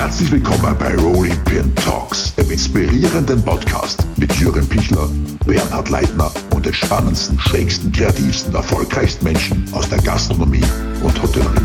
Herzlich 0.00 0.32
willkommen 0.32 0.74
bei 0.78 0.94
Rolling 0.96 1.36
Pin 1.44 1.74
Talks, 1.74 2.34
dem 2.34 2.50
inspirierenden 2.50 3.44
Podcast 3.44 4.02
mit 4.16 4.32
Jürgen 4.36 4.66
Pichler, 4.66 5.10
Bernhard 5.44 5.90
Leitner 5.90 6.32
und 6.54 6.64
den 6.64 6.72
spannendsten, 6.72 7.38
schrägsten, 7.38 7.92
kreativsten, 7.92 8.54
erfolgreichsten 8.54 9.26
Menschen 9.26 9.62
aus 9.72 9.90
der 9.90 9.98
Gastronomie 9.98 10.64
und 11.02 11.22
Hotellerie. 11.22 11.60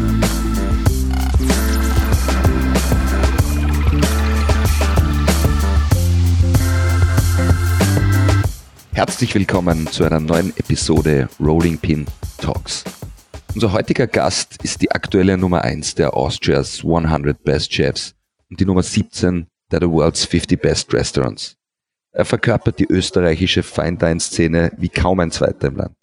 Herzlich 8.91 9.33
willkommen 9.33 9.87
zu 9.87 10.03
einer 10.03 10.19
neuen 10.19 10.49
Episode 10.57 11.29
Rolling 11.39 11.77
Pin 11.77 12.05
Talks. 12.39 12.83
Unser 13.53 13.71
heutiger 13.71 14.07
Gast 14.07 14.61
ist 14.61 14.81
die 14.81 14.91
aktuelle 14.91 15.37
Nummer 15.37 15.61
1 15.61 15.95
der 15.95 16.13
Austria's 16.13 16.81
100 16.83 17.41
Best 17.41 17.73
Chefs 17.73 18.14
und 18.49 18.59
die 18.59 18.65
Nummer 18.65 18.83
17 18.83 19.47
der 19.71 19.79
The 19.81 19.89
World's 19.89 20.25
50 20.25 20.61
Best 20.61 20.93
Restaurants. 20.93 21.55
Er 22.11 22.25
verkörpert 22.25 22.79
die 22.79 22.87
österreichische 22.89 23.63
Fine-Dine-Szene 23.63 24.71
wie 24.77 24.89
kaum 24.89 25.19
ein 25.19 25.31
zweiter 25.31 25.67
im 25.67 25.77
Land. 25.77 25.95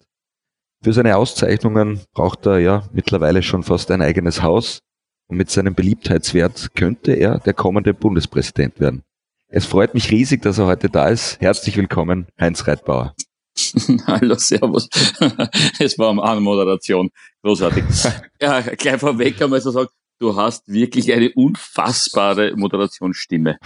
Für 0.83 0.93
seine 0.93 1.17
Auszeichnungen 1.17 2.01
braucht 2.13 2.45
er 2.45 2.59
ja 2.59 2.87
mittlerweile 2.91 3.41
schon 3.41 3.63
fast 3.63 3.89
ein 3.89 4.01
eigenes 4.01 4.43
Haus 4.43 4.79
und 5.27 5.37
mit 5.37 5.49
seinem 5.49 5.73
Beliebtheitswert 5.73 6.75
könnte 6.75 7.13
er 7.13 7.39
der 7.39 7.53
kommende 7.53 7.93
Bundespräsident 7.93 8.79
werden. 8.79 9.03
Es 9.47 9.65
freut 9.65 9.93
mich 9.93 10.11
riesig, 10.11 10.41
dass 10.41 10.57
er 10.57 10.65
heute 10.65 10.89
da 10.89 11.07
ist. 11.07 11.39
Herzlich 11.39 11.77
willkommen, 11.77 12.27
Heinz 12.39 12.67
Reitbauer. 12.67 13.15
Hallo, 14.07 14.35
Servus. 14.35 14.89
Es 15.79 15.97
war 15.97 16.21
eine 16.23 16.41
Moderation. 16.41 17.09
Großartig. 17.43 17.83
Ja, 18.41 18.59
gleich 18.59 18.99
vorweg 18.99 19.41
einmal 19.41 19.61
so 19.61 19.71
sagen, 19.71 19.87
du 20.23 20.37
hast 20.37 20.71
wirklich 20.71 21.11
eine 21.11 21.31
unfassbare 21.33 22.53
Moderationsstimme. 22.55 23.57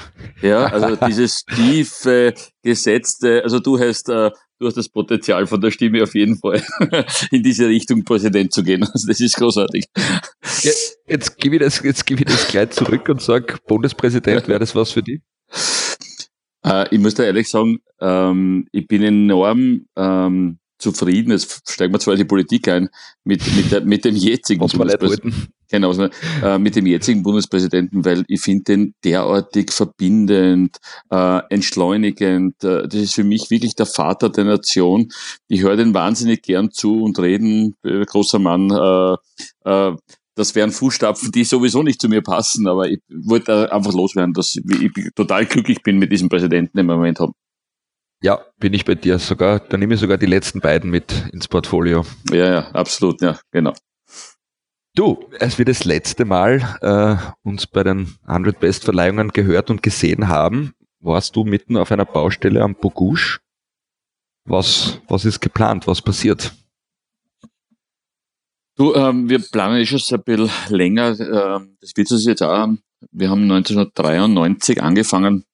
Ja, 0.41 0.65
also 0.65 0.95
dieses 1.07 1.45
tiefe, 1.45 2.33
gesetzte, 2.63 3.43
also 3.43 3.59
du 3.59 3.79
hast, 3.79 4.09
äh, 4.09 4.31
du 4.59 4.65
hast 4.65 4.75
das 4.75 4.89
Potenzial 4.89 5.45
von 5.45 5.61
der 5.61 5.69
Stimme 5.69 6.01
auf 6.01 6.15
jeden 6.15 6.39
Fall 6.39 6.63
in 7.31 7.43
diese 7.43 7.67
Richtung 7.67 8.03
Präsident 8.03 8.51
zu 8.51 8.63
gehen. 8.63 8.83
Also 8.93 9.07
das 9.07 9.19
ist 9.19 9.35
großartig. 9.35 9.85
Ja, 10.63 10.71
jetzt 11.07 11.37
gebe 11.37 11.57
ich 11.57 11.61
das, 11.61 11.83
jetzt 11.83 12.05
gebe 12.05 12.21
ich 12.21 12.27
das 12.27 12.47
gleich 12.47 12.71
zurück 12.71 13.07
und 13.09 13.21
sag, 13.21 13.63
Bundespräsident, 13.67 14.47
wäre 14.47 14.59
das 14.59 14.73
was 14.73 14.91
für 14.91 15.03
dich? 15.03 15.21
Äh, 16.65 16.87
ich 16.89 16.99
muss 16.99 17.13
da 17.13 17.23
ehrlich 17.23 17.49
sagen, 17.49 17.77
ähm, 18.01 18.67
ich 18.71 18.87
bin 18.87 19.03
enorm 19.03 19.85
ähm, 19.95 20.57
zufrieden, 20.77 21.31
jetzt 21.31 21.69
steigen 21.69 21.93
wir 21.93 21.99
zwar 21.99 22.13
in 22.13 22.19
die 22.19 22.25
Politik 22.25 22.67
ein, 22.67 22.89
mit, 23.23 23.41
mit, 23.55 23.71
der, 23.71 23.81
mit 23.81 24.05
dem 24.05 24.15
jetzigen 24.15 24.59
Bundespräsidenten. 24.59 25.47
Genau, 25.69 25.91
äh, 25.91 26.57
mit 26.59 26.77
dem 26.77 26.85
jetzigen 26.85 27.23
Bundespräsidenten, 27.23 28.05
weil 28.05 28.23
ich 28.27 28.39
finde 28.39 28.63
den 28.63 28.93
derartig 29.03 29.71
verbindend, 29.71 30.77
äh, 31.09 31.41
entschleunigend. 31.49 32.63
Äh, 32.63 32.87
das 32.87 32.95
ist 32.95 33.15
für 33.15 33.25
mich 33.25 33.49
wirklich 33.49 33.75
der 33.75 33.85
Vater 33.85 34.29
der 34.29 34.45
Nation. 34.45 35.09
Ich 35.49 35.63
höre 35.63 35.75
den 35.75 35.93
wahnsinnig 35.93 36.43
gern 36.43 36.71
zu 36.71 37.01
und 37.01 37.19
reden, 37.19 37.75
äh, 37.83 38.05
großer 38.05 38.39
Mann. 38.39 38.71
Äh, 38.71 39.69
äh, 39.69 39.95
das 40.35 40.53
wären 40.55 40.71
Fußstapfen, 40.71 41.31
die 41.31 41.43
sowieso 41.43 41.81
nicht 41.83 41.99
zu 41.99 42.07
mir 42.07 42.21
passen, 42.21 42.67
aber 42.67 42.87
ich 42.87 42.99
wollte 43.09 43.71
einfach 43.73 43.91
loswerden, 43.91 44.33
dass 44.33 44.55
ich 44.55 44.91
total 45.15 45.47
glücklich 45.47 45.81
bin 45.81 45.97
mit 45.97 46.11
diesem 46.11 46.29
Präsidenten, 46.29 46.77
im 46.77 46.85
Moment 46.85 47.19
haben. 47.19 47.33
Ja, 48.21 48.39
bin 48.59 48.73
ich 48.73 48.85
bei 48.85 48.95
dir 48.95 49.19
sogar. 49.19 49.59
Da 49.59 49.77
nehme 49.77 49.93
ich 49.93 49.99
sogar 49.99 50.17
die 50.17 50.25
letzten 50.25 50.59
beiden 50.59 50.89
mit 50.89 51.13
ins 51.31 51.47
Portfolio. 51.47 52.05
Ja, 52.31 52.49
ja, 52.49 52.71
absolut, 52.71 53.21
ja, 53.21 53.39
genau. 53.51 53.73
Du, 54.95 55.29
als 55.39 55.59
wir 55.59 55.65
das 55.65 55.85
letzte 55.85 56.25
Mal 56.25 56.77
äh, 56.81 57.15
uns 57.47 57.67
bei 57.67 57.83
den 57.83 58.15
100 58.25 58.59
Best 58.59 58.83
Verleihungen 58.83 59.29
gehört 59.29 59.69
und 59.69 59.83
gesehen 59.83 60.27
haben, 60.27 60.73
warst 60.99 61.35
du 61.35 61.43
mitten 61.43 61.77
auf 61.77 61.91
einer 61.91 62.05
Baustelle 62.05 62.63
am 62.63 62.73
Bogusch. 62.73 63.39
Was, 64.45 64.99
was 65.07 65.25
ist 65.25 65.39
geplant? 65.39 65.85
Was 65.85 66.01
passiert? 66.01 66.55
Du, 68.75 68.95
ähm, 68.95 69.29
wir 69.29 69.39
planen 69.39 69.77
eh 69.77 69.85
schon 69.85 69.99
ein 70.17 70.23
bisschen 70.23 70.49
länger. 70.69 71.09
Äh, 71.19 71.59
das 71.79 71.95
wird 71.95 72.09
es 72.09 72.25
jetzt 72.25 72.41
auch. 72.41 72.67
Wir 73.11 73.29
haben 73.29 73.43
1993 73.43 74.81
angefangen, 74.81 75.45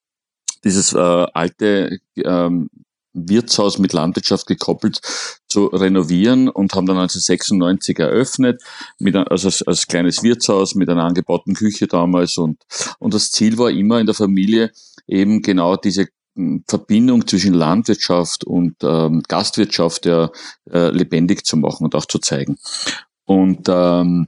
dieses 0.63 0.93
äh, 0.93 0.97
alte 0.97 1.99
ähm, 2.17 2.69
Wirtshaus 3.13 3.77
mit 3.77 3.93
Landwirtschaft 3.93 4.47
gekoppelt 4.47 4.99
zu 5.47 5.67
renovieren 5.67 6.49
und 6.49 6.73
haben 6.73 6.87
dann 6.87 6.97
1996 6.97 7.99
eröffnet, 7.99 8.61
mit, 8.99 9.15
also 9.15 9.47
als, 9.47 9.61
als 9.63 9.87
kleines 9.87 10.23
Wirtshaus 10.23 10.75
mit 10.75 10.89
einer 10.89 11.03
angebauten 11.03 11.53
Küche 11.53 11.87
damals 11.87 12.37
und, 12.37 12.63
und 12.99 13.13
das 13.13 13.31
Ziel 13.31 13.57
war 13.57 13.69
immer 13.69 13.99
in 13.99 14.07
der 14.07 14.15
Familie 14.15 14.71
eben 15.07 15.41
genau 15.41 15.75
diese 15.75 16.07
hm, 16.35 16.63
Verbindung 16.67 17.27
zwischen 17.27 17.53
Landwirtschaft 17.53 18.43
und 18.43 18.75
ähm, 18.81 19.21
Gastwirtschaft 19.27 20.05
ja 20.05 20.31
äh, 20.71 20.89
lebendig 20.89 21.45
zu 21.45 21.57
machen 21.57 21.83
und 21.83 21.95
auch 21.95 22.05
zu 22.05 22.19
zeigen. 22.19 22.57
Und 23.25 23.67
ähm, 23.69 24.27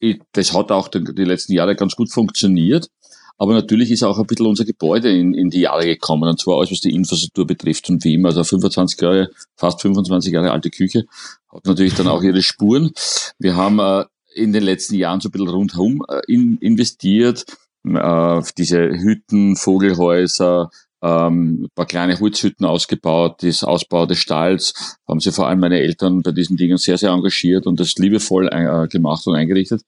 ich, 0.00 0.20
das 0.32 0.54
hat 0.54 0.70
auch 0.70 0.88
die, 0.88 1.04
die 1.04 1.24
letzten 1.24 1.52
Jahre 1.52 1.76
ganz 1.76 1.96
gut 1.96 2.10
funktioniert. 2.12 2.88
Aber 3.38 3.54
natürlich 3.54 3.90
ist 3.90 4.02
auch 4.02 4.18
ein 4.18 4.26
bisschen 4.26 4.46
unser 4.46 4.64
Gebäude 4.64 5.10
in, 5.10 5.32
in 5.32 5.48
die 5.48 5.60
Jahre 5.60 5.86
gekommen, 5.86 6.28
und 6.28 6.40
zwar 6.40 6.58
alles, 6.58 6.72
was 6.72 6.80
die 6.80 6.94
Infrastruktur 6.94 7.46
betrifft. 7.46 7.88
Und 7.88 8.04
wie 8.04 8.14
immer, 8.14 8.28
also 8.28 8.42
25 8.42 9.00
Jahre, 9.00 9.30
fast 9.56 9.80
25 9.80 10.32
Jahre 10.32 10.50
alte 10.50 10.70
Küche, 10.70 11.04
hat 11.52 11.64
natürlich 11.64 11.94
dann 11.94 12.08
auch 12.08 12.22
ihre 12.22 12.42
Spuren. 12.42 12.90
Wir 13.38 13.54
haben 13.56 13.78
äh, 13.78 14.04
in 14.34 14.52
den 14.52 14.64
letzten 14.64 14.96
Jahren 14.96 15.20
so 15.20 15.28
ein 15.28 15.32
bisschen 15.32 15.48
rundherum 15.48 16.04
äh, 16.08 16.20
in, 16.26 16.58
investiert, 16.58 17.44
äh, 17.84 18.42
diese 18.58 18.80
Hütten, 18.80 19.56
Vogelhäuser, 19.56 20.70
ähm, 21.00 21.62
ein 21.64 21.68
paar 21.74 21.86
kleine 21.86 22.18
Holzhütten 22.18 22.66
ausgebaut, 22.66 23.42
das 23.42 23.62
Ausbau 23.62 24.06
des 24.06 24.18
Stalls, 24.18 24.98
haben 25.06 25.20
sich 25.20 25.34
vor 25.34 25.46
allem 25.46 25.60
meine 25.60 25.78
Eltern 25.78 26.22
bei 26.22 26.32
diesen 26.32 26.56
Dingen 26.56 26.76
sehr, 26.76 26.98
sehr 26.98 27.10
engagiert 27.10 27.66
und 27.66 27.78
das 27.78 27.94
liebevoll 27.94 28.48
äh, 28.48 28.88
gemacht 28.88 29.26
und 29.26 29.36
eingerichtet. 29.36 29.82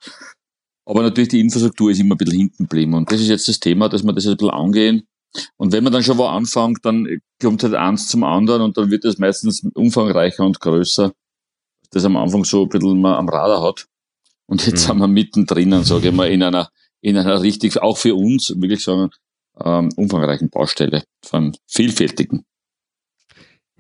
Aber 0.91 1.03
natürlich 1.03 1.29
die 1.29 1.39
Infrastruktur 1.39 1.93
ist 1.93 2.01
immer 2.01 2.17
ein 2.17 2.19
bisschen 2.19 2.37
hinten 2.37 2.65
geblieben 2.65 2.95
und 2.95 3.13
das 3.13 3.21
ist 3.21 3.29
jetzt 3.29 3.47
das 3.47 3.61
Thema, 3.61 3.89
dass 3.89 4.03
wir 4.03 4.13
das 4.13 4.27
ein 4.27 4.37
bisschen 4.37 4.51
angehen. 4.51 5.07
Und 5.57 5.73
wenn 5.73 5.85
man 5.85 5.93
dann 5.93 6.03
schon 6.03 6.19
wo 6.19 6.25
anfängt, 6.25 6.85
dann 6.85 7.21
kommt 7.41 7.63
halt 7.63 7.75
eins 7.75 8.09
zum 8.09 8.25
anderen 8.25 8.63
und 8.63 8.77
dann 8.77 8.91
wird 8.91 9.05
es 9.05 9.17
meistens 9.17 9.65
umfangreicher 9.75 10.45
und 10.45 10.59
größer, 10.59 11.13
das 11.93 12.05
am 12.05 12.17
Anfang 12.17 12.43
so 12.43 12.65
ein 12.65 12.71
bisschen 12.71 13.01
man 13.01 13.15
am 13.15 13.29
Radar 13.29 13.63
hat. 13.63 13.87
Und 14.47 14.67
jetzt 14.67 14.83
mhm. 14.83 14.89
sind 14.89 14.99
wir 14.99 15.07
mittendrin, 15.07 15.85
sage 15.85 16.09
ich 16.09 16.15
mal, 16.15 16.29
in 16.29 16.43
einer, 16.43 16.71
in 17.01 17.17
einer 17.17 17.41
richtig, 17.41 17.81
auch 17.81 17.97
für 17.97 18.17
uns, 18.17 18.53
will 18.57 18.73
ich 18.73 18.83
sagen, 18.83 19.11
ähm, 19.65 19.91
umfangreichen 19.95 20.51
Baustelle, 20.51 21.05
von 21.25 21.57
vielfältigen. 21.69 22.45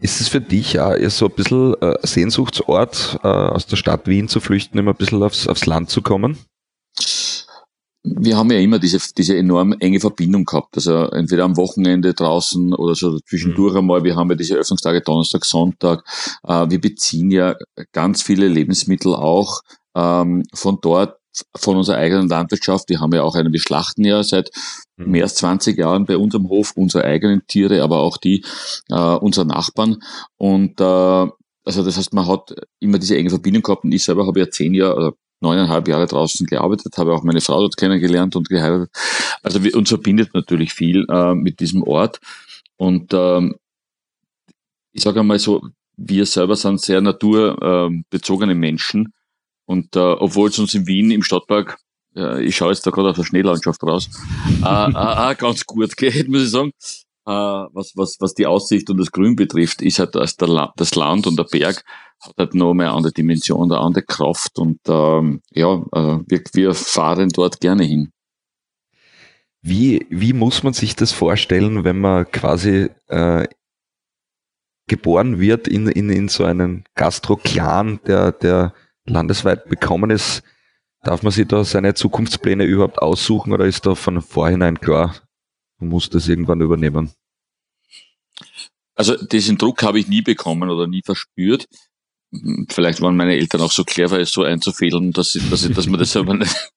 Ist 0.00 0.20
es 0.20 0.28
für 0.28 0.40
dich 0.40 0.78
auch 0.78 0.94
eher 0.94 1.10
so 1.10 1.26
ein 1.26 1.34
bisschen 1.34 1.74
äh, 1.82 1.96
Sehnsuchtsort, 2.04 3.18
äh, 3.24 3.26
aus 3.26 3.66
der 3.66 3.74
Stadt 3.74 4.06
Wien 4.06 4.28
zu 4.28 4.38
flüchten, 4.38 4.78
immer 4.78 4.92
ein 4.92 4.96
bisschen 4.96 5.24
aufs, 5.24 5.48
aufs 5.48 5.66
Land 5.66 5.90
zu 5.90 6.02
kommen? 6.02 6.38
Wir 8.02 8.36
haben 8.36 8.50
ja 8.50 8.58
immer 8.58 8.78
diese, 8.78 8.98
diese 9.16 9.36
enorm 9.36 9.74
enge 9.78 10.00
Verbindung 10.00 10.44
gehabt. 10.44 10.76
Also 10.76 11.04
entweder 11.10 11.44
am 11.44 11.56
Wochenende 11.56 12.14
draußen 12.14 12.72
oder 12.74 12.94
so 12.94 13.18
zwischendurch 13.20 13.72
mhm. 13.72 13.78
einmal. 13.80 14.04
Wir 14.04 14.16
haben 14.16 14.30
ja 14.30 14.36
diese 14.36 14.56
Öffnungstage 14.56 15.02
Donnerstag, 15.02 15.44
Sonntag. 15.44 16.04
Äh, 16.46 16.70
wir 16.70 16.80
beziehen 16.80 17.30
ja 17.30 17.56
ganz 17.92 18.22
viele 18.22 18.48
Lebensmittel 18.48 19.14
auch 19.14 19.60
ähm, 19.94 20.44
von 20.54 20.78
dort 20.80 21.20
von 21.56 21.76
unserer 21.76 21.98
eigenen 21.98 22.28
Landwirtschaft. 22.28 22.88
Wir 22.88 23.00
haben 23.00 23.12
ja 23.12 23.22
auch 23.22 23.34
einen, 23.34 23.52
wir 23.52 23.60
schlachten 23.60 24.04
ja 24.04 24.22
seit 24.22 24.50
mhm. 24.96 25.10
mehr 25.10 25.24
als 25.24 25.34
20 25.36 25.78
Jahren 25.78 26.04
bei 26.04 26.16
unserem 26.16 26.48
Hof 26.48 26.72
unsere 26.76 27.04
eigenen 27.04 27.46
Tiere, 27.46 27.82
aber 27.82 27.98
auch 28.00 28.16
die 28.16 28.44
äh, 28.88 28.94
unserer 28.94 29.44
Nachbarn. 29.44 30.02
Und 30.36 30.80
äh, 30.80 31.28
also 31.64 31.84
das 31.84 31.96
heißt, 31.96 32.14
man 32.14 32.26
hat 32.26 32.54
immer 32.80 32.98
diese 32.98 33.16
enge 33.16 33.30
Verbindung 33.30 33.62
gehabt. 33.62 33.84
Und 33.84 33.92
ich 33.92 34.04
selber 34.04 34.26
habe 34.26 34.40
ja 34.40 34.50
zehn 34.50 34.74
Jahre 34.74 34.96
oder 34.96 35.12
neuneinhalb 35.40 35.88
Jahre 35.88 36.06
draußen 36.06 36.46
gearbeitet, 36.46 36.96
habe 36.98 37.14
auch 37.14 37.22
meine 37.22 37.40
Frau 37.40 37.60
dort 37.60 37.76
kennengelernt 37.76 38.36
und 38.36 38.48
geheiratet. 38.48 38.90
Also 39.42 39.64
wir, 39.64 39.74
uns 39.74 39.88
verbindet 39.88 40.34
natürlich 40.34 40.72
viel 40.72 41.06
äh, 41.10 41.34
mit 41.34 41.60
diesem 41.60 41.82
Ort. 41.82 42.20
Und 42.76 43.12
ähm, 43.12 43.56
ich 44.92 45.02
sage 45.02 45.20
einmal 45.20 45.38
so, 45.38 45.62
wir 45.96 46.26
selber 46.26 46.56
sind 46.56 46.80
sehr 46.80 47.00
naturbezogene 47.00 48.54
Menschen. 48.54 49.12
Und 49.66 49.96
äh, 49.96 49.98
obwohl 49.98 50.48
es 50.48 50.58
uns 50.58 50.74
in 50.74 50.86
Wien 50.86 51.10
im 51.10 51.22
Stadtpark, 51.22 51.78
äh, 52.16 52.42
ich 52.42 52.56
schaue 52.56 52.72
jetzt 52.72 52.86
da 52.86 52.90
gerade 52.90 53.10
auf 53.10 53.16
der 53.16 53.24
Schneelandschaft 53.24 53.82
raus, 53.82 54.08
äh, 54.62 54.66
äh, 54.66 55.32
äh, 55.32 55.34
ganz 55.36 55.64
gut 55.64 55.96
geht, 55.96 56.28
muss 56.28 56.42
ich 56.42 56.50
sagen. 56.50 56.72
Äh, 57.26 57.30
was, 57.30 57.92
was, 57.96 58.16
was 58.20 58.34
die 58.34 58.46
Aussicht 58.46 58.90
und 58.90 58.98
das 58.98 59.12
Grün 59.12 59.36
betrifft, 59.36 59.82
ist 59.82 59.98
halt 59.98 60.14
das, 60.14 60.36
der, 60.36 60.72
das 60.76 60.94
Land 60.94 61.26
und 61.26 61.38
der 61.38 61.44
Berg 61.44 61.84
hat 62.20 62.34
halt 62.38 62.54
noch 62.54 62.74
mehr 62.74 62.92
andere 62.92 63.12
Dimension, 63.12 63.70
eine 63.70 63.80
andere 63.80 64.04
Kraft 64.04 64.58
und 64.58 64.80
ähm, 64.88 65.40
ja, 65.50 65.74
äh, 65.92 66.18
wir, 66.26 66.42
wir 66.52 66.74
fahren 66.74 67.30
dort 67.30 67.60
gerne 67.60 67.84
hin. 67.84 68.12
Wie, 69.62 70.06
wie 70.08 70.32
muss 70.32 70.62
man 70.62 70.72
sich 70.72 70.96
das 70.96 71.12
vorstellen, 71.12 71.84
wenn 71.84 72.00
man 72.00 72.30
quasi 72.30 72.88
äh, 73.08 73.46
geboren 74.90 75.38
wird 75.38 75.68
in, 75.68 75.88
in, 75.88 76.10
in 76.10 76.28
so 76.28 76.44
einen 76.44 76.84
Gastro-Clan, 76.96 78.00
der, 78.06 78.32
der 78.32 78.74
landesweit 79.04 79.68
bekommen 79.68 80.10
ist. 80.10 80.42
Darf 81.02 81.22
man 81.22 81.32
sich 81.32 81.46
da 81.46 81.64
seine 81.64 81.94
Zukunftspläne 81.94 82.64
überhaupt 82.64 83.00
aussuchen 83.00 83.52
oder 83.52 83.64
ist 83.64 83.86
da 83.86 83.94
von 83.94 84.20
vorhinein 84.20 84.80
klar, 84.80 85.14
man 85.80 85.90
muss 85.90 86.10
das 86.10 86.28
irgendwann 86.28 86.60
übernehmen? 86.60 87.10
Also 88.94 89.16
diesen 89.16 89.58
Druck 89.58 89.82
habe 89.82 89.98
ich 89.98 90.08
nie 90.08 90.22
bekommen 90.22 90.68
oder 90.68 90.86
nie 90.86 91.02
verspürt. 91.02 91.66
Vielleicht 92.68 93.00
waren 93.00 93.16
meine 93.16 93.34
Eltern 93.34 93.62
auch 93.62 93.72
so 93.72 93.82
clever, 93.82 94.20
es 94.20 94.30
so 94.30 94.44
einzufädeln, 94.44 95.12
dass, 95.12 95.34
ich, 95.34 95.50
dass, 95.50 95.64
ich, 95.64 95.74
dass 95.74 95.86
man 95.88 95.98
das 95.98 96.14
aber 96.16 96.34
nicht, 96.36 96.70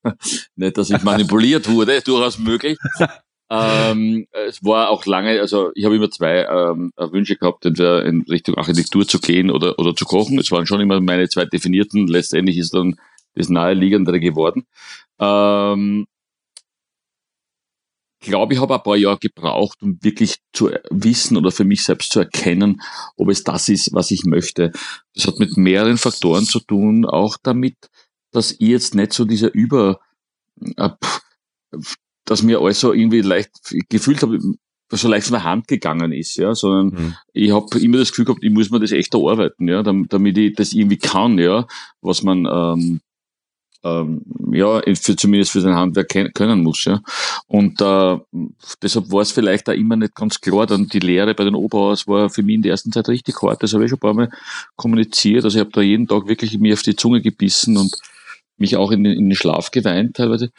nicht, 0.56 0.78
dass 0.78 0.90
ich 0.90 1.04
manipuliert 1.04 1.70
wurde, 1.70 2.02
durchaus 2.02 2.40
möglich. 2.40 2.78
Ähm, 3.56 4.26
es 4.32 4.64
war 4.64 4.90
auch 4.90 5.06
lange, 5.06 5.40
also 5.40 5.72
ich 5.76 5.86
habe 5.86 5.96
immer 5.96 6.10
zwei 6.10 6.44
ähm, 6.44 6.92
Wünsche 6.98 7.36
gehabt, 7.36 7.66
entweder 7.66 8.04
in 8.04 8.24
Richtung 8.24 8.56
Architektur 8.56 9.08
zu 9.08 9.20
gehen 9.20 9.52
oder, 9.52 9.78
oder 9.78 9.96
zu 9.96 10.06
kochen. 10.06 10.40
Es 10.40 10.50
waren 10.52 10.66
schon 10.66 10.82
immer 10.82 11.00
meine 11.02 11.30
zwei 11.30 11.46
definierten. 11.46 12.08
Letztendlich 12.08 12.58
ist 12.58 12.74
dann 12.74 12.96
das 13.36 13.50
naheliegendere 13.50 14.20
geworden. 14.20 14.66
Ähm, 15.20 16.08
glaube, 18.24 18.54
ich 18.54 18.60
habe 18.60 18.76
ein 18.76 18.84
paar 18.84 18.96
Jahre 18.96 19.20
gebraucht, 19.20 19.82
um 19.82 19.98
wirklich 20.02 20.38
zu 20.52 20.72
wissen 20.90 21.38
oder 21.38 21.52
für 21.52 21.64
mich 21.64 21.84
selbst 21.84 22.12
zu 22.12 22.20
erkennen, 22.20 22.82
ob 23.16 23.30
es 23.30 23.44
das 23.44 23.70
ist, 23.70 23.94
was 23.94 24.12
ich 24.12 24.26
möchte. 24.26 24.72
Das 25.14 25.28
hat 25.28 25.40
mit 25.40 25.58
mehreren 25.58 25.98
Faktoren 25.98 26.46
zu 26.46 26.60
tun, 26.60 27.06
auch 27.06 27.38
damit, 27.42 27.76
dass 28.32 28.52
ich 28.52 28.60
jetzt 28.68 28.96
nicht 28.96 29.14
so 29.14 29.26
dieser 29.26 29.54
Über, 29.54 30.00
äh, 30.78 30.90
dass 32.26 32.44
mir 32.44 32.60
alles 32.60 32.80
so 32.80 32.94
irgendwie 32.94 33.22
leicht 33.22 33.52
gefühlt 33.90 34.22
habe, 34.22 34.40
so 34.92 35.08
leicht 35.08 35.28
von 35.28 35.34
der 35.34 35.44
Hand 35.44 35.68
gegangen 35.68 36.12
ist, 36.12 36.38
ja, 36.38 36.54
sondern 36.56 36.88
mhm. 36.88 37.16
ich 37.34 37.52
habe 37.52 37.80
immer 37.80 37.98
das 37.98 38.10
Gefühl 38.10 38.26
gehabt, 38.26 38.44
ich 38.44 38.52
muss 38.52 38.70
mir 38.70 38.80
das 38.80 38.92
echt 38.92 39.14
erarbeiten, 39.14 39.68
ja, 39.68 39.84
damit 39.84 40.38
ich 40.38 40.56
das 40.56 40.74
irgendwie 40.74 40.98
kann, 40.98 41.38
ja, 41.38 41.68
was 42.02 42.24
man 42.24 42.46
ähm, 42.46 43.02
ähm, 43.84 44.22
ja, 44.52 44.82
für, 44.96 45.16
zumindest 45.16 45.52
für 45.52 45.62
sein 45.62 45.76
Handwerk 45.76 46.10
können 46.34 46.64
muss. 46.64 46.86
Ja. 46.86 47.02
Und 47.48 47.82
äh, 47.82 48.18
deshalb 48.82 49.12
war 49.12 49.22
es 49.22 49.32
vielleicht 49.32 49.70
auch 49.70 49.74
immer 49.74 49.96
nicht 49.96 50.16
ganz 50.16 50.40
klar. 50.40 50.66
Dann 50.66 50.88
die 50.88 51.00
Lehre 51.00 51.34
bei 51.34 51.44
den 51.44 51.56
Oberhaus 51.56 52.08
war 52.08 52.30
für 52.30 52.44
mich 52.44 52.56
in 52.56 52.62
der 52.62 52.72
ersten 52.72 52.92
Zeit 52.92 53.10
richtig 53.10 53.42
hart. 53.42 53.62
Das 53.64 53.74
habe 53.74 53.84
ich 53.84 53.90
schon 53.90 53.98
ein 53.98 54.02
paar 54.02 54.14
Mal 54.14 54.30
kommuniziert. 54.76 55.44
Also 55.44 55.58
ich 55.58 55.62
habe 55.62 55.72
da 55.72 55.82
jeden 55.82 56.08
Tag 56.08 56.28
wirklich 56.28 56.58
mir 56.60 56.74
auf 56.74 56.82
die 56.82 56.96
Zunge 56.96 57.22
gebissen 57.22 57.78
und 57.78 57.94
mich 58.58 58.78
auch 58.78 58.92
in 58.92 59.04
den, 59.04 59.14
in 59.14 59.30
den 59.30 59.36
Schlaf 59.36 59.72
geweint 59.72 60.16
teilweise. 60.16 60.52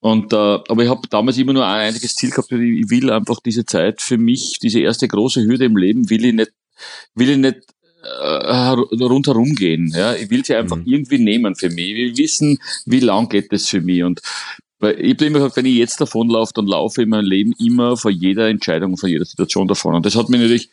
Und 0.00 0.32
äh, 0.32 0.36
aber 0.36 0.82
ich 0.84 0.88
habe 0.88 1.08
damals 1.10 1.38
immer 1.38 1.52
nur 1.52 1.66
ein 1.66 1.88
einziges 1.88 2.14
Ziel 2.14 2.30
gehabt, 2.30 2.52
ich 2.52 2.90
will 2.90 3.10
einfach 3.10 3.40
diese 3.44 3.64
Zeit 3.64 4.00
für 4.00 4.16
mich, 4.16 4.60
diese 4.60 4.80
erste 4.80 5.08
große 5.08 5.42
Hürde 5.42 5.64
im 5.64 5.76
Leben, 5.76 6.08
will 6.08 6.24
ich 6.24 6.34
nicht, 6.34 6.52
will 7.14 7.30
ich 7.30 7.38
nicht 7.38 7.58
äh, 8.08 9.04
rundherum 9.04 9.54
gehen. 9.54 9.92
Ja? 9.94 10.14
Ich 10.14 10.30
will 10.30 10.44
sie 10.44 10.54
einfach 10.54 10.76
mhm. 10.76 10.86
irgendwie 10.86 11.18
nehmen 11.18 11.54
für 11.54 11.70
mich. 11.70 11.90
Ich 11.90 11.96
will 11.96 12.18
wissen, 12.18 12.58
wie 12.86 13.00
lang 13.00 13.28
geht 13.28 13.52
das 13.52 13.68
für 13.68 13.80
mich. 13.80 14.02
Und 14.02 14.20
weil 14.80 15.00
ich 15.00 15.14
habe 15.14 15.26
immer 15.26 15.56
wenn 15.56 15.66
ich 15.66 15.74
jetzt 15.74 16.00
davonlaufe, 16.00 16.52
dann 16.54 16.66
laufe 16.66 17.00
ich 17.00 17.04
in 17.04 17.10
meinem 17.10 17.26
Leben 17.26 17.54
immer 17.58 17.96
vor 17.96 18.10
jeder 18.10 18.48
Entscheidung, 18.48 18.96
vor 18.96 19.08
jeder 19.08 19.24
Situation 19.24 19.66
davon. 19.66 19.94
Und 19.94 20.06
das 20.06 20.14
hat 20.14 20.28
mich 20.28 20.40
natürlich 20.40 20.70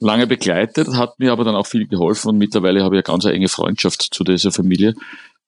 lange 0.00 0.26
begleitet, 0.26 0.88
hat 0.96 1.18
mir 1.18 1.32
aber 1.32 1.44
dann 1.44 1.54
auch 1.54 1.66
viel 1.66 1.86
geholfen 1.86 2.30
und 2.30 2.38
mittlerweile 2.38 2.82
habe 2.82 2.96
ich 2.96 2.98
eine 2.98 3.14
ganz 3.14 3.24
enge 3.24 3.48
Freundschaft 3.48 4.02
zu 4.02 4.24
dieser 4.24 4.50
Familie. 4.50 4.94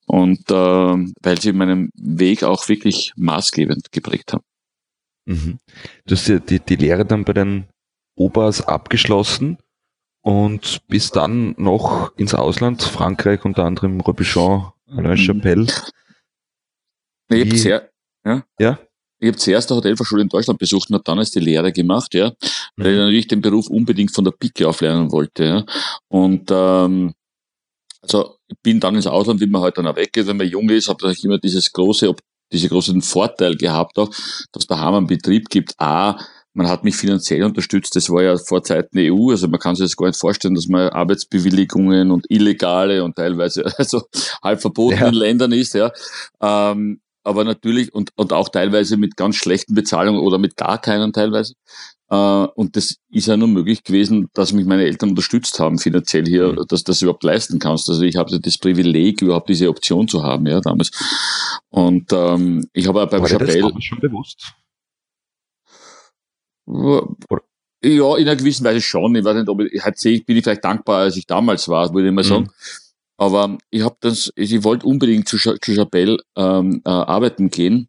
Und 0.06 0.50
äh, 0.50 0.54
weil 0.54 1.40
sie 1.40 1.52
meinen 1.52 1.90
Weg 1.94 2.44
auch 2.44 2.68
wirklich 2.68 3.12
maßgebend 3.16 3.90
geprägt 3.90 4.32
haben. 4.32 4.44
Mhm. 5.26 5.58
Du 6.06 6.14
hast 6.14 6.28
ja 6.28 6.38
die, 6.38 6.60
die 6.60 6.76
Lehre 6.76 7.04
dann 7.04 7.24
bei 7.24 7.32
den 7.32 7.64
Obers 8.14 8.66
abgeschlossen 8.66 9.58
und 10.26 10.80
bis 10.88 11.12
dann 11.12 11.54
noch 11.56 12.10
ins 12.16 12.34
Ausland, 12.34 12.82
Frankreich, 12.82 13.44
unter 13.44 13.62
anderem 13.62 14.00
Robichon, 14.00 14.72
Alain 14.88 15.12
mhm. 15.12 15.24
Chapelle. 15.24 15.66
Ich 17.28 17.46
habe 17.46 17.56
sehr, 17.56 17.90
ja? 18.24 18.42
ja? 18.58 18.78
Ich 19.20 19.28
habe 19.28 19.36
zuerst 19.36 19.70
eine 19.70 19.76
Hotelfachschule 19.76 20.22
in 20.22 20.28
Deutschland 20.28 20.58
besucht 20.58 20.90
und 20.90 20.94
habe 20.94 21.04
dann 21.04 21.18
erst 21.18 21.36
die 21.36 21.40
Lehre 21.40 21.70
gemacht, 21.70 22.12
ja, 22.14 22.32
weil 22.74 22.88
ich 22.88 22.92
mhm. 22.94 22.98
natürlich 23.04 23.28
den 23.28 23.40
Beruf 23.40 23.68
unbedingt 23.68 24.12
von 24.12 24.24
der 24.24 24.32
Pike 24.32 24.66
auf 24.66 24.80
lernen 24.80 25.12
wollte. 25.12 25.44
Ja. 25.44 25.64
Und 26.08 26.50
ähm, 26.50 27.14
also 28.02 28.34
ich 28.48 28.58
bin 28.64 28.80
dann 28.80 28.96
ins 28.96 29.06
Ausland, 29.06 29.40
wie 29.40 29.46
man 29.46 29.62
halt 29.62 29.78
dann 29.78 29.86
auch 29.86 29.94
weggeht, 29.94 30.26
wenn 30.26 30.38
man 30.38 30.48
jung 30.48 30.68
ist, 30.70 30.88
habe 30.88 31.08
ich 31.08 31.22
immer 31.22 31.38
dieses 31.38 31.72
große, 31.72 32.12
diese 32.52 32.68
großen 32.68 33.00
Vorteil 33.00 33.54
gehabt 33.54 33.96
auch, 33.96 34.10
dass 34.50 34.66
daheim 34.66 34.94
einen 34.94 35.06
Betrieb 35.06 35.48
gibt, 35.50 35.74
A, 35.78 36.18
man 36.56 36.68
hat 36.68 36.84
mich 36.84 36.96
finanziell 36.96 37.44
unterstützt. 37.44 37.94
Das 37.96 38.08
war 38.08 38.22
ja 38.22 38.36
vor 38.36 38.62
Zeiten 38.64 38.98
EU. 38.98 39.30
Also 39.30 39.46
man 39.46 39.60
kann 39.60 39.76
sich 39.76 39.84
das 39.84 39.96
gar 39.96 40.06
nicht 40.06 40.18
vorstellen, 40.18 40.54
dass 40.54 40.68
man 40.68 40.88
Arbeitsbewilligungen 40.88 42.10
und 42.10 42.24
illegale 42.30 43.04
und 43.04 43.16
teilweise 43.16 43.64
also 43.78 44.02
halb 44.42 44.60
verbotenen 44.60 45.14
ja. 45.14 45.20
Ländern 45.20 45.52
ist. 45.52 45.74
Ja. 45.74 45.92
Ähm, 46.40 47.00
aber 47.22 47.44
natürlich 47.44 47.92
und, 47.92 48.10
und 48.16 48.32
auch 48.32 48.48
teilweise 48.48 48.96
mit 48.96 49.16
ganz 49.16 49.36
schlechten 49.36 49.74
Bezahlungen 49.74 50.20
oder 50.20 50.38
mit 50.38 50.56
gar 50.56 50.80
keinen 50.80 51.12
teilweise. 51.12 51.54
Äh, 52.08 52.16
und 52.16 52.76
das 52.76 52.96
ist 53.10 53.26
ja 53.26 53.36
nur 53.36 53.48
möglich 53.48 53.84
gewesen, 53.84 54.28
dass 54.32 54.52
mich 54.52 54.64
meine 54.64 54.84
Eltern 54.84 55.10
unterstützt 55.10 55.60
haben 55.60 55.78
finanziell 55.78 56.24
hier, 56.24 56.52
mhm. 56.52 56.64
dass 56.68 56.84
du 56.84 56.92
das 56.92 57.02
überhaupt 57.02 57.24
leisten 57.24 57.58
kannst. 57.58 57.90
Also 57.90 58.02
ich 58.02 58.16
habe 58.16 58.40
das 58.40 58.58
Privileg, 58.58 59.20
überhaupt 59.20 59.50
diese 59.50 59.68
Option 59.68 60.08
zu 60.08 60.22
haben, 60.22 60.46
ja, 60.46 60.60
damals. 60.60 60.90
Und 61.68 62.12
ähm, 62.12 62.66
ich 62.72 62.86
habe 62.86 63.02
auch 63.02 63.10
beim 63.10 63.26
Chapelle... 63.26 63.72
schon 63.80 64.00
bewusst? 64.00 64.54
Ja, 66.66 68.16
in 68.16 68.26
einer 68.26 68.36
gewissen 68.36 68.64
Weise 68.64 68.80
schon. 68.80 69.14
Ich 69.14 69.24
weiß 69.24 69.36
nicht, 69.36 69.48
ob 69.48 69.60
ich, 69.60 69.84
heute 69.84 70.20
bin 70.24 70.36
ich 70.36 70.44
vielleicht 70.44 70.64
dankbar, 70.64 71.02
als 71.02 71.16
ich 71.16 71.26
damals 71.26 71.68
war, 71.68 71.92
würde 71.94 72.08
ich 72.08 72.14
mal 72.14 72.24
sagen. 72.24 72.44
Mhm. 72.44 72.50
Aber 73.18 73.58
ich 73.70 73.82
habe 73.82 73.96
das, 74.00 74.30
ich 74.36 74.64
wollte 74.64 74.86
unbedingt 74.86 75.28
zu, 75.28 75.38
zu 75.38 75.74
Chapelle 75.74 76.18
ähm, 76.36 76.82
äh, 76.84 76.90
arbeiten 76.90 77.50
gehen. 77.50 77.88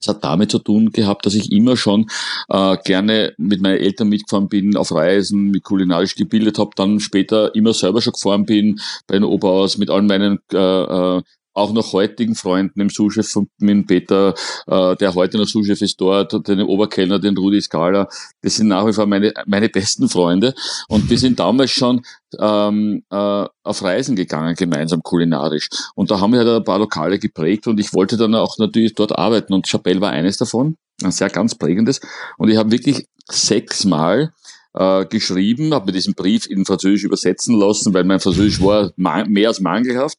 Es 0.00 0.08
hat 0.08 0.24
damit 0.24 0.50
zu 0.50 0.58
tun 0.58 0.92
gehabt, 0.92 1.26
dass 1.26 1.34
ich 1.34 1.52
immer 1.52 1.76
schon 1.76 2.06
äh, 2.48 2.76
gerne 2.84 3.34
mit 3.36 3.60
meinen 3.60 3.76
Eltern 3.76 4.08
mitgefahren 4.08 4.48
bin, 4.48 4.76
auf 4.76 4.92
Reisen, 4.92 5.50
mich 5.50 5.62
kulinarisch 5.62 6.14
gebildet 6.14 6.58
habe, 6.58 6.70
dann 6.74 7.00
später 7.00 7.54
immer 7.54 7.74
selber 7.74 8.00
schon 8.00 8.14
gefahren 8.14 8.46
bin, 8.46 8.80
bei 9.06 9.14
den 9.14 9.24
Oberhaus, 9.24 9.76
mit 9.76 9.90
allen 9.90 10.06
meinen 10.06 10.38
äh, 10.52 10.56
äh, 10.56 11.22
auch 11.60 11.72
noch 11.72 11.92
heutigen 11.92 12.34
Freunden 12.34 12.80
im 12.80 12.90
Souschef 12.90 13.28
von 13.28 13.48
mit 13.58 13.86
Peter, 13.86 14.34
äh, 14.66 14.96
der 14.96 15.14
heute 15.14 15.38
noch 15.38 15.46
Souschef 15.46 15.80
ist 15.82 16.00
dort, 16.00 16.48
den 16.48 16.60
Oberkellner, 16.62 17.18
den 17.18 17.36
Rudi 17.36 17.60
Skala, 17.60 18.08
das 18.42 18.56
sind 18.56 18.68
nach 18.68 18.86
wie 18.86 18.92
vor 18.92 19.06
meine, 19.06 19.32
meine 19.46 19.68
besten 19.68 20.08
Freunde. 20.08 20.54
Und 20.88 21.08
wir 21.10 21.18
sind 21.18 21.38
damals 21.38 21.70
schon 21.70 22.02
ähm, 22.38 23.02
äh, 23.10 23.44
auf 23.62 23.82
Reisen 23.82 24.16
gegangen, 24.16 24.54
gemeinsam 24.54 25.02
kulinarisch. 25.02 25.68
Und 25.94 26.10
da 26.10 26.20
haben 26.20 26.32
wir 26.32 26.40
halt 26.40 26.48
ein 26.48 26.64
paar 26.64 26.78
Lokale 26.78 27.18
geprägt 27.18 27.66
und 27.66 27.78
ich 27.78 27.92
wollte 27.92 28.16
dann 28.16 28.34
auch 28.34 28.58
natürlich 28.58 28.94
dort 28.94 29.16
arbeiten. 29.16 29.52
Und 29.52 29.68
Chapelle 29.68 30.00
war 30.00 30.10
eines 30.10 30.36
davon, 30.36 30.76
ein 31.02 31.12
sehr 31.12 31.30
ganz 31.30 31.54
prägendes. 31.54 32.00
Und 32.38 32.48
ich 32.50 32.56
habe 32.56 32.70
wirklich 32.70 33.06
sechsmal 33.28 34.32
äh, 34.74 35.04
geschrieben, 35.06 35.74
habe 35.74 35.86
mir 35.86 35.92
diesen 35.92 36.14
Brief 36.14 36.46
in 36.46 36.64
Französisch 36.64 37.04
übersetzen 37.04 37.58
lassen, 37.58 37.92
weil 37.92 38.04
mein 38.04 38.20
Französisch 38.20 38.60
war 38.60 38.92
mehr 38.96 39.48
als 39.48 39.60
mangelhaft 39.60 40.16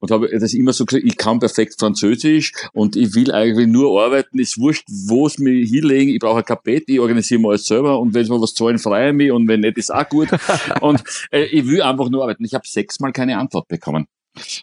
und 0.00 0.10
habe 0.10 0.28
das 0.28 0.54
immer 0.54 0.72
so 0.72 0.84
gesagt, 0.84 1.04
ich 1.04 1.16
kann 1.16 1.38
perfekt 1.38 1.76
Französisch 1.78 2.52
und 2.72 2.96
ich 2.96 3.14
will 3.14 3.32
eigentlich 3.32 3.66
nur 3.66 4.02
arbeiten, 4.02 4.38
ist 4.38 4.58
wurscht, 4.58 4.86
wo 4.88 5.26
es 5.26 5.38
mir 5.38 5.64
hinlegen, 5.64 6.12
ich 6.12 6.18
brauche 6.18 6.38
ein 6.38 6.44
Kapett, 6.44 6.84
ich 6.86 7.00
organisiere 7.00 7.40
mal 7.40 7.50
alles 7.50 7.66
selber 7.66 7.98
und 7.98 8.14
wenn 8.14 8.22
es 8.22 8.28
mal 8.28 8.40
was 8.40 8.54
zahlen, 8.54 8.78
freue 8.78 9.10
ich 9.10 9.14
mich 9.14 9.32
und 9.32 9.48
wenn 9.48 9.60
nicht, 9.60 9.78
ist 9.78 9.92
auch 9.92 10.08
gut 10.08 10.28
und 10.80 11.02
äh, 11.30 11.44
ich 11.44 11.66
will 11.66 11.82
einfach 11.82 12.08
nur 12.10 12.22
arbeiten. 12.22 12.44
Ich 12.44 12.54
habe 12.54 12.66
sechsmal 12.66 13.12
keine 13.12 13.38
Antwort 13.38 13.68
bekommen. 13.68 14.06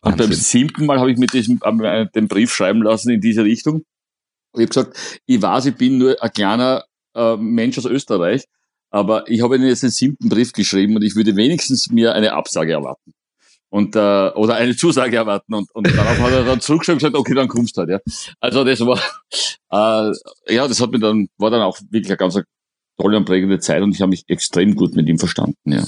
Und 0.01 0.17
beim 0.17 0.33
siebten 0.33 0.85
Mal 0.85 0.99
habe 0.99 1.11
ich 1.11 1.17
mit 1.17 1.33
diesem 1.33 1.59
äh, 1.63 2.05
den 2.13 2.27
Brief 2.27 2.53
schreiben 2.53 2.83
lassen 2.83 3.09
in 3.09 3.21
diese 3.21 3.43
Richtung. 3.43 3.83
Ich 4.53 4.61
habe 4.61 4.67
gesagt, 4.67 5.21
ich 5.25 5.41
weiß, 5.41 5.67
ich 5.67 5.75
bin 5.75 5.97
nur 5.97 6.21
ein 6.21 6.31
kleiner 6.31 6.83
äh, 7.15 7.37
Mensch 7.37 7.77
aus 7.77 7.85
Österreich, 7.85 8.43
aber 8.91 9.27
ich 9.29 9.41
habe 9.41 9.55
Ihnen 9.55 9.67
jetzt 9.67 9.83
einen 9.83 9.91
siebten 9.91 10.29
Brief 10.29 10.53
geschrieben 10.53 10.95
und 10.95 11.03
ich 11.03 11.15
würde 11.15 11.35
wenigstens 11.35 11.89
mir 11.89 12.13
eine 12.13 12.33
Absage 12.33 12.73
erwarten. 12.73 13.13
Und, 13.69 13.95
äh, 13.95 13.99
oder 13.99 14.55
eine 14.55 14.75
Zusage 14.75 15.15
erwarten. 15.15 15.53
Und, 15.53 15.73
und 15.73 15.87
darauf 15.95 16.19
hat 16.19 16.31
er 16.33 16.43
dann 16.43 16.59
zurückgeschaut 16.59 16.95
und 16.95 16.99
gesagt, 16.99 17.15
okay, 17.15 17.33
dann 17.33 17.47
kommst 17.47 17.77
du 17.77 17.79
halt, 17.79 17.89
ja. 17.89 17.99
Also 18.41 18.65
das 18.65 18.81
war, 18.81 18.99
äh, 19.71 20.53
ja, 20.53 20.67
das 20.67 20.81
hat 20.81 20.91
mir 20.91 20.99
dann, 20.99 21.29
war 21.37 21.49
dann 21.49 21.61
auch 21.61 21.79
wirklich 21.89 22.07
eine 22.07 22.17
ganz 22.17 22.37
tolle 22.97 23.17
und 23.17 23.25
prägende 23.25 23.59
Zeit 23.59 23.81
und 23.81 23.95
ich 23.95 24.01
habe 24.01 24.09
mich 24.09 24.25
extrem 24.27 24.75
gut 24.75 24.93
mit 24.93 25.07
ihm 25.07 25.17
verstanden, 25.17 25.55
ja. 25.71 25.85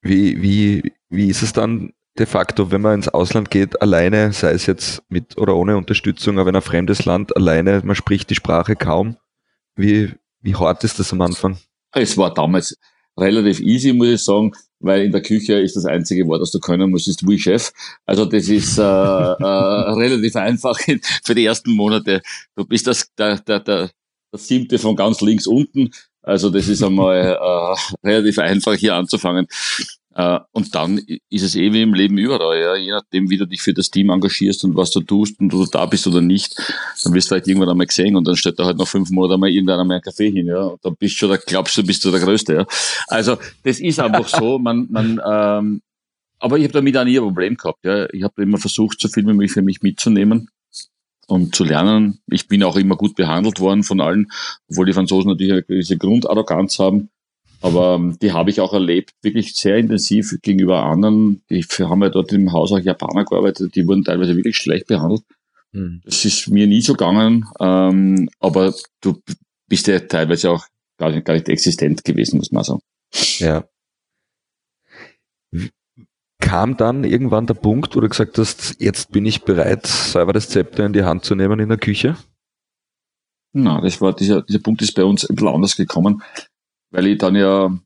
Wie, 0.00 0.42
wie, 0.42 0.92
wie 1.08 1.28
ist 1.28 1.42
es 1.42 1.52
dann 1.52 1.92
de 2.18 2.26
facto, 2.26 2.72
wenn 2.72 2.80
man 2.80 2.96
ins 2.96 3.08
Ausland 3.08 3.50
geht, 3.50 3.80
alleine, 3.80 4.32
sei 4.32 4.50
es 4.50 4.66
jetzt 4.66 5.02
mit 5.08 5.38
oder 5.38 5.54
ohne 5.54 5.76
Unterstützung, 5.76 6.40
aber 6.40 6.50
in 6.50 6.56
ein 6.56 6.62
fremdes 6.62 7.04
Land 7.04 7.36
alleine, 7.36 7.80
man 7.84 7.94
spricht 7.94 8.28
die 8.30 8.34
Sprache 8.34 8.74
kaum. 8.74 9.16
Wie, 9.76 10.12
wie 10.40 10.56
hart 10.56 10.82
ist 10.82 10.98
das 10.98 11.12
am 11.12 11.20
Anfang? 11.20 11.58
Es 11.92 12.16
war 12.16 12.32
damals 12.32 12.76
relativ 13.18 13.60
easy, 13.60 13.92
muss 13.92 14.08
ich 14.08 14.22
sagen, 14.22 14.52
weil 14.80 15.04
in 15.04 15.12
der 15.12 15.22
Küche 15.22 15.54
ist 15.60 15.76
das 15.76 15.84
einzige 15.84 16.26
Wort, 16.26 16.42
das 16.42 16.50
du 16.50 16.58
können 16.58 16.90
musst, 16.90 17.08
ist 17.08 17.22
Oui 17.22 17.38
Chef. 17.38 17.70
Also 18.04 18.24
das 18.24 18.48
ist 18.48 18.78
äh, 18.78 18.82
äh, 18.82 18.84
relativ 19.94 20.36
einfach 20.36 20.78
für 21.22 21.34
die 21.34 21.44
ersten 21.44 21.72
Monate. 21.72 22.22
Du 22.56 22.64
bist 22.64 22.86
das, 22.86 23.12
der, 23.16 23.38
der, 23.38 23.60
der, 23.60 23.90
der 24.32 24.38
siebte 24.38 24.78
von 24.78 24.96
ganz 24.96 25.20
links 25.20 25.46
unten. 25.46 25.90
Also 26.22 26.50
das 26.50 26.68
ist 26.68 26.82
einmal 26.82 27.16
äh, 27.16 28.06
relativ 28.06 28.38
einfach 28.38 28.74
hier 28.74 28.94
anzufangen. 28.94 29.46
Äh, 30.14 30.40
und 30.52 30.74
dann 30.74 30.98
ist 31.30 31.42
es 31.42 31.56
eh 31.56 31.72
wie 31.72 31.82
im 31.82 31.94
Leben 31.94 32.18
überall, 32.18 32.60
ja. 32.60 32.76
Je 32.76 32.90
nachdem, 32.90 33.30
wie 33.30 33.38
du 33.38 33.46
dich 33.46 33.62
für 33.62 33.72
das 33.72 33.90
Team 33.90 34.10
engagierst 34.10 34.64
und 34.64 34.76
was 34.76 34.90
du 34.90 35.00
tust 35.00 35.40
und 35.40 35.48
du 35.50 35.64
da 35.66 35.86
bist 35.86 36.06
oder 36.06 36.20
nicht, 36.20 36.56
dann 37.02 37.14
wirst 37.14 37.28
du 37.28 37.34
vielleicht 37.34 37.48
irgendwann 37.48 37.70
einmal 37.70 37.86
gesehen 37.86 38.16
und 38.16 38.26
dann 38.26 38.36
stellt 38.36 38.58
da 38.58 38.64
halt 38.64 38.76
noch 38.76 38.88
fünf 38.88 39.10
Monate 39.10 39.38
mal 39.38 39.48
irgendeiner 39.48 39.84
mal 39.84 39.94
einen 39.94 40.02
Kaffee 40.02 40.30
hin, 40.30 40.46
ja. 40.46 40.62
Und 40.62 40.84
dann 40.84 40.96
bist 40.96 41.20
du 41.22 41.28
da 41.28 41.36
glaubst 41.36 41.76
du, 41.76 41.82
bist 41.82 42.04
du 42.04 42.10
der 42.10 42.20
Größte, 42.20 42.54
ja. 42.54 42.66
Also, 43.08 43.38
das 43.62 43.80
ist 43.80 44.00
einfach 44.00 44.28
so, 44.28 44.58
man, 44.58 44.86
man, 44.90 45.20
ähm, 45.26 45.82
aber 46.38 46.58
ich 46.58 46.64
habe 46.64 46.74
damit 46.74 46.96
auch 46.96 47.04
nie 47.04 47.18
ein 47.18 47.24
Problem 47.24 47.56
gehabt, 47.56 47.84
ja. 47.84 48.06
Ich 48.12 48.22
habe 48.22 48.42
immer 48.42 48.58
versucht, 48.58 49.00
so 49.00 49.08
viel 49.08 49.24
wie 49.24 49.32
möglich 49.32 49.52
für 49.52 49.62
mich 49.62 49.82
mitzunehmen 49.82 50.48
und 51.26 51.54
zu 51.54 51.64
lernen. 51.64 52.20
Ich 52.26 52.48
bin 52.48 52.62
auch 52.62 52.76
immer 52.76 52.96
gut 52.96 53.16
behandelt 53.16 53.60
worden 53.60 53.82
von 53.82 54.00
allen, 54.00 54.26
obwohl 54.68 54.86
die 54.86 54.92
Franzosen 54.92 55.30
natürlich 55.30 55.64
diese 55.66 55.96
Grundarroganz 55.96 56.78
haben. 56.78 57.10
Aber 57.62 57.94
ähm, 57.94 58.18
die 58.20 58.32
habe 58.32 58.50
ich 58.50 58.60
auch 58.60 58.72
erlebt, 58.72 59.12
wirklich 59.22 59.54
sehr 59.54 59.76
intensiv 59.76 60.36
gegenüber 60.42 60.82
anderen. 60.82 61.42
Die 61.48 61.62
haben 61.62 62.02
ja 62.02 62.08
dort 62.08 62.32
im 62.32 62.52
Haus 62.52 62.72
auch 62.72 62.78
Japaner 62.80 63.24
gearbeitet, 63.24 63.76
die 63.76 63.86
wurden 63.86 64.02
teilweise 64.02 64.36
wirklich 64.36 64.56
schlecht 64.56 64.88
behandelt. 64.88 65.22
Mhm. 65.70 66.02
Das 66.04 66.24
ist 66.24 66.48
mir 66.48 66.66
nie 66.66 66.82
so 66.82 66.94
gegangen, 66.94 67.46
ähm, 67.60 68.28
aber 68.40 68.74
du 69.00 69.22
bist 69.68 69.86
ja 69.86 70.00
teilweise 70.00 70.50
auch 70.50 70.66
gar 70.98 71.10
nicht, 71.10 71.24
gar 71.24 71.34
nicht 71.34 71.48
existent 71.48 72.04
gewesen, 72.04 72.38
muss 72.38 72.50
man 72.50 72.64
sagen. 72.64 72.80
Ja. 73.38 73.64
Kam 76.40 76.76
dann 76.76 77.04
irgendwann 77.04 77.46
der 77.46 77.54
Punkt, 77.54 77.94
wo 77.94 78.00
du 78.00 78.08
gesagt 78.08 78.38
hast, 78.38 78.80
jetzt 78.80 79.12
bin 79.12 79.24
ich 79.24 79.44
bereit, 79.44 79.86
selber 79.86 80.32
das 80.32 80.48
Zepter 80.48 80.84
in 80.84 80.92
die 80.92 81.04
Hand 81.04 81.24
zu 81.24 81.36
nehmen 81.36 81.60
in 81.60 81.68
der 81.68 81.78
Küche? 81.78 82.16
Na, 83.52 83.80
das 83.80 84.00
war 84.00 84.14
dieser, 84.14 84.42
dieser 84.42 84.58
Punkt 84.58 84.82
ist 84.82 84.94
bei 84.94 85.04
uns 85.04 85.28
ein 85.28 85.36
bisschen 85.36 85.54
anders 85.54 85.76
gekommen 85.76 86.22
weil 86.92 87.06
ich 87.06 87.18
dann 87.18 87.34
ja 87.34 87.76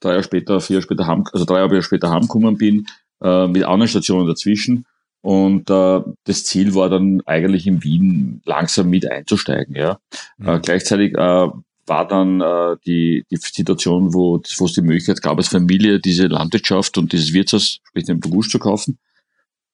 drei 0.00 0.10
Jahre 0.10 0.22
später, 0.22 0.60
vier 0.60 0.74
Jahre 0.74 0.82
später 0.82 1.06
heim, 1.06 1.24
also 1.32 1.44
drei 1.44 1.58
Jahre 1.58 1.82
später 1.82 2.10
heimgekommen 2.10 2.56
bin, 2.56 2.86
äh, 3.22 3.46
mit 3.46 3.64
anderen 3.64 3.88
Stationen 3.88 4.26
dazwischen. 4.26 4.86
Und 5.22 5.68
äh, 5.68 6.00
das 6.24 6.44
Ziel 6.44 6.74
war 6.74 6.88
dann 6.88 7.20
eigentlich 7.26 7.66
in 7.66 7.82
Wien 7.84 8.40
langsam 8.44 8.88
mit 8.88 9.10
einzusteigen. 9.10 9.74
Ja. 9.76 9.98
Mhm. 10.38 10.48
Äh, 10.48 10.60
gleichzeitig 10.60 11.14
äh, 11.14 11.48
war 11.86 12.08
dann 12.08 12.40
äh, 12.40 12.76
die, 12.86 13.26
die 13.30 13.36
Situation, 13.36 14.14
wo, 14.14 14.40
es 14.44 14.72
die 14.72 14.80
Möglichkeit 14.80 15.20
gab, 15.20 15.36
als 15.36 15.48
Familie 15.48 15.98
diese 15.98 16.28
Landwirtschaft 16.28 16.96
und 16.96 17.12
dieses 17.12 17.32
Wirtshaus, 17.34 17.80
sprich 17.82 18.04
den 18.04 18.20
Burgusch 18.20 18.48
zu 18.48 18.58
kaufen. 18.58 18.98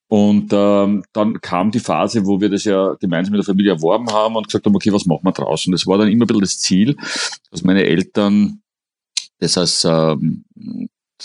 Und 0.09 0.53
ähm, 0.53 1.05
dann 1.13 1.41
kam 1.41 1.73
die 1.73 1.81
Phase, 1.81 2.27
wo 2.27 2.41
wir 2.41 2.49
das 2.49 2.65
ja 2.65 2.95
gemeinsam 3.01 3.33
mit 3.33 3.41
der 3.41 3.53
Familie 3.53 3.73
erworben 3.73 4.09
haben 4.13 4.37
und 4.37 4.47
gesagt 4.47 4.65
haben, 4.65 4.75
okay, 4.75 4.93
was 4.93 5.05
machen 5.05 5.25
wir 5.25 5.33
draus? 5.33 5.67
Und 5.67 5.73
das 5.73 5.87
war 5.87 5.99
dann 5.99 6.09
immer 6.09 6.25
ein 6.25 6.29
bisschen 6.29 6.41
das 6.41 6.59
Ziel, 6.59 6.97
dass 7.51 7.65
meine 7.65 7.85
Eltern 7.85 8.63
das 9.39 9.57
heißt, 9.57 9.85
ähm, 9.87 10.45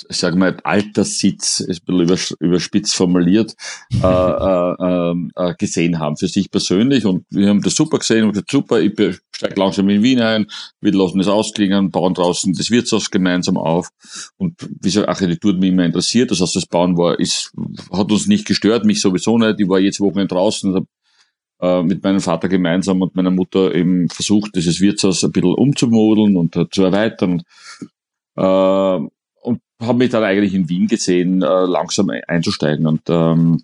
ich 0.10 0.18
sage 0.18 0.38
mal, 0.38 0.58
Alterssitz, 0.64 1.60
ist 1.60 1.88
ein 1.88 2.08
bisschen 2.08 2.38
überspitzt 2.40 2.96
formuliert, 2.96 3.56
äh, 3.92 3.98
äh, 4.06 4.76
ähm, 4.80 5.32
äh, 5.36 5.54
gesehen 5.56 6.00
haben 6.00 6.16
für 6.16 6.28
sich 6.28 6.50
persönlich. 6.50 7.06
Und 7.06 7.26
wir 7.30 7.50
haben 7.50 7.62
das 7.62 7.76
super 7.76 8.00
gesehen 8.00 8.24
und 8.24 8.32
gesagt, 8.32 8.52
super, 8.52 8.80
ich 8.80 8.94
steige 9.36 9.60
langsam 9.60 9.90
in 9.90 10.02
Wien 10.02 10.22
ein, 10.22 10.48
wir 10.80 10.94
lassen 10.94 11.20
es 11.20 11.28
ausklingen, 11.28 11.92
bauen 11.92 12.14
draußen 12.14 12.54
das 12.54 12.72
Wirtshaus 12.72 13.12
gemeinsam 13.12 13.58
auf. 13.58 13.90
Und 14.38 14.62
wie 14.62 14.88
gesagt, 14.88 15.10
Architektur 15.10 15.54
hat 15.54 15.60
mich 15.60 15.72
immer 15.72 15.86
interessiert. 15.86 16.32
Das 16.32 16.40
heißt, 16.40 16.56
das 16.56 16.66
Bauen 16.66 16.98
war, 16.98 17.20
ist, 17.20 17.52
hat 17.92 18.12
uns 18.12 18.28
nicht 18.28 18.48
gestört, 18.48 18.86
mich 18.86 19.02
sowieso 19.02 19.38
nicht. 19.38 19.60
Ich 19.60 19.68
war 19.68 19.80
jetzt 19.80 20.00
Wochenende 20.00 20.34
draußen 20.34 20.70
und 20.70 20.76
habe 20.78 20.88
äh, 21.62 21.84
mit 21.84 22.02
meinem 22.02 22.22
Vater 22.22 22.48
gemeinsam 22.48 23.02
und 23.02 23.16
meiner 23.16 23.32
Mutter 23.32 23.76
eben 23.76 24.08
versucht, 24.10 24.56
dieses 24.56 24.80
Wirtshaus 24.80 25.24
ein 25.24 25.32
bisschen 25.34 25.54
umzumodeln 25.54 26.38
und 26.38 26.56
äh, 26.56 26.66
zu 26.72 26.84
erweitern. 26.84 27.44
Äh, 28.42 29.08
und 29.44 29.62
habe 29.80 29.98
mich 29.98 30.10
dann 30.10 30.24
eigentlich 30.24 30.54
in 30.54 30.68
Wien 30.68 30.88
gesehen, 30.88 31.42
äh, 31.42 31.66
langsam 31.66 32.12
einzusteigen. 32.28 32.88
Und 32.88 33.02
ähm, 33.10 33.64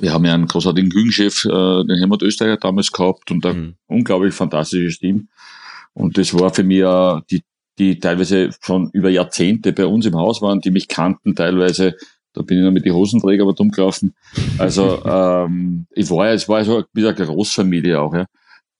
wir 0.00 0.12
haben 0.12 0.24
ja 0.24 0.34
einen 0.34 0.46
großartigen 0.46 0.90
Küchenchef, 0.90 1.44
äh, 1.44 1.84
den 1.84 1.98
Helmut 1.98 2.22
Österreicher 2.22 2.58
damals 2.58 2.92
gehabt 2.92 3.30
und 3.30 3.44
ein 3.46 3.56
mhm. 3.56 3.74
unglaublich 3.86 4.34
fantastisches 4.34 4.98
Team. 4.98 5.28
Und 5.94 6.18
das 6.18 6.38
war 6.38 6.52
für 6.52 6.62
mich 6.62 6.82
äh, 6.82 7.20
die, 7.30 7.42
die 7.78 7.98
teilweise 7.98 8.50
schon 8.60 8.90
über 8.92 9.10
Jahrzehnte 9.10 9.72
bei 9.72 9.86
uns 9.86 10.06
im 10.06 10.16
Haus 10.16 10.42
waren, 10.42 10.60
die 10.60 10.70
mich 10.70 10.88
kannten 10.88 11.34
teilweise. 11.34 11.96
Da 12.32 12.42
bin 12.42 12.58
ich 12.58 12.64
noch 12.64 12.70
mit 12.70 12.84
die 12.84 12.92
Hosenträger 12.92 13.44
aber 13.44 13.54
dumm 13.54 13.70
gelaufen. 13.70 14.14
Also 14.58 15.02
ähm, 15.06 15.86
ich 15.92 16.10
war 16.10 16.26
ja, 16.26 16.34
es 16.34 16.48
war 16.48 16.62
so 16.64 16.84
wieder 16.92 17.16
eine 17.16 17.26
Großfamilie 17.26 17.98
auch. 17.98 18.14
Ja. 18.14 18.26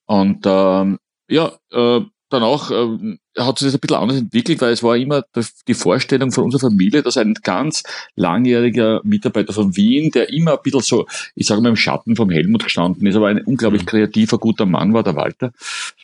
Und 0.04 0.44
ähm, 0.44 0.98
ja, 1.28 1.52
äh, 1.72 2.00
danach 2.28 2.70
äh, 2.70 3.18
hat 3.38 3.58
sich 3.58 3.68
das 3.68 3.74
ein 3.74 3.80
bisschen 3.80 3.96
anders 3.96 4.18
entwickelt, 4.18 4.60
weil 4.60 4.72
es 4.72 4.82
war 4.82 4.96
immer 4.96 5.24
die 5.68 5.74
Vorstellung 5.74 6.32
von 6.32 6.44
unserer 6.44 6.68
Familie, 6.68 7.02
dass 7.02 7.16
ein 7.16 7.34
ganz 7.42 7.82
langjähriger 8.14 9.00
Mitarbeiter 9.04 9.52
von 9.52 9.76
Wien, 9.76 10.10
der 10.10 10.32
immer 10.32 10.52
ein 10.52 10.62
bisschen 10.62 10.80
so, 10.80 11.06
ich 11.34 11.46
sage 11.46 11.60
mal, 11.60 11.68
im 11.68 11.76
Schatten 11.76 12.16
vom 12.16 12.30
Helmut 12.30 12.64
gestanden 12.64 13.06
ist, 13.06 13.16
aber 13.16 13.28
ein 13.28 13.42
unglaublich 13.44 13.82
mhm. 13.82 13.86
kreativer, 13.86 14.38
guter 14.38 14.66
Mann 14.66 14.92
war, 14.92 15.02
der 15.02 15.16
Walter 15.16 15.52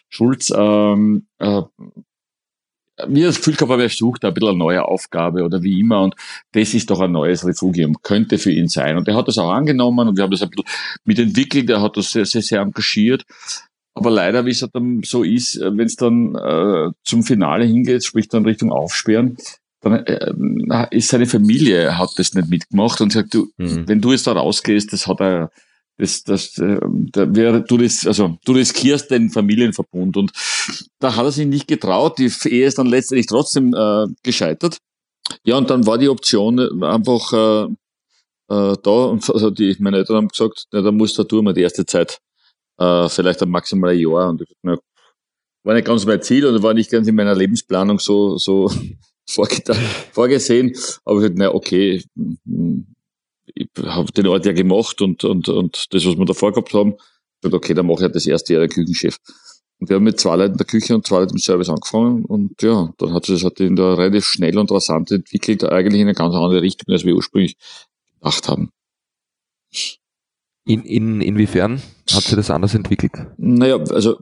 Schulz, 0.08 0.52
ähm, 0.54 1.26
äh, 1.38 1.62
mir 3.08 3.26
das 3.26 3.38
Gefühl 3.38 3.54
gehabt, 3.54 3.80
er 3.80 3.88
sucht 3.88 4.24
ein 4.24 4.34
bisschen 4.34 4.50
eine 4.50 4.58
neue 4.58 4.84
Aufgabe 4.84 5.42
oder 5.42 5.62
wie 5.62 5.80
immer 5.80 6.02
und 6.02 6.14
das 6.52 6.74
ist 6.74 6.90
doch 6.90 7.00
ein 7.00 7.12
neues 7.12 7.44
Refugium, 7.46 7.96
könnte 8.02 8.38
für 8.38 8.52
ihn 8.52 8.68
sein. 8.68 8.96
Und 8.96 9.08
er 9.08 9.16
hat 9.16 9.28
das 9.28 9.38
auch 9.38 9.50
angenommen 9.50 10.08
und 10.08 10.16
wir 10.16 10.24
haben 10.24 10.30
das 10.30 10.42
ein 10.42 10.50
bisschen 10.50 10.66
mitentwickelt, 11.04 11.70
er 11.70 11.80
hat 11.80 11.96
das 11.96 12.12
sehr, 12.12 12.26
sehr, 12.26 12.42
sehr 12.42 12.60
engagiert 12.60 13.24
aber 13.94 14.10
leider, 14.10 14.46
wie 14.46 14.50
es 14.50 14.62
halt 14.62 14.74
dann 14.74 15.02
so 15.04 15.22
ist, 15.22 15.56
äh, 15.56 15.76
wenn 15.76 15.86
es 15.86 15.96
dann 15.96 16.34
äh, 16.34 16.90
zum 17.04 17.22
Finale 17.22 17.64
hingeht, 17.64 18.04
sprich 18.04 18.28
dann 18.28 18.44
Richtung 18.44 18.72
Aufsperren, 18.72 19.36
dann 19.80 20.04
äh, 20.06 20.86
ist 20.90 21.08
seine 21.08 21.26
Familie 21.26 21.98
hat 21.98 22.10
das 22.16 22.34
nicht 22.34 22.48
mitgemacht 22.48 23.00
und 23.00 23.12
sagt, 23.12 23.34
du, 23.34 23.50
mhm. 23.56 23.88
wenn 23.88 24.00
du 24.00 24.12
jetzt 24.12 24.26
da 24.26 24.32
rausgehst, 24.32 24.92
das 24.92 25.06
hat 25.06 25.20
er, 25.20 25.50
das, 25.98 26.22
das, 26.22 26.56
äh, 26.58 26.80
da 27.12 27.26
du 27.26 27.76
das, 27.76 28.06
also 28.06 28.38
du 28.44 28.52
riskierst 28.52 29.10
den 29.10 29.30
Familienverbund 29.30 30.16
und 30.16 30.32
da 30.98 31.16
hat 31.16 31.24
er 31.24 31.32
sich 31.32 31.46
nicht 31.46 31.68
getraut. 31.68 32.18
Die 32.18 32.30
Ehe 32.48 32.66
ist 32.66 32.78
dann 32.78 32.86
letztendlich 32.86 33.26
trotzdem 33.26 33.74
äh, 33.74 34.06
gescheitert. 34.22 34.78
Ja, 35.44 35.56
und 35.56 35.68
dann 35.70 35.86
war 35.86 35.98
die 35.98 36.08
Option 36.08 36.82
einfach 36.82 37.32
äh, 37.32 37.64
äh, 38.52 38.76
da 38.82 38.90
und 38.90 39.28
also 39.30 39.50
die, 39.50 39.76
meine 39.80 39.98
Eltern 39.98 40.16
haben 40.16 40.28
gesagt, 40.28 40.66
na, 40.72 40.80
da 40.80 40.92
musst 40.92 41.18
du 41.18 41.24
tun 41.24 41.44
mal 41.44 41.54
die 41.54 41.62
erste 41.62 41.86
Zeit 41.86 42.18
äh, 42.78 43.08
vielleicht 43.08 43.42
ein 43.42 43.50
maximal 43.50 43.90
ein 43.90 43.98
Jahr. 43.98 44.28
Und 44.28 44.42
ich 44.42 44.54
na, 44.62 44.78
war 45.64 45.74
nicht 45.74 45.86
ganz 45.86 46.06
mein 46.06 46.22
Ziel 46.22 46.46
oder 46.46 46.62
war 46.62 46.74
nicht 46.74 46.90
ganz 46.90 47.06
in 47.08 47.14
meiner 47.14 47.34
Lebensplanung 47.34 47.98
so, 47.98 48.36
so 48.38 48.70
vorgesehen. 50.12 50.74
Aber 51.04 51.20
ich 51.20 51.28
dachte, 51.28 51.38
na 51.38 51.54
okay, 51.54 52.02
ich 53.54 53.68
habe 53.84 54.12
den 54.12 54.26
Ort 54.26 54.46
ja 54.46 54.52
gemacht 54.52 55.00
und, 55.02 55.24
und, 55.24 55.48
und 55.48 55.94
das, 55.94 56.06
was 56.06 56.16
wir 56.16 56.24
davor 56.24 56.52
gehabt 56.52 56.72
haben, 56.74 56.94
ich 56.94 57.40
dachte, 57.42 57.56
okay, 57.56 57.74
dann 57.74 57.86
mache 57.86 57.98
ich 57.98 58.02
halt 58.02 58.14
das 58.14 58.26
erste 58.26 58.52
Jahr 58.52 58.60
der 58.60 58.68
Küchenchef. 58.68 59.16
Und 59.78 59.88
wir 59.88 59.96
haben 59.96 60.04
mit 60.04 60.20
zwei 60.20 60.36
Leuten 60.36 60.52
in 60.52 60.58
der 60.58 60.66
Küche 60.66 60.94
und 60.94 61.06
zwei 61.06 61.18
Leuten 61.18 61.32
im 61.32 61.38
Service 61.38 61.68
angefangen 61.68 62.24
und 62.24 62.62
ja, 62.62 62.92
dann 62.98 63.12
hat 63.12 63.26
sich 63.26 63.34
das 63.34 63.44
halt 63.44 63.58
in 63.58 63.74
der 63.74 63.98
relativ 63.98 64.24
schnell 64.24 64.56
und 64.56 64.70
rasant 64.70 65.10
entwickelt, 65.10 65.64
eigentlich 65.64 66.00
in 66.00 66.06
eine 66.06 66.14
ganz 66.14 66.34
andere 66.34 66.62
Richtung, 66.62 66.92
als 66.92 67.04
wir 67.04 67.16
ursprünglich 67.16 67.56
gedacht 68.20 68.48
haben. 68.48 68.70
In, 70.64 70.82
in, 70.84 71.20
inwiefern 71.20 71.82
hat 72.12 72.22
sich 72.22 72.36
das 72.36 72.50
anders 72.50 72.74
entwickelt? 72.74 73.12
Naja, 73.36 73.78
also 73.78 74.18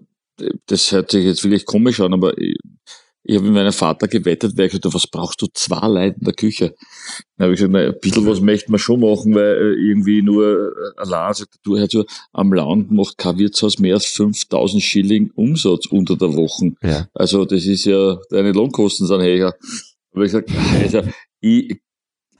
das 0.66 0.90
hört 0.92 1.10
sich 1.10 1.24
jetzt 1.24 1.44
wirklich 1.44 1.66
komisch 1.66 2.00
an, 2.00 2.14
aber 2.14 2.36
ich, 2.38 2.56
ich 3.22 3.36
habe 3.36 3.46
mit 3.46 3.54
meinem 3.54 3.72
Vater 3.72 4.08
gewettet, 4.08 4.56
weil 4.56 4.66
ich 4.66 4.72
gesagt 4.72 4.94
was 4.94 5.06
brauchst 5.06 5.42
du 5.42 5.46
zwei 5.52 5.86
Leute 5.86 6.16
in 6.18 6.24
der 6.24 6.32
Küche? 6.32 6.74
Dann 7.36 7.44
habe 7.44 7.52
ich 7.52 7.58
gesagt, 7.58 7.72
na, 7.72 7.80
ein 7.80 7.94
bisschen 8.00 8.26
was 8.26 8.40
möchte 8.40 8.70
man 8.70 8.78
schon 8.78 9.00
machen, 9.00 9.34
weil 9.34 9.56
äh, 9.56 9.88
irgendwie 9.88 10.22
nur 10.22 10.46
äh, 10.46 11.00
allein 11.00 11.34
sagt, 11.34 11.56
du 11.62 11.76
hör 11.76 11.88
zu, 11.88 12.06
am 12.32 12.52
Land 12.52 12.90
macht 12.90 13.18
kein 13.18 13.38
Wirtshaus 13.38 13.78
mehr 13.78 13.94
als 13.94 14.06
5000 14.06 14.82
Schilling 14.82 15.30
Umsatz 15.34 15.86
unter 15.86 16.16
der 16.16 16.34
Woche. 16.34 16.72
Ja. 16.82 17.08
Also 17.12 17.44
das 17.44 17.66
ist 17.66 17.84
ja, 17.84 18.18
deine 18.30 18.52
Lohnkosten 18.52 19.06
sind 19.06 19.20
höher. 19.20 19.54
Aber 20.12 20.24
ich 20.24 20.32
gesagt, 20.32 20.50
also 20.82 21.02
ich 21.40 21.78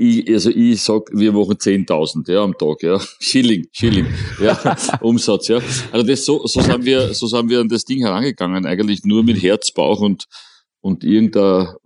ich, 0.00 0.32
also 0.32 0.50
ich 0.50 0.82
sag, 0.82 1.10
wir 1.12 1.32
machen 1.32 1.56
10.000 1.56 2.32
ja, 2.32 2.42
am 2.42 2.56
Tag, 2.56 2.82
ja. 2.82 2.98
Schilling, 3.20 3.66
Schilling, 3.70 4.06
ja, 4.40 4.76
Umsatz, 5.02 5.48
ja. 5.48 5.60
Also 5.92 6.06
das, 6.06 6.24
so, 6.24 6.46
so 6.46 6.60
sind 6.62 6.84
wir, 6.84 7.12
so 7.12 7.26
sind 7.26 7.50
wir 7.50 7.60
an 7.60 7.68
das 7.68 7.84
Ding 7.84 8.00
herangegangen, 8.00 8.64
eigentlich 8.64 9.04
nur 9.04 9.22
mit 9.22 9.42
Herz, 9.42 9.72
Bauch 9.72 10.00
und, 10.00 10.24
und 10.80 11.04
irgendeiner 11.04 11.76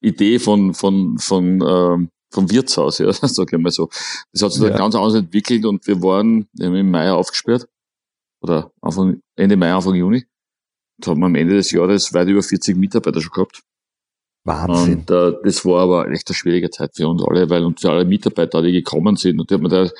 Idee 0.00 0.40
von, 0.40 0.74
von, 0.74 1.18
von, 1.18 1.62
ähm, 1.66 2.08
vom 2.32 2.50
Wirtshaus, 2.50 2.98
ja, 2.98 3.12
sag 3.12 3.52
ich 3.52 3.58
mal 3.58 3.70
so. 3.70 3.88
Das 4.32 4.42
hat 4.42 4.52
sich 4.52 4.62
ja. 4.62 4.70
dann 4.70 4.78
ganz 4.78 4.96
anders 4.96 5.14
entwickelt 5.14 5.64
und 5.64 5.86
wir 5.86 6.02
waren 6.02 6.48
im 6.58 6.90
Mai 6.90 7.12
aufgesperrt. 7.12 7.68
Oder 8.40 8.72
Anfang, 8.82 9.20
Ende 9.36 9.56
Mai, 9.56 9.72
Anfang 9.72 9.94
Juni. 9.94 10.24
Da 10.98 11.12
haben 11.12 11.20
wir 11.20 11.26
am 11.26 11.34
Ende 11.34 11.54
des 11.54 11.70
Jahres 11.70 12.12
weit 12.12 12.28
über 12.28 12.42
40 12.42 12.76
Mitarbeiter 12.76 13.20
schon 13.20 13.32
gehabt. 13.32 13.62
Wahnsinn. 14.44 14.98
Und 15.00 15.10
äh, 15.10 15.32
das 15.42 15.64
war 15.64 15.82
aber 15.82 16.10
echt 16.10 16.28
eine 16.28 16.34
schwierige 16.34 16.70
Zeit 16.70 16.94
für 16.94 17.08
uns 17.08 17.22
alle, 17.26 17.48
weil 17.48 17.64
und 17.64 17.80
für 17.80 17.90
alle 17.90 18.04
Mitarbeiter, 18.04 18.62
die 18.62 18.72
gekommen 18.72 19.16
sind, 19.16 19.40
und 19.40 19.50
die 19.50 19.54
haben 19.54 19.62
mir 19.62 19.68
da 19.68 19.90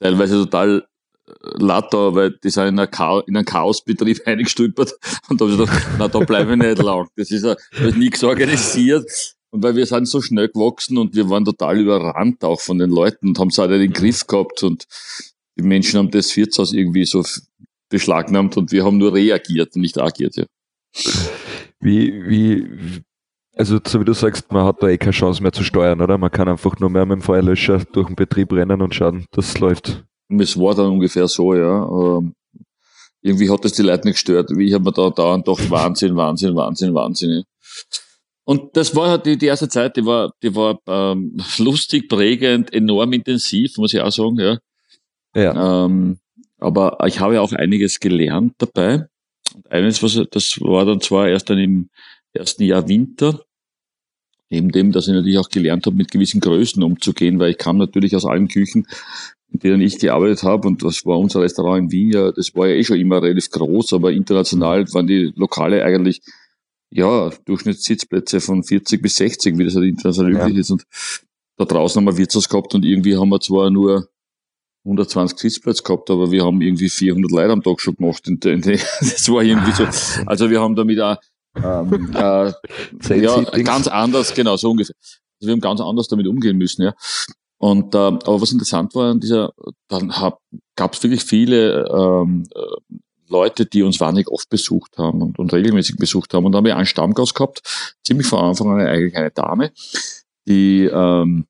teilweise 0.00 0.36
total 0.36 0.86
äh, 1.26 1.32
latter, 1.58 2.14
weil 2.14 2.30
die 2.42 2.50
sind 2.50 2.64
in, 2.64 2.78
einer 2.78 2.86
Chaos, 2.86 3.24
in 3.26 3.36
einen 3.36 3.44
Chaosbetrieb 3.44 4.22
eingestülpert 4.26 4.94
und 5.28 5.40
da 5.40 5.44
habe 5.44 5.54
ich 5.54 5.60
gedacht, 5.60 5.86
na, 5.98 6.08
da 6.08 6.18
bleibe 6.20 6.52
ich 6.52 6.58
nicht 6.58 6.82
lang. 6.82 7.08
Das 7.16 7.30
ist, 7.30 7.44
ja, 7.44 7.54
das 7.72 7.80
ist 7.80 7.96
nichts 7.96 8.24
organisiert. 8.24 9.36
Und 9.52 9.64
weil 9.64 9.74
wir 9.74 9.84
sind 9.84 10.06
so 10.06 10.22
schnell 10.22 10.48
gewachsen 10.48 10.96
und 10.96 11.14
wir 11.14 11.28
waren 11.28 11.44
total 11.44 11.78
überrannt 11.78 12.44
auch 12.44 12.60
von 12.60 12.78
den 12.78 12.90
Leuten 12.90 13.28
und 13.28 13.38
haben 13.38 13.48
es 13.48 13.58
halt 13.58 13.72
in 13.72 13.80
den 13.80 13.92
Griff 13.92 14.26
gehabt 14.26 14.62
und 14.62 14.86
die 15.58 15.64
Menschen 15.64 15.98
haben 15.98 16.10
das 16.10 16.36
Wirtshaus 16.36 16.72
irgendwie 16.72 17.04
so 17.04 17.24
beschlagnahmt 17.88 18.56
und 18.56 18.70
wir 18.70 18.84
haben 18.84 18.98
nur 18.98 19.12
reagiert 19.12 19.74
und 19.74 19.82
nicht 19.82 19.98
agiert. 19.98 20.36
Ja. 20.36 20.44
Wie, 21.80 22.12
wie, 22.28 23.02
also 23.56 23.78
so 23.86 24.00
wie 24.00 24.04
du 24.04 24.12
sagst, 24.12 24.52
man 24.52 24.64
hat 24.64 24.82
da 24.82 24.88
eh 24.88 24.98
keine 24.98 25.12
Chance 25.12 25.42
mehr 25.42 25.52
zu 25.52 25.64
steuern, 25.64 26.00
oder? 26.00 26.18
Man 26.18 26.30
kann 26.30 26.48
einfach 26.48 26.78
nur 26.78 26.90
mehr 26.90 27.06
mit 27.06 27.16
dem 27.16 27.22
Feuerlöscher 27.22 27.84
durch 27.92 28.06
den 28.06 28.16
Betrieb 28.16 28.52
rennen 28.52 28.80
und 28.80 28.94
schauen, 28.94 29.26
dass 29.32 29.48
es 29.48 29.58
läuft. 29.58 30.04
Es 30.28 30.56
war 30.56 30.74
dann 30.74 30.86
ungefähr 30.86 31.26
so, 31.26 31.54
ja. 31.54 31.86
Ähm, 31.86 32.34
irgendwie 33.22 33.50
hat 33.50 33.64
das 33.64 33.72
die 33.72 33.82
Leute 33.82 34.06
nicht 34.06 34.14
gestört. 34.14 34.50
Ich 34.56 34.72
habe 34.72 34.84
mir 34.84 34.92
da 34.92 35.10
dauernd 35.10 35.44
gedacht, 35.44 35.70
Wahnsinn, 35.70 36.16
Wahnsinn, 36.16 36.54
Wahnsinn, 36.54 36.94
Wahnsinn. 36.94 37.44
Und 38.44 38.76
das 38.76 38.96
war 38.96 39.10
halt 39.10 39.26
die, 39.26 39.36
die 39.36 39.46
erste 39.46 39.68
Zeit, 39.68 39.96
die 39.96 40.06
war, 40.06 40.32
die 40.42 40.54
war 40.54 40.78
ähm, 40.86 41.36
lustig, 41.58 42.08
prägend, 42.08 42.72
enorm 42.72 43.12
intensiv, 43.12 43.76
muss 43.76 43.92
ich 43.92 44.00
auch 44.00 44.10
sagen, 44.10 44.38
ja. 44.38 44.58
ja. 45.34 45.84
Ähm, 45.84 46.18
aber 46.58 46.98
ich 47.06 47.20
habe 47.20 47.34
ja 47.34 47.40
auch 47.42 47.52
einiges 47.52 48.00
gelernt 48.00 48.54
dabei. 48.58 49.06
Und 49.54 49.70
eines, 49.70 50.02
was 50.02 50.20
das 50.30 50.58
war 50.60 50.84
dann 50.84 51.00
zwar 51.00 51.28
erst 51.28 51.50
dann 51.50 51.58
im 51.58 51.90
ersten 52.32 52.62
Jahr 52.64 52.88
Winter, 52.88 53.44
neben 54.50 54.70
dem, 54.70 54.92
dass 54.92 55.06
ich 55.06 55.14
natürlich 55.14 55.38
auch 55.38 55.48
gelernt 55.48 55.86
habe, 55.86 55.96
mit 55.96 56.10
gewissen 56.10 56.40
Größen 56.40 56.82
umzugehen, 56.82 57.38
weil 57.38 57.52
ich 57.52 57.58
kam 57.58 57.78
natürlich 57.78 58.14
aus 58.16 58.26
allen 58.26 58.48
Küchen, 58.48 58.86
in 59.52 59.60
denen 59.60 59.80
ich 59.80 59.98
gearbeitet 59.98 60.42
habe, 60.42 60.68
und 60.68 60.82
das 60.82 61.04
war 61.04 61.18
unser 61.18 61.40
Restaurant 61.40 61.84
in 61.84 61.92
Wien, 61.92 62.12
ja, 62.12 62.32
das 62.32 62.54
war 62.54 62.68
ja 62.68 62.74
eh 62.74 62.84
schon 62.84 62.98
immer 62.98 63.22
relativ 63.22 63.50
groß, 63.50 63.92
aber 63.94 64.12
international 64.12 64.86
waren 64.92 65.06
die 65.06 65.32
Lokale 65.34 65.84
eigentlich, 65.84 66.20
ja, 66.90 67.30
Durchschnittssitzplätze 67.44 68.40
von 68.40 68.64
40 68.64 69.00
bis 69.00 69.16
60, 69.16 69.58
wie 69.58 69.64
das 69.64 69.76
halt 69.76 69.86
international 69.86 70.32
ja. 70.34 70.46
üblich 70.46 70.58
ist, 70.58 70.70
und 70.70 70.84
da 71.56 71.64
draußen 71.64 72.00
haben 72.00 72.12
wir 72.12 72.18
Wirtshaus 72.18 72.48
gehabt 72.48 72.74
und 72.74 72.84
irgendwie 72.84 73.16
haben 73.16 73.28
wir 73.28 73.40
zwar 73.40 73.70
nur 73.70 74.08
120 74.84 75.38
Sitzplätze 75.38 75.82
gehabt, 75.82 76.10
aber 76.10 76.30
wir 76.30 76.44
haben 76.44 76.62
irgendwie 76.62 76.88
400 76.88 77.30
Leute 77.30 77.52
am 77.52 77.62
Tag 77.62 77.80
schon 77.80 77.96
gemacht. 77.96 78.22
das 78.24 79.28
war 79.28 79.42
irgendwie 79.42 79.72
so. 79.72 79.84
Also 80.24 80.48
wir 80.48 80.60
haben 80.60 80.74
damit 80.74 80.98
auch 81.00 81.18
ähm, 81.56 82.12
äh, 82.14 82.52
ja, 83.20 83.42
ganz 83.62 83.88
anders, 83.88 84.34
genau, 84.34 84.56
so 84.56 84.70
ungefähr. 84.70 84.94
Also 85.40 85.48
wir 85.48 85.52
haben 85.52 85.60
ganz 85.60 85.80
anders 85.80 86.08
damit 86.08 86.26
umgehen 86.26 86.56
müssen, 86.58 86.82
ja. 86.82 86.94
Und 87.58 87.94
äh, 87.94 87.98
aber 87.98 88.40
was 88.40 88.52
interessant 88.52 88.94
war 88.94 89.10
an 89.10 89.20
dieser, 89.20 89.52
dann 89.88 90.12
gab 90.76 90.94
es 90.94 91.02
wirklich 91.02 91.22
viele 91.22 91.86
ähm, 91.88 92.44
äh, 92.54 92.96
Leute, 93.28 93.66
die 93.66 93.82
uns 93.82 94.00
wahnsinnig 94.00 94.28
oft 94.28 94.48
besucht 94.48 94.98
haben 94.98 95.22
und, 95.22 95.38
und 95.38 95.52
regelmäßig 95.52 95.96
besucht 95.96 96.34
haben. 96.34 96.46
Und 96.46 96.52
da 96.52 96.58
haben 96.58 96.64
wir 96.64 96.76
einen 96.76 96.86
Stammgast 96.86 97.34
gehabt, 97.34 97.62
ziemlich 98.02 98.26
von 98.26 98.40
Anfang 98.40 98.70
an 98.70 98.86
eigentlich 98.86 99.16
eine 99.16 99.30
Dame, 99.30 99.72
die 100.48 100.84
ähm, 100.84 101.46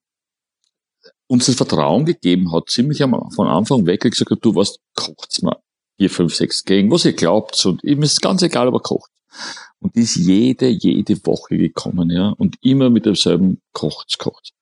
uns 1.29 1.47
das 1.47 1.55
Vertrauen 1.55 2.05
gegeben 2.05 2.53
hat, 2.53 2.69
ziemlich 2.69 3.03
am, 3.03 3.31
von 3.31 3.47
Anfang 3.47 3.87
weg, 3.87 4.01
gesagt 4.01 4.31
hat, 4.31 4.45
du 4.45 4.55
was 4.55 4.79
kocht's 4.95 5.43
mal 5.43 5.57
vier, 5.97 6.11
fünf, 6.11 6.35
sechs 6.35 6.65
gegen, 6.65 6.91
was 6.91 7.05
ihr 7.05 7.13
glaubt. 7.13 7.65
Und 7.65 7.85
ihm 7.85 8.03
ist 8.03 8.21
ganz 8.21 8.43
egal, 8.43 8.69
ob 8.69 8.75
er 8.75 8.81
kocht. 8.81 9.11
Und 9.81 9.97
die 9.97 10.03
ist 10.03 10.17
jede, 10.17 10.69
jede 10.69 11.17
Woche 11.27 11.57
gekommen, 11.57 12.11
ja. 12.11 12.31
Und 12.31 12.57
immer 12.61 12.91
mit 12.91 13.07
demselben 13.07 13.61
kocht's, 13.73 14.19
kocht's. 14.19 14.53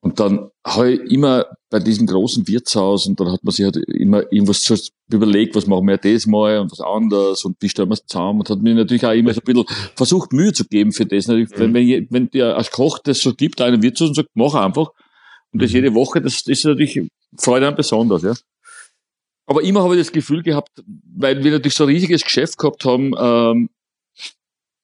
Und 0.00 0.20
dann 0.20 0.50
habe 0.64 0.92
ich 0.92 1.10
immer 1.10 1.46
bei 1.70 1.80
diesem 1.80 2.06
großen 2.06 2.46
Wirtshaus 2.46 3.06
und 3.06 3.18
dann 3.18 3.32
hat 3.32 3.42
man 3.42 3.52
sich 3.52 3.64
halt 3.64 3.76
immer 3.76 4.22
irgendwas 4.32 4.92
überlegt, 5.10 5.56
was 5.56 5.66
machen 5.66 5.88
wir 5.88 5.96
das 5.96 6.26
mal 6.26 6.60
und 6.60 6.70
was 6.70 6.80
anderes 6.80 7.44
und 7.44 7.56
wie 7.60 7.68
stellen 7.68 7.88
wir 7.88 7.94
es 7.94 8.06
zusammen 8.06 8.40
und 8.40 8.48
hat 8.48 8.62
mir 8.62 8.74
natürlich 8.74 9.04
auch 9.04 9.12
immer 9.12 9.34
so 9.34 9.40
ein 9.40 9.44
bisschen 9.44 9.90
versucht, 9.96 10.32
Mühe 10.32 10.52
zu 10.52 10.64
geben 10.64 10.92
für 10.92 11.04
das. 11.04 11.26
Natürlich, 11.26 11.50
mhm. 11.50 11.74
wenn, 11.74 12.06
wenn 12.10 12.30
dir 12.30 12.56
als 12.56 12.70
Koch 12.70 13.00
das 13.00 13.20
so 13.20 13.34
gibt, 13.34 13.60
einen 13.60 13.82
Wirtshaus 13.82 14.10
und 14.10 14.14
sagt, 14.14 14.28
mach 14.34 14.54
einfach, 14.54 14.92
und 15.52 15.62
das 15.62 15.70
mhm. 15.70 15.76
jede 15.76 15.94
Woche, 15.94 16.20
das, 16.20 16.44
das 16.44 16.58
ist 16.58 16.64
natürlich 16.64 17.00
Freude 17.36 17.66
an 17.66 17.74
besonders, 17.74 18.22
ja. 18.22 18.34
Aber 19.46 19.62
immer 19.62 19.82
habe 19.82 19.96
ich 19.96 20.00
das 20.00 20.12
Gefühl 20.12 20.42
gehabt, 20.42 20.84
weil 21.16 21.42
wir 21.42 21.50
natürlich 21.50 21.74
so 21.74 21.84
ein 21.84 21.88
riesiges 21.90 22.22
Geschäft 22.22 22.58
gehabt 22.58 22.84
haben, 22.84 23.14
ähm, 23.18 23.70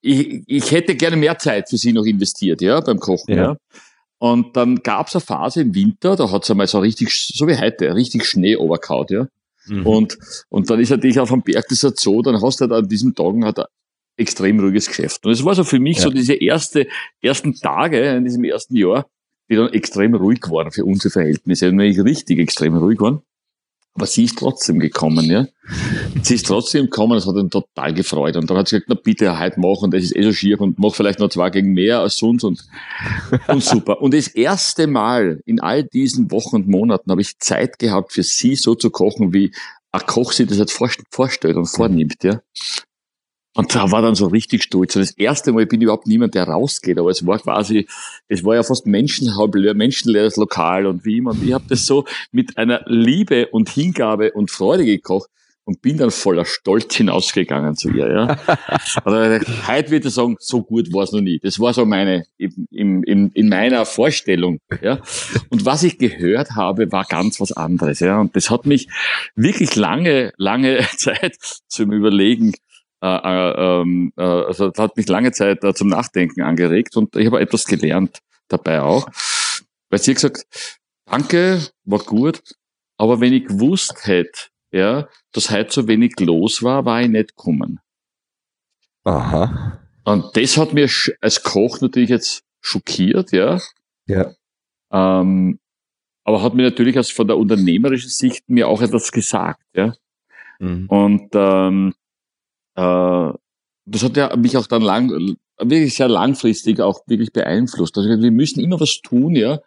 ich, 0.05 0.43
ich 0.47 0.71
hätte 0.71 0.95
gerne 0.95 1.17
mehr 1.17 1.39
Zeit 1.39 1.71
für 1.71 1.79
sie 1.79 1.93
noch 1.93 2.05
investiert, 2.05 2.61
ja, 2.61 2.81
beim 2.81 2.99
Kochen, 2.99 3.35
ja. 3.35 3.43
ja. 3.43 3.57
Und 4.19 4.57
dann 4.57 4.77
gab 4.83 5.09
es 5.09 5.15
eine 5.15 5.21
Phase 5.21 5.63
im 5.63 5.75
Winter, 5.75 6.17
da 6.17 6.31
hat 6.31 6.45
es 6.45 6.51
einmal 6.51 6.67
so 6.67 6.79
richtig, 6.79 7.11
so 7.35 7.49
wie 7.49 7.59
heute, 7.59 7.95
richtig 7.95 8.27
Schnee 8.27 8.57
overkaut, 8.57 9.11
ja. 9.11 9.27
Mhm. 9.67 9.87
Und, 9.87 10.19
und 10.51 10.69
dann 10.69 10.81
ist 10.81 10.91
natürlich 10.91 11.19
auf 11.19 11.31
dem 11.31 11.43
Berg 11.43 11.67
das 11.69 11.83
halt 11.83 11.99
so, 11.99 12.21
dann 12.21 12.41
hast 12.43 12.61
du 12.61 12.63
halt 12.63 12.73
an 12.73 12.89
diesen 12.89 13.15
Tagen 13.15 13.45
halt 13.45 13.59
ein 13.59 13.65
extrem 14.17 14.61
ruhiges 14.61 14.87
Geschäft. 14.89 15.25
Und 15.25 15.33
es 15.33 15.45
war 15.45 15.55
so 15.55 15.65
für 15.65 15.81
mich 15.81 15.99
ja. 15.99 16.05
so 16.05 16.11
diese 16.11 16.35
erste, 16.35 16.87
ersten 17.23 17.55
Tage 17.55 18.01
in 18.11 18.25
diesem 18.25 18.45
ersten 18.45 18.77
Jahr, 18.77 19.07
die 19.51 19.57
dann 19.57 19.73
extrem 19.73 20.15
ruhig 20.15 20.41
waren 20.51 20.71
für 20.71 20.85
unsere 20.85 21.11
Verhältnisse, 21.11 21.67
nämlich 21.67 21.99
richtig 21.99 22.39
extrem 22.39 22.77
ruhig 22.77 23.01
waren. 23.01 23.23
Aber 23.95 24.07
sie 24.07 24.25
ist 24.25 24.39
trotzdem 24.39 24.81
gekommen, 24.81 25.27
ja. 25.27 25.47
Sie 26.23 26.35
ist 26.35 26.47
trotzdem 26.47 26.87
gekommen, 26.87 27.15
das 27.15 27.27
hat 27.29 27.37
ihn 27.37 27.49
total 27.49 27.95
gefreut. 27.95 28.37
Und 28.37 28.51
dann 28.51 28.57
hat 28.57 28.69
sie 28.69 28.77
gesagt, 28.77 28.89
na 28.89 28.97
bitte, 28.97 29.39
heute 29.39 29.61
machen, 29.61 29.93
das 29.93 30.03
ist 30.03 30.17
eh 30.17 30.23
so 30.25 30.33
schier 30.33 30.61
und 30.61 30.79
mach 30.81 30.95
vielleicht 30.95 31.21
noch 31.21 31.29
zwei 31.29 31.51
gegen 31.51 31.73
mehr 31.73 32.01
als 32.01 32.17
sonst 32.17 32.43
und, 32.43 32.67
und 33.47 33.63
super. 33.63 34.03
Und 34.03 34.13
das 34.13 34.27
erste 34.27 34.89
Mal 34.89 35.41
in 35.47 35.61
all 35.61 35.85
diesen 35.85 36.33
Wochen 36.33 36.57
und 36.57 36.69
Monaten 36.69 37.09
habe 37.11 37.21
ich 37.21 37.39
Zeit 37.39 37.79
gehabt, 37.79 38.13
für 38.13 38.25
sie 38.25 38.57
so 38.57 38.75
zu 38.75 38.91
kochen, 38.91 39.33
wie 39.33 39.53
ein 39.93 40.07
Koch 40.07 40.33
sich 40.33 40.49
das 40.49 40.59
jetzt 40.59 40.77
vorstellt 41.11 41.57
und 41.57 41.67
vornimmt, 41.67 42.25
ja. 42.25 42.41
Und 43.55 43.75
da 43.75 43.91
war 43.93 44.03
dann 44.03 44.15
so 44.17 44.27
richtig 44.27 44.65
stolz. 44.65 44.97
Und 44.97 45.03
das 45.03 45.13
erste 45.13 45.53
Mal 45.53 45.67
bin 45.67 45.81
ich 45.81 45.85
überhaupt 45.85 46.07
niemand, 46.07 46.35
der 46.35 46.45
rausgeht, 46.45 46.99
aber 46.99 47.11
es 47.11 47.25
war 47.27 47.39
quasi, 47.39 47.87
es 48.29 48.45
war 48.45 48.57
ja 48.57 48.63
fast 48.63 48.87
menschenleeres 48.87 50.37
Lokal 50.37 50.87
und 50.87 51.05
wie 51.05 51.19
immer. 51.19 51.31
Und 51.31 51.45
ich 51.45 51.53
habe 51.53 51.65
das 51.69 51.87
so 51.87 52.05
mit 52.33 52.59
einer 52.59 52.83
Liebe 52.87 53.49
und 53.49 53.69
Hingabe 53.69 54.33
und 54.33 54.51
Freude 54.51 54.85
gekocht 54.85 55.31
und 55.65 55.81
bin 55.81 55.97
dann 55.97 56.11
voller 56.11 56.45
Stolz 56.45 56.95
hinausgegangen 56.95 57.75
zu 57.77 57.91
ihr. 57.91 58.09
Ja. 58.09 58.39
Also, 59.05 59.47
heute 59.67 59.91
würde 59.91 60.09
ich 60.09 60.15
sagen, 60.15 60.37
so 60.39 60.63
gut 60.63 60.93
war 60.93 61.05
es 61.05 61.13
noch 61.13 61.21
nie. 61.21 61.39
Das 61.39 61.59
war 61.59 61.73
so 61.73 61.85
meine, 61.85 62.25
in, 62.39 63.03
in, 63.03 63.31
in 63.31 63.49
meiner 63.49 63.87
Vorstellung. 63.87 64.59
Ja. 64.83 65.01
Und 65.51 65.65
was 65.65 65.83
ich 65.83 65.99
gehört 65.99 66.53
habe, 66.53 66.93
war 66.93 67.05
ganz 67.05 67.41
was 67.41 67.53
anderes. 67.53 68.01
Ja. 68.01 68.21
Und 68.21 68.37
das 68.37 68.51
hat 68.51 68.67
mich 68.67 68.89
wirklich 69.35 69.75
lange, 69.75 70.33
lange 70.37 70.87
Zeit 70.97 71.37
zum 71.69 71.93
Überlegen 71.93 72.53
ähm, 73.05 74.13
äh, 74.17 74.23
also 74.23 74.71
das 74.71 74.83
hat 74.83 74.97
mich 74.97 75.09
lange 75.09 75.33
Zeit 75.33 75.63
äh, 75.63 75.75
zum 75.75 75.89
Nachdenken 75.89 76.43
angeregt 76.43 76.97
und 76.97 77.15
ich 77.17 77.27
habe 77.27 77.41
etwas 77.41 77.67
gelernt 77.67 78.21
dabei 78.49 78.81
auch. 78.81 79.09
Weil 79.91 79.99
sie 80.01 80.13
hat 80.13 80.17
gesagt, 80.17 80.47
danke, 81.05 81.61
war 81.85 81.99
gut, 82.01 82.43
aber 82.97 83.21
wenn 83.21 83.33
ich 83.33 83.47
gewusst 83.47 84.07
hätte, 84.07 84.49
ja, 84.73 85.09
dass 85.33 85.51
heute 85.51 85.73
so 85.73 85.89
wenig 85.89 86.19
los 86.19 86.63
war, 86.63 86.85
war 86.85 87.03
ich 87.03 87.09
nicht 87.09 87.37
gekommen. 87.37 87.81
Aha. 89.05 89.81
Und 90.05 90.37
das 90.37 90.57
hat 90.57 90.73
mir 90.73 90.89
als 91.21 91.43
Koch 91.43 91.81
natürlich 91.81 92.11
jetzt 92.11 92.43
schockiert, 92.61 93.33
ja. 93.33 93.61
Ja. 94.07 94.33
Ähm, 94.91 95.59
aber 96.25 96.43
hat 96.43 96.55
mir 96.55 96.63
natürlich 96.63 96.99
aus 96.99 97.11
von 97.11 97.27
der 97.27 97.37
unternehmerischen 97.37 98.11
Sicht 98.11 98.49
mir 98.49 98.69
auch 98.69 98.81
etwas 98.81 99.13
gesagt, 99.13 99.63
ja. 99.75 99.93
Mhm. 100.59 100.87
Und 100.89 101.29
ähm, 101.35 101.95
äh, 102.77 103.33
das 103.87 104.03
hat 104.03 104.17
ja 104.17 104.35
mich 104.37 104.57
auch 104.57 104.67
dann 104.67 104.83
lang, 104.83 105.37
wirklich 105.59 105.95
sehr 105.95 106.09
langfristig 106.09 106.81
auch 106.81 107.01
wirklich 107.07 107.33
beeinflusst. 107.33 107.97
Also 107.97 108.09
wir 108.09 108.31
müssen 108.31 108.61
immer 108.61 108.81
was 108.81 109.01
tun, 109.03 109.37
ja, 109.37 109.61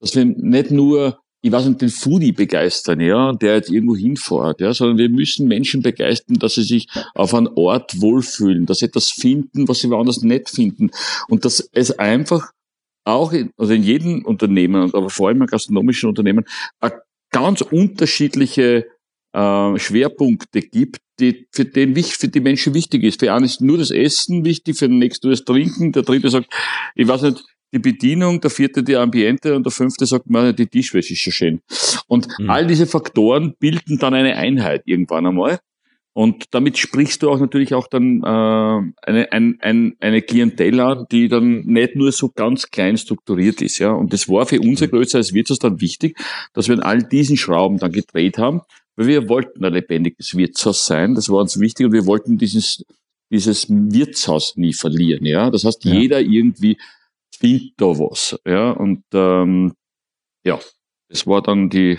dass 0.00 0.14
wir 0.14 0.24
nicht 0.24 0.70
nur, 0.70 1.18
ich 1.42 1.52
weiß 1.52 1.66
nicht, 1.66 1.82
den 1.82 1.90
Foodie 1.90 2.32
begeistern, 2.32 3.00
ja, 3.00 3.32
der 3.32 3.56
jetzt 3.56 3.70
irgendwo 3.70 3.96
hinfährt, 3.96 4.60
ja, 4.60 4.72
sondern 4.72 4.98
wir 4.98 5.08
müssen 5.08 5.48
Menschen 5.48 5.82
begeistern, 5.82 6.38
dass 6.38 6.54
sie 6.54 6.62
sich 6.62 6.88
auf 7.14 7.34
einem 7.34 7.50
Ort 7.56 8.00
wohlfühlen, 8.00 8.66
dass 8.66 8.78
sie 8.78 8.86
etwas 8.86 9.10
finden, 9.10 9.68
was 9.68 9.80
sie 9.80 9.90
woanders 9.90 10.22
nicht 10.22 10.48
finden 10.48 10.90
und 11.28 11.44
dass 11.44 11.68
es 11.72 11.98
einfach 11.98 12.52
auch 13.04 13.32
in, 13.32 13.50
also 13.56 13.72
in 13.72 13.82
jedem 13.82 14.24
Unternehmen, 14.24 14.92
aber 14.94 15.10
vor 15.10 15.28
allem 15.28 15.42
in 15.42 15.46
gastronomischen 15.46 16.08
Unternehmen, 16.08 16.44
eine 16.80 17.00
ganz 17.30 17.60
unterschiedliche 17.60 18.86
äh, 19.36 19.78
Schwerpunkte 19.78 20.62
gibt, 20.62 21.00
die 21.20 21.46
für 21.52 21.66
den 21.66 21.94
für 21.94 22.28
die 22.28 22.40
Menschen 22.40 22.74
wichtig 22.74 23.04
ist. 23.04 23.20
Für 23.20 23.32
einen 23.32 23.44
ist 23.44 23.60
nur 23.60 23.78
das 23.78 23.90
Essen 23.90 24.44
wichtig, 24.44 24.78
für 24.78 24.88
den 24.88 24.98
nächsten 24.98 25.26
nur 25.26 25.36
das 25.36 25.44
Trinken, 25.44 25.92
der 25.92 26.02
dritte 26.02 26.30
sagt, 26.30 26.52
ich 26.94 27.06
weiß 27.06 27.22
nicht, 27.22 27.44
die 27.72 27.78
Bedienung, 27.78 28.40
der 28.40 28.50
vierte 28.50 28.82
die 28.82 28.96
Ambiente 28.96 29.54
und 29.54 29.66
der 29.66 29.72
fünfte 29.72 30.06
sagt, 30.06 30.30
man, 30.30 30.54
die 30.56 30.66
Tischwäsche 30.66 31.12
ist 31.12 31.20
schon 31.20 31.32
schön. 31.32 31.60
Und 32.06 32.28
mhm. 32.38 32.48
all 32.48 32.66
diese 32.66 32.86
Faktoren 32.86 33.54
bilden 33.58 33.98
dann 33.98 34.14
eine 34.14 34.36
Einheit 34.36 34.82
irgendwann 34.86 35.26
einmal. 35.26 35.58
Und 36.14 36.44
damit 36.52 36.78
sprichst 36.78 37.22
du 37.22 37.28
auch 37.28 37.38
natürlich 37.38 37.74
auch 37.74 37.88
dann 37.88 38.22
äh, 38.22 38.92
eine, 39.02 39.32
ein, 39.32 39.58
ein, 39.60 39.96
eine 40.00 40.22
Klientel 40.22 40.80
an, 40.80 41.04
die 41.12 41.28
dann 41.28 41.60
nicht 41.66 41.94
nur 41.94 42.10
so 42.12 42.30
ganz 42.30 42.70
klein 42.70 42.96
strukturiert 42.96 43.60
ist. 43.60 43.78
ja. 43.78 43.90
Und 43.90 44.14
das 44.14 44.26
war 44.26 44.46
für 44.46 44.60
unsere 44.60 44.88
mhm. 44.88 44.96
Größe 44.96 45.18
als 45.18 45.34
Wirtshaus 45.34 45.58
dann 45.58 45.82
wichtig, 45.82 46.16
dass 46.54 46.68
wir 46.68 46.76
an 46.76 46.82
all 46.82 47.02
diesen 47.02 47.36
Schrauben 47.36 47.76
dann 47.76 47.92
gedreht 47.92 48.38
haben 48.38 48.62
weil 48.96 49.06
wir 49.06 49.28
wollten 49.28 49.64
ein 49.64 49.72
lebendiges 49.72 50.36
Wirtshaus 50.36 50.86
sein, 50.86 51.14
das 51.14 51.28
war 51.28 51.40
uns 51.40 51.60
wichtig 51.60 51.86
und 51.86 51.92
wir 51.92 52.06
wollten 52.06 52.38
dieses, 52.38 52.84
dieses 53.30 53.68
Wirtshaus 53.68 54.56
nie 54.56 54.72
verlieren. 54.72 55.24
Ja, 55.24 55.50
Das 55.50 55.64
heißt, 55.64 55.84
ja. 55.84 55.94
jeder 55.94 56.20
irgendwie 56.20 56.78
find 57.38 57.72
da 57.76 57.86
was. 57.86 58.38
Ja, 58.46 58.70
und 58.70 59.04
ähm, 59.12 59.74
ja, 60.44 60.58
das 61.08 61.26
war 61.26 61.42
dann 61.42 61.68
die, 61.68 61.98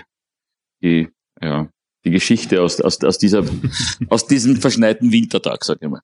die, 0.82 1.10
ja, 1.42 1.70
die 2.04 2.12
Geschichte 2.12 2.62
aus, 2.62 2.82
aus, 2.82 3.04
aus, 3.04 3.18
dieser, 3.18 3.44
aus 4.10 4.28
diesem 4.28 4.58
verschneiten 4.58 5.12
Wintertag, 5.12 5.64
sag 5.64 5.78
ich 5.82 5.90
mal. 5.90 6.02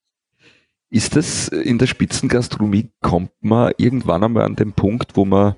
Ist 0.90 1.16
das 1.16 1.48
in 1.48 1.80
der 1.80 1.88
Spitzengastronomie, 1.88 2.92
kommt 3.02 3.32
man 3.42 3.74
irgendwann 3.78 4.24
einmal 4.24 4.44
an 4.44 4.56
den 4.56 4.74
Punkt, 4.74 5.18
wo 5.18 5.26
man 5.26 5.56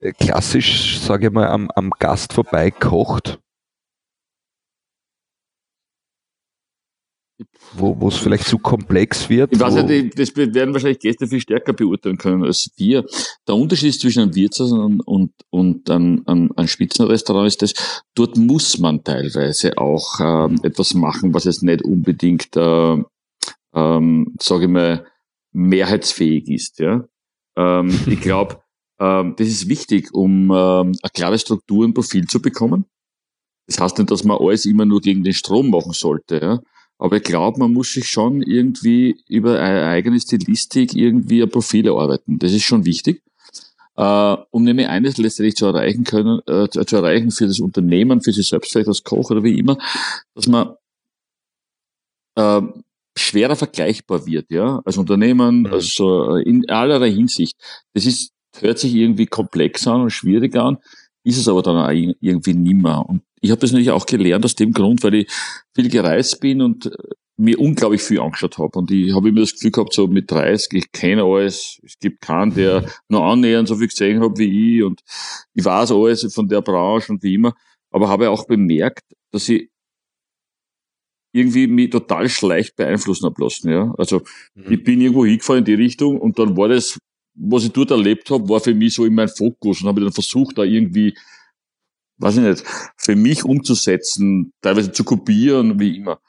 äh, 0.00 0.12
klassisch, 0.12 0.98
sage 0.98 1.28
ich 1.28 1.32
mal, 1.32 1.48
am, 1.48 1.70
am 1.70 1.90
Gast 1.98 2.34
vorbei 2.34 2.70
kocht? 2.70 3.40
Wo 7.74 8.08
es 8.08 8.16
vielleicht 8.16 8.46
zu 8.46 8.58
komplex 8.58 9.28
wird. 9.28 9.52
Ich 9.52 9.60
weiß 9.60 9.84
nicht, 9.84 10.18
das 10.18 10.34
werden 10.36 10.72
wahrscheinlich 10.72 10.98
Gäste 10.98 11.26
viel 11.26 11.40
stärker 11.40 11.72
beurteilen 11.72 12.18
können 12.18 12.44
als 12.44 12.70
wir. 12.76 13.04
Der 13.46 13.54
Unterschied 13.54 13.94
zwischen 13.94 14.22
einem 14.22 14.34
Wirtshaus 14.34 14.72
und, 14.72 15.00
und, 15.00 15.32
und 15.50 15.90
einem, 15.90 16.22
einem, 16.26 16.52
einem 16.56 16.68
Spitzenrestaurant 16.68 17.46
ist 17.46 17.62
das, 17.62 18.02
dort 18.14 18.36
muss 18.36 18.78
man 18.78 19.04
teilweise 19.04 19.76
auch 19.78 20.18
ähm, 20.20 20.58
etwas 20.62 20.94
machen, 20.94 21.34
was 21.34 21.44
jetzt 21.44 21.62
nicht 21.62 21.82
unbedingt, 21.82 22.56
äh, 22.56 22.96
ähm, 23.74 24.34
sage 24.40 24.64
ich 24.64 24.70
mal, 24.70 25.06
mehrheitsfähig 25.52 26.48
ist. 26.48 26.78
Ja? 26.80 27.04
Ähm, 27.56 27.98
ich 28.06 28.20
glaube, 28.20 28.62
ähm, 28.98 29.34
das 29.36 29.48
ist 29.48 29.68
wichtig, 29.68 30.12
um 30.12 30.50
ähm, 30.50 30.92
eine 31.02 31.10
klare 31.14 31.38
Struktur 31.38 31.84
und 31.84 31.94
Profil 31.94 32.26
zu 32.26 32.40
bekommen. 32.42 32.86
Das 33.66 33.78
heißt 33.78 33.98
nicht, 33.98 34.10
dass 34.10 34.24
man 34.24 34.38
alles 34.38 34.64
immer 34.64 34.86
nur 34.86 35.00
gegen 35.00 35.22
den 35.22 35.34
Strom 35.34 35.70
machen 35.70 35.92
sollte. 35.92 36.40
Ja? 36.40 36.60
Aber 36.98 37.16
ich 37.16 37.22
glaube, 37.22 37.60
man 37.60 37.72
muss 37.72 37.92
sich 37.92 38.08
schon 38.08 38.42
irgendwie 38.42 39.22
über 39.28 39.60
eine 39.60 39.86
eigene 39.86 40.20
Stilistik 40.20 40.94
irgendwie 40.94 41.42
ein 41.42 41.50
Profil 41.50 41.86
erarbeiten. 41.86 42.38
Das 42.38 42.52
ist 42.52 42.64
schon 42.64 42.84
wichtig. 42.84 43.22
Uh, 44.00 44.36
um 44.52 44.62
nämlich 44.62 44.86
eines 44.86 45.18
letztendlich 45.18 45.56
zu 45.56 45.66
erreichen 45.66 46.04
können, 46.04 46.38
äh, 46.46 46.68
zu, 46.68 46.96
erreichen 46.96 47.32
für 47.32 47.48
das 47.48 47.58
Unternehmen, 47.58 48.20
für 48.20 48.32
sich 48.32 48.46
selbst 48.46 48.70
vielleicht 48.70 48.86
als 48.86 49.02
Koch 49.02 49.32
oder 49.32 49.42
wie 49.42 49.58
immer, 49.58 49.76
dass 50.36 50.46
man 50.46 50.76
äh, 52.36 52.62
schwerer 53.16 53.56
vergleichbar 53.56 54.24
wird, 54.24 54.50
ja, 54.50 54.80
als 54.84 54.98
Unternehmen, 54.98 55.62
mhm. 55.62 55.66
also 55.66 56.36
in 56.36 56.68
allerlei 56.70 57.10
Hinsicht. 57.10 57.56
Das 57.92 58.06
ist, 58.06 58.30
hört 58.60 58.78
sich 58.78 58.94
irgendwie 58.94 59.26
komplex 59.26 59.84
an 59.88 60.02
und 60.02 60.10
schwierig 60.10 60.54
an, 60.54 60.78
ist 61.24 61.38
es 61.38 61.48
aber 61.48 61.62
dann 61.62 61.76
auch 61.76 61.90
irgendwie 62.20 62.54
nimmer. 62.54 63.04
Und 63.08 63.22
ich 63.40 63.50
habe 63.50 63.60
das 63.60 63.72
natürlich 63.72 63.90
auch 63.90 64.06
gelernt 64.06 64.44
aus 64.44 64.54
dem 64.54 64.72
Grund, 64.72 65.02
weil 65.02 65.14
ich 65.14 65.30
viel 65.74 65.88
gereist 65.88 66.40
bin 66.40 66.62
und 66.62 66.86
äh, 66.86 66.90
mir 67.36 67.58
unglaublich 67.60 68.02
viel 68.02 68.20
angeschaut 68.20 68.58
habe. 68.58 68.78
Und 68.78 68.90
ich 68.90 69.14
habe 69.14 69.28
immer 69.28 69.40
das 69.40 69.52
Gefühl 69.52 69.70
gehabt, 69.70 69.94
so 69.94 70.08
mit 70.08 70.30
30, 70.30 70.72
ich 70.72 70.92
kenne 70.92 71.22
alles, 71.22 71.80
es 71.84 71.98
gibt 71.98 72.20
keinen, 72.20 72.54
der 72.54 72.84
nur 73.08 73.24
annähernd 73.24 73.68
so 73.68 73.76
viel 73.76 73.88
gesehen 73.88 74.20
hat 74.20 74.38
wie 74.38 74.78
ich 74.78 74.82
und 74.82 75.02
ich 75.54 75.64
weiß 75.64 75.92
alles 75.92 76.34
von 76.34 76.48
der 76.48 76.62
Branche 76.62 77.12
und 77.12 77.22
wie 77.22 77.34
immer. 77.34 77.54
Aber 77.90 78.08
habe 78.08 78.30
auch 78.30 78.46
bemerkt, 78.46 79.04
dass 79.30 79.48
ich 79.48 79.70
irgendwie 81.32 81.66
mich 81.68 81.90
total 81.90 82.28
schleicht 82.28 82.76
beeinflussen 82.76 83.26
habe 83.26 83.42
lassen. 83.42 83.70
Ja? 83.70 83.94
Also 83.98 84.22
mhm. 84.54 84.72
ich 84.72 84.82
bin 84.82 85.00
irgendwo 85.00 85.24
hingefahren 85.24 85.60
in 85.60 85.64
die 85.64 85.74
Richtung 85.74 86.20
und 86.20 86.38
dann 86.38 86.56
war 86.56 86.68
das, 86.68 86.98
was 87.34 87.64
ich 87.64 87.72
dort 87.72 87.92
erlebt 87.92 88.30
habe, 88.30 88.48
war 88.48 88.60
für 88.60 88.74
mich 88.74 88.94
so 88.94 89.04
in 89.04 89.14
meinem 89.14 89.28
Fokus 89.28 89.80
und 89.80 89.88
habe 89.88 90.00
dann 90.00 90.12
versucht, 90.12 90.58
da 90.58 90.64
irgendwie 90.64 91.14
weiß 92.18 92.36
ich 92.36 92.42
nicht, 92.42 92.64
für 92.96 93.16
mich 93.16 93.44
umzusetzen, 93.44 94.52
teilweise 94.60 94.92
zu 94.92 95.04
kopieren, 95.04 95.78
wie 95.80 95.96
immer. 95.96 96.20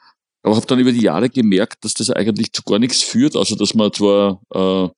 Aber 0.42 0.56
habe 0.56 0.66
dann 0.66 0.78
über 0.78 0.92
die 0.92 1.02
Jahre 1.02 1.28
gemerkt, 1.28 1.84
dass 1.84 1.94
das 1.94 2.10
eigentlich 2.10 2.52
zu 2.52 2.62
gar 2.62 2.78
nichts 2.78 3.02
führt, 3.02 3.36
also 3.36 3.56
dass 3.56 3.74
man 3.74 3.92
zwar 3.92 4.40
äh, 4.54 4.88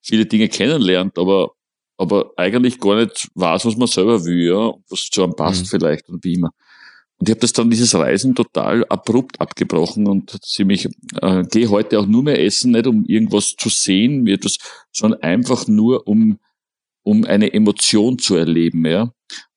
viele 0.00 0.26
Dinge 0.26 0.48
kennenlernt, 0.48 1.18
aber 1.18 1.52
aber 1.98 2.32
eigentlich 2.36 2.80
gar 2.80 2.96
nicht 2.96 3.28
weiß, 3.34 3.64
was 3.64 3.76
man 3.76 3.86
selber 3.86 4.24
will, 4.24 4.48
ja, 4.48 4.72
was 4.88 5.08
zu 5.10 5.22
einem 5.22 5.36
passt 5.36 5.64
mhm. 5.64 5.68
vielleicht 5.68 6.08
und 6.08 6.24
wie 6.24 6.34
immer. 6.34 6.50
Und 7.18 7.28
ich 7.28 7.30
habe 7.30 7.40
das 7.40 7.52
dann 7.52 7.70
dieses 7.70 7.94
Reisen 7.94 8.34
total 8.34 8.84
abrupt 8.86 9.40
abgebrochen 9.40 10.08
und 10.08 10.36
ziemlich 10.44 10.88
äh, 11.20 11.44
gehe 11.44 11.68
heute 11.68 12.00
auch 12.00 12.06
nur 12.06 12.24
mehr 12.24 12.42
essen, 12.42 12.72
nicht 12.72 12.86
um 12.86 13.04
irgendwas 13.04 13.54
zu 13.56 13.68
sehen, 13.68 14.22
mir 14.22 14.34
etwas, 14.34 14.56
sondern 14.90 15.20
einfach 15.22 15.68
nur 15.68 16.06
um 16.08 16.38
um 17.04 17.24
eine 17.24 17.52
Emotion 17.52 18.18
zu 18.18 18.36
erleben, 18.36 18.86
ja. 18.86 19.12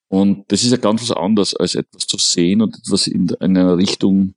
Und 0.08 0.46
das 0.50 0.63
ist 0.63 0.72
ja 0.72 0.78
ganz 0.78 1.02
was 1.02 1.15
anderes, 1.15 1.56
als 1.56 1.76
etwas 1.76 2.06
zu 2.06 2.18
sehen 2.18 2.62
und 2.62 2.78
etwas 2.78 3.08
in, 3.08 3.28
in 3.28 3.36
einer 3.39 3.78
Richtung 3.78 4.36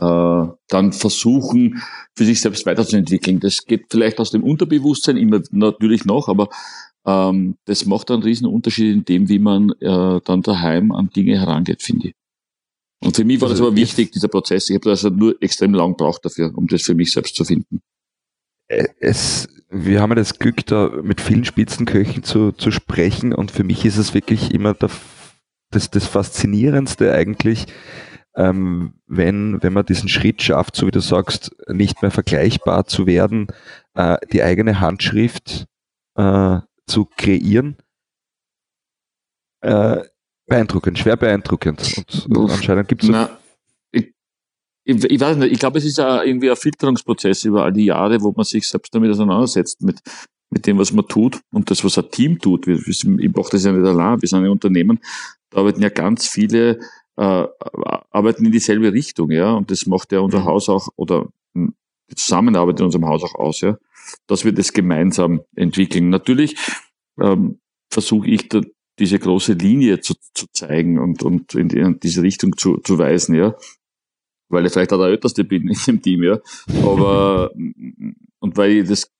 äh, 0.00 0.46
dann 0.68 0.92
versuchen, 0.92 1.82
für 2.16 2.24
sich 2.24 2.40
selbst 2.40 2.66
weiterzuentwickeln. 2.66 3.40
Das 3.40 3.64
geht 3.64 3.86
vielleicht 3.90 4.18
aus 4.18 4.30
dem 4.30 4.42
Unterbewusstsein 4.42 5.16
immer 5.16 5.40
natürlich 5.50 6.04
noch, 6.04 6.28
aber 6.28 6.48
ähm, 7.06 7.56
das 7.66 7.86
macht 7.86 8.10
einen 8.10 8.22
riesen 8.22 8.46
Unterschied 8.46 8.92
in 8.92 9.04
dem, 9.04 9.28
wie 9.28 9.38
man 9.38 9.70
äh, 9.80 10.20
dann 10.24 10.42
daheim 10.42 10.90
an 10.92 11.10
Dinge 11.10 11.38
herangeht, 11.38 11.82
finde 11.82 12.08
ich. 12.08 12.14
Und 13.02 13.16
für 13.16 13.24
mich 13.24 13.40
war 13.40 13.50
also 13.50 13.62
das 13.62 13.68
aber 13.68 13.76
wichtig, 13.76 14.12
dieser 14.12 14.28
Prozess. 14.28 14.70
Ich 14.70 14.76
habe 14.76 14.90
also 14.90 15.10
nur 15.10 15.40
extrem 15.42 15.74
lang 15.74 15.90
gebraucht 15.90 16.24
dafür, 16.24 16.52
um 16.56 16.66
das 16.66 16.82
für 16.82 16.94
mich 16.94 17.12
selbst 17.12 17.36
zu 17.36 17.44
finden. 17.44 17.80
Äh, 18.68 18.88
es, 18.98 19.46
wir 19.74 20.00
haben 20.00 20.10
ja 20.10 20.16
das 20.16 20.38
Glück, 20.38 20.64
da 20.66 20.88
mit 21.02 21.20
vielen 21.20 21.44
Spitzenköchen 21.44 22.22
zu, 22.22 22.52
zu 22.52 22.70
sprechen 22.70 23.34
und 23.34 23.50
für 23.50 23.64
mich 23.64 23.84
ist 23.84 23.96
es 23.96 24.14
wirklich 24.14 24.54
immer 24.54 24.72
der, 24.72 24.90
das, 25.70 25.90
das 25.90 26.06
Faszinierendste 26.06 27.12
eigentlich, 27.12 27.66
ähm, 28.36 28.94
wenn, 29.06 29.62
wenn 29.62 29.72
man 29.72 29.84
diesen 29.84 30.08
Schritt 30.08 30.42
schafft, 30.42 30.76
so 30.76 30.86
wie 30.86 30.92
du 30.92 31.00
sagst, 31.00 31.54
nicht 31.68 32.02
mehr 32.02 32.12
vergleichbar 32.12 32.86
zu 32.86 33.06
werden, 33.06 33.48
äh, 33.94 34.16
die 34.32 34.42
eigene 34.42 34.80
Handschrift 34.80 35.66
äh, 36.16 36.58
zu 36.86 37.08
kreieren. 37.16 37.76
Äh, 39.60 40.02
beeindruckend, 40.46 40.98
schwer 40.98 41.16
beeindruckend. 41.16 41.94
Und, 41.96 42.36
und 42.36 42.50
anscheinend 42.50 42.88
gibt 42.88 43.04
es 43.04 43.10
ich, 44.84 45.04
ich 45.04 45.20
weiß 45.20 45.36
nicht, 45.38 45.52
ich 45.52 45.58
glaube, 45.58 45.78
es 45.78 45.84
ist 45.84 45.98
ja 45.98 46.22
irgendwie 46.22 46.50
ein 46.50 46.56
Filterungsprozess 46.56 47.44
über 47.44 47.64
all 47.64 47.72
die 47.72 47.86
Jahre, 47.86 48.20
wo 48.22 48.32
man 48.36 48.44
sich 48.44 48.68
selbst 48.68 48.94
damit 48.94 49.10
auseinandersetzt, 49.10 49.82
mit, 49.82 50.00
mit 50.50 50.66
dem, 50.66 50.78
was 50.78 50.92
man 50.92 51.08
tut 51.08 51.40
und 51.52 51.70
das, 51.70 51.84
was 51.84 51.98
ein 51.98 52.10
Team 52.10 52.38
tut. 52.38 52.66
Wir, 52.66 52.76
ich 52.76 53.04
mache 53.04 53.50
das 53.50 53.64
ja 53.64 53.72
nicht 53.72 53.86
allein, 53.86 54.20
wir 54.20 54.28
sind 54.28 54.44
ein 54.44 54.50
Unternehmen, 54.50 55.00
da 55.50 55.58
arbeiten 55.58 55.82
ja 55.82 55.88
ganz 55.88 56.28
viele, 56.28 56.80
äh, 57.16 57.46
arbeiten 58.10 58.44
in 58.44 58.52
dieselbe 58.52 58.92
Richtung, 58.92 59.30
ja, 59.30 59.52
und 59.52 59.70
das 59.70 59.86
macht 59.86 60.12
ja 60.12 60.20
unser 60.20 60.40
mhm. 60.40 60.44
Haus 60.44 60.68
auch, 60.68 60.88
oder 60.96 61.28
die 61.54 62.16
Zusammenarbeit 62.16 62.78
in 62.80 62.86
unserem 62.86 63.06
Haus 63.06 63.22
auch 63.24 63.34
aus, 63.36 63.62
ja, 63.62 63.78
dass 64.26 64.44
wir 64.44 64.52
das 64.52 64.74
gemeinsam 64.74 65.40
entwickeln. 65.56 66.10
Natürlich 66.10 66.56
ähm, 67.18 67.58
versuche 67.90 68.28
ich 68.28 68.48
da 68.48 68.60
diese 68.98 69.18
große 69.18 69.54
Linie 69.54 70.00
zu, 70.00 70.14
zu 70.34 70.46
zeigen 70.52 70.98
und, 70.98 71.22
und 71.22 71.54
in, 71.54 71.70
in 71.70 71.98
diese 72.00 72.22
Richtung 72.22 72.56
zu, 72.56 72.76
zu 72.78 72.98
weisen, 72.98 73.34
ja 73.34 73.56
weil 74.54 74.64
ich 74.64 74.72
vielleicht 74.72 74.92
auch 74.92 74.98
der 74.98 75.08
Älteste 75.08 75.44
bin 75.44 75.68
in 75.68 75.78
dem 75.86 76.02
Team, 76.02 76.22
ja. 76.22 76.38
Aber, 76.82 77.50
und 78.38 78.56
weil 78.56 78.70
ich 78.70 78.88
das 78.88 79.10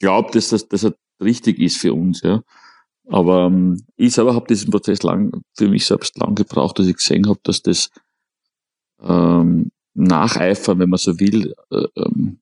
glaube, 0.00 0.32
dass 0.32 0.48
das, 0.48 0.68
dass 0.68 0.80
das 0.80 0.94
richtig 1.20 1.58
ist 1.60 1.78
für 1.78 1.94
uns, 1.94 2.22
ja. 2.22 2.42
Aber 3.06 3.46
ähm, 3.46 3.82
ich 3.96 4.14
selber 4.14 4.34
habe 4.34 4.46
diesen 4.46 4.70
Prozess 4.70 5.02
lang, 5.02 5.42
für 5.54 5.68
mich 5.68 5.84
selbst 5.84 6.18
lang 6.18 6.34
gebraucht, 6.34 6.78
dass 6.78 6.86
ich 6.86 6.96
gesehen 6.96 7.28
habe, 7.28 7.38
dass 7.42 7.60
das 7.60 7.90
ähm, 9.02 9.70
Nacheifern, 9.94 10.78
wenn 10.78 10.88
man 10.88 10.98
so 10.98 11.20
will, 11.20 11.54
äh, 11.70 11.86
ähm, 11.96 12.40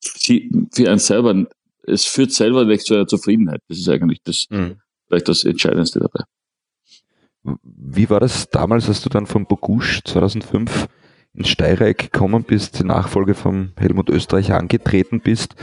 für 0.00 0.88
einen 0.88 0.98
selber, 0.98 1.46
es 1.86 2.06
führt 2.06 2.32
selber 2.32 2.64
nicht 2.64 2.86
zu 2.86 2.94
einer 2.94 3.06
Zufriedenheit. 3.06 3.62
Das 3.68 3.78
ist 3.78 3.88
eigentlich 3.88 4.22
das, 4.24 4.46
mhm. 4.50 4.76
vielleicht 5.06 5.28
das 5.28 5.44
Entscheidendste 5.44 6.00
dabei. 6.00 6.24
Wie 7.62 8.08
war 8.08 8.20
das 8.20 8.48
damals, 8.48 8.88
als 8.88 9.02
du 9.02 9.10
dann 9.10 9.26
von 9.26 9.46
Bogusch 9.46 10.02
2005 10.04 10.88
ins 11.34 11.48
Steyrreich 11.48 11.96
gekommen 11.96 12.44
bist, 12.44 12.78
die 12.78 12.84
Nachfolge 12.84 13.34
von 13.34 13.72
Helmut 13.76 14.08
Österreich 14.10 14.52
angetreten 14.52 15.20
bist, 15.20 15.56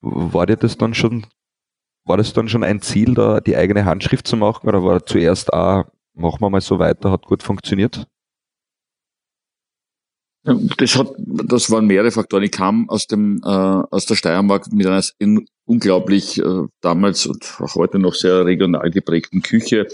war 0.00 0.46
dir 0.46 0.56
das 0.56 0.76
dann 0.76 0.94
schon, 0.94 1.26
war 2.04 2.16
das 2.16 2.32
dann 2.32 2.48
schon 2.48 2.64
ein 2.64 2.80
Ziel, 2.80 3.14
da 3.14 3.40
die 3.40 3.56
eigene 3.56 3.84
Handschrift 3.84 4.26
zu 4.26 4.36
machen 4.36 4.68
oder 4.68 4.82
war 4.82 5.04
zuerst, 5.06 5.52
ah, 5.52 5.90
machen 6.14 6.40
wir 6.40 6.50
mal 6.50 6.60
so 6.60 6.78
weiter, 6.78 7.10
hat 7.10 7.26
gut 7.26 7.42
funktioniert? 7.42 8.06
Das 10.78 10.96
hat, 10.96 11.08
das 11.16 11.72
waren 11.72 11.88
mehrere 11.88 12.12
Faktoren. 12.12 12.44
Ich 12.44 12.52
kam 12.52 12.88
aus 12.88 13.08
dem, 13.08 13.40
äh, 13.44 13.48
aus 13.48 14.06
der 14.06 14.14
Steiermark 14.14 14.72
mit 14.72 14.86
einer 14.86 15.02
unglaublich 15.64 16.38
äh, 16.38 16.66
damals 16.80 17.26
und 17.26 17.56
auch 17.58 17.74
heute 17.74 17.98
noch 17.98 18.14
sehr 18.14 18.46
regional 18.46 18.90
geprägten 18.92 19.42
Küche 19.42 19.88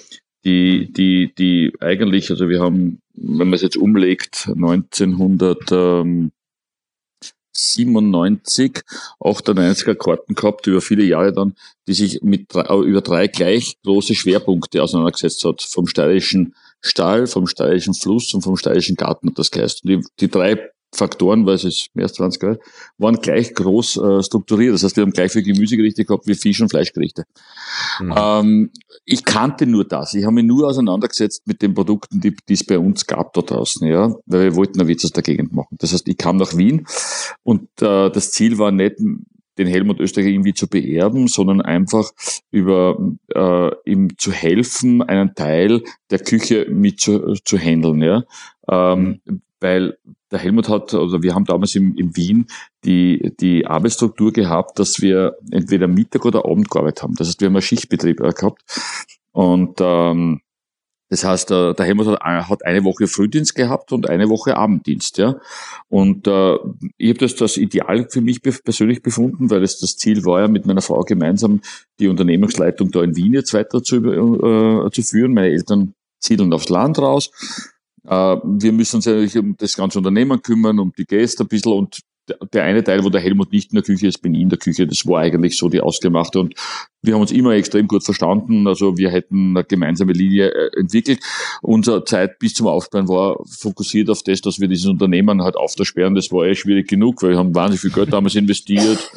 die, 0.44 0.92
die, 0.92 1.33
die 1.35 1.72
eigentlich, 1.81 2.31
also 2.31 2.48
wir 2.48 2.61
haben, 2.61 3.01
wenn 3.14 3.48
man 3.48 3.55
es 3.55 3.62
jetzt 3.62 3.77
umlegt, 3.77 4.48
1997 4.48 6.33
98er 9.20 9.94
Karten 9.94 10.35
gehabt, 10.35 10.66
über 10.66 10.81
viele 10.81 11.05
Jahre 11.05 11.33
dann, 11.33 11.55
die 11.87 11.94
sich 11.94 12.22
mit 12.22 12.55
drei, 12.55 12.75
über 12.79 13.01
drei 13.01 13.29
gleich 13.29 13.77
große 13.83 14.14
Schwerpunkte 14.14 14.83
auseinandergesetzt 14.83 15.44
hat. 15.44 15.62
Vom 15.62 15.87
steirischen 15.87 16.55
Stall, 16.81 17.27
vom 17.27 17.46
steirischen 17.46 17.94
Fluss 17.94 18.35
und 18.35 18.42
vom 18.42 18.57
steirischen 18.57 18.96
Garten 18.96 19.29
und 19.29 19.38
das 19.38 19.51
geheißt. 19.51 19.85
Die, 19.85 20.01
die 20.20 20.29
drei 20.29 20.70
Faktoren, 20.94 21.46
weil 21.46 21.55
es 21.55 21.64
ist 21.64 21.88
mehr 21.94 22.05
als 22.05 22.14
20 22.14 22.42
Jahre, 22.42 22.59
waren 22.98 23.16
gleich 23.16 23.55
groß 23.55 23.96
äh, 23.96 24.22
strukturiert. 24.22 24.74
Das 24.74 24.85
heißt, 24.85 24.96
wir 24.96 25.02
haben 25.02 25.12
gleich 25.12 25.33
viel 25.33 25.42
Gemüsegerichte 25.42 26.05
gehabt 26.05 26.26
wie 26.26 26.35
Fisch- 26.35 26.61
und 26.61 26.68
Fleischgerichte. 26.68 27.24
Mhm. 28.00 28.14
Ähm, 28.16 28.70
ich 29.05 29.24
kannte 29.24 29.66
nur 29.66 29.85
das. 29.85 30.14
Ich 30.14 30.24
habe 30.24 30.35
mich 30.35 30.44
nur 30.44 30.68
auseinandergesetzt 30.68 31.46
mit 31.46 31.62
den 31.62 31.74
Produkten, 31.74 32.20
die, 32.20 32.35
es 32.48 32.64
bei 32.64 32.78
uns 32.78 33.07
gab 33.07 33.33
da 33.33 33.40
draußen, 33.40 33.87
ja, 33.87 34.14
weil 34.26 34.42
wir 34.42 34.57
wollten 34.57 34.81
einen 34.81 34.88
Witz 34.88 35.05
aus 35.05 35.12
der 35.12 35.22
Gegend 35.22 35.52
machen. 35.52 35.76
Das 35.78 35.92
heißt, 35.92 36.07
ich 36.09 36.18
kam 36.18 36.37
nach 36.37 36.57
Wien 36.57 36.87
und 37.42 37.62
äh, 37.81 38.11
das 38.11 38.31
Ziel 38.33 38.59
war 38.59 38.70
nicht, 38.70 38.96
den 39.59 39.66
Helmut 39.66 40.00
Österreicher 40.00 40.31
irgendwie 40.31 40.55
zu 40.55 40.66
beerben, 40.66 41.28
sondern 41.28 41.61
einfach 41.61 42.11
über 42.50 42.98
äh, 43.35 43.70
ihm 43.85 44.16
zu 44.18 44.33
helfen, 44.33 45.02
einen 45.02 45.35
Teil 45.35 45.83
der 46.11 46.20
Küche 46.20 46.66
mit 46.70 47.00
zu, 47.00 47.35
zu 47.44 47.59
handeln. 47.59 48.02
Ja? 48.02 48.24
Ähm. 48.70 49.20
Weil 49.61 49.96
der 50.33 50.40
Helmut 50.40 50.68
hat, 50.68 50.92
oder 50.92 51.22
wir 51.22 51.35
haben 51.37 51.44
damals 51.44 51.77
im, 51.77 51.96
in 51.96 52.16
Wien 52.16 52.46
die, 52.85 53.33
die 53.38 53.64
Arbeitsstruktur 53.64 54.33
gehabt, 54.33 54.79
dass 54.81 55.01
wir 55.01 55.37
entweder 55.53 55.87
Mittag 55.87 56.25
oder 56.25 56.44
Abend 56.44 56.68
gearbeitet 56.68 57.05
haben. 57.05 57.14
Das 57.14 57.29
heißt, 57.29 57.40
wir 57.40 57.46
haben 57.46 57.55
einen 57.55 57.62
Schichtbetrieb 57.62 58.20
äh, 58.20 58.33
gehabt. 58.33 58.62
Und 59.31 59.79
ähm, 59.81 60.40
das 61.11 61.25
heißt, 61.25 61.51
der 61.51 61.77
Helmut 61.79 62.07
hat 62.18 62.64
eine 62.64 62.85
Woche 62.85 63.07
Frühdienst 63.07 63.55
gehabt 63.55 63.92
und 63.92 64.09
eine 64.09 64.31
Woche 64.31 64.57
Abenddienst. 64.57 65.18
Ja. 65.18 65.37
Und 65.88 66.27
äh, 66.27 66.55
ich 66.96 67.11
habe 67.11 67.18
das 67.18 67.37
das 67.37 67.59
Ideal 67.59 68.09
für 68.11 68.22
mich 68.22 68.40
persönlich 68.40 69.03
befunden, 69.03 69.51
weil 69.51 69.62
es 69.62 69.79
das 69.79 69.98
Ziel 69.98 70.25
war 70.25 70.40
ja, 70.40 70.48
mit 70.48 70.64
meiner 70.64 70.81
Frau 70.81 71.03
gemeinsam 71.03 71.61
die 72.01 72.09
Unternehmensleitung 72.09 72.90
da 72.90 73.03
in 73.03 73.14
Wien 73.14 73.35
jetzt 73.35 73.53
weiter 73.53 73.83
zu, 73.83 73.96
äh, 73.96 74.90
zu 74.90 75.03
führen. 75.03 75.35
Meine 75.35 75.51
Eltern 75.51 75.92
siedeln 76.18 76.53
aufs 76.55 76.70
Land 76.70 76.98
raus. 76.98 77.31
Äh, 78.04 78.36
wir 78.42 78.72
müssen 78.72 78.96
uns 78.96 79.08
eigentlich 79.08 79.36
um 79.38 79.56
das 79.56 79.76
ganze 79.76 79.98
Unternehmen 79.98 80.42
kümmern, 80.42 80.78
um 80.78 80.92
die 80.96 81.04
Gäste 81.04 81.44
ein 81.44 81.48
bisschen 81.48 81.72
und 81.72 82.00
der 82.52 82.64
eine 82.64 82.84
Teil, 82.84 83.04
wo 83.04 83.10
der 83.10 83.20
Helmut 83.20 83.52
nicht 83.52 83.72
in 83.72 83.76
der 83.76 83.82
Küche 83.82 84.06
ist, 84.06 84.18
bin 84.18 84.34
ich 84.34 84.42
in 84.42 84.48
der 84.48 84.58
Küche. 84.58 84.86
Das 84.86 85.06
war 85.06 85.20
eigentlich 85.20 85.56
so 85.56 85.68
die 85.68 85.80
ausgemachte. 85.80 86.38
Und 86.38 86.54
wir 87.02 87.14
haben 87.14 87.20
uns 87.20 87.32
immer 87.32 87.52
extrem 87.52 87.88
gut 87.88 88.04
verstanden. 88.04 88.66
Also 88.68 88.96
wir 88.96 89.10
hätten 89.10 89.56
eine 89.56 89.64
gemeinsame 89.64 90.12
Linie 90.12 90.50
äh, 90.50 90.78
entwickelt. 90.78 91.20
Unsere 91.62 92.04
Zeit 92.04 92.38
bis 92.38 92.54
zum 92.54 92.68
Aufbauen 92.68 93.08
war 93.08 93.38
fokussiert 93.46 94.08
auf 94.08 94.22
das, 94.22 94.40
dass 94.40 94.60
wir 94.60 94.68
dieses 94.68 94.86
Unternehmen 94.86 95.42
halt 95.42 95.56
aufsperren. 95.56 96.14
Das 96.14 96.30
war 96.30 96.46
eh 96.46 96.54
schwierig 96.54 96.88
genug, 96.88 97.22
weil 97.22 97.30
wir 97.30 97.38
haben 97.38 97.54
wahnsinnig 97.54 97.80
viel 97.80 97.90
Geld 97.90 98.12
damals 98.12 98.36
investiert, 98.36 99.10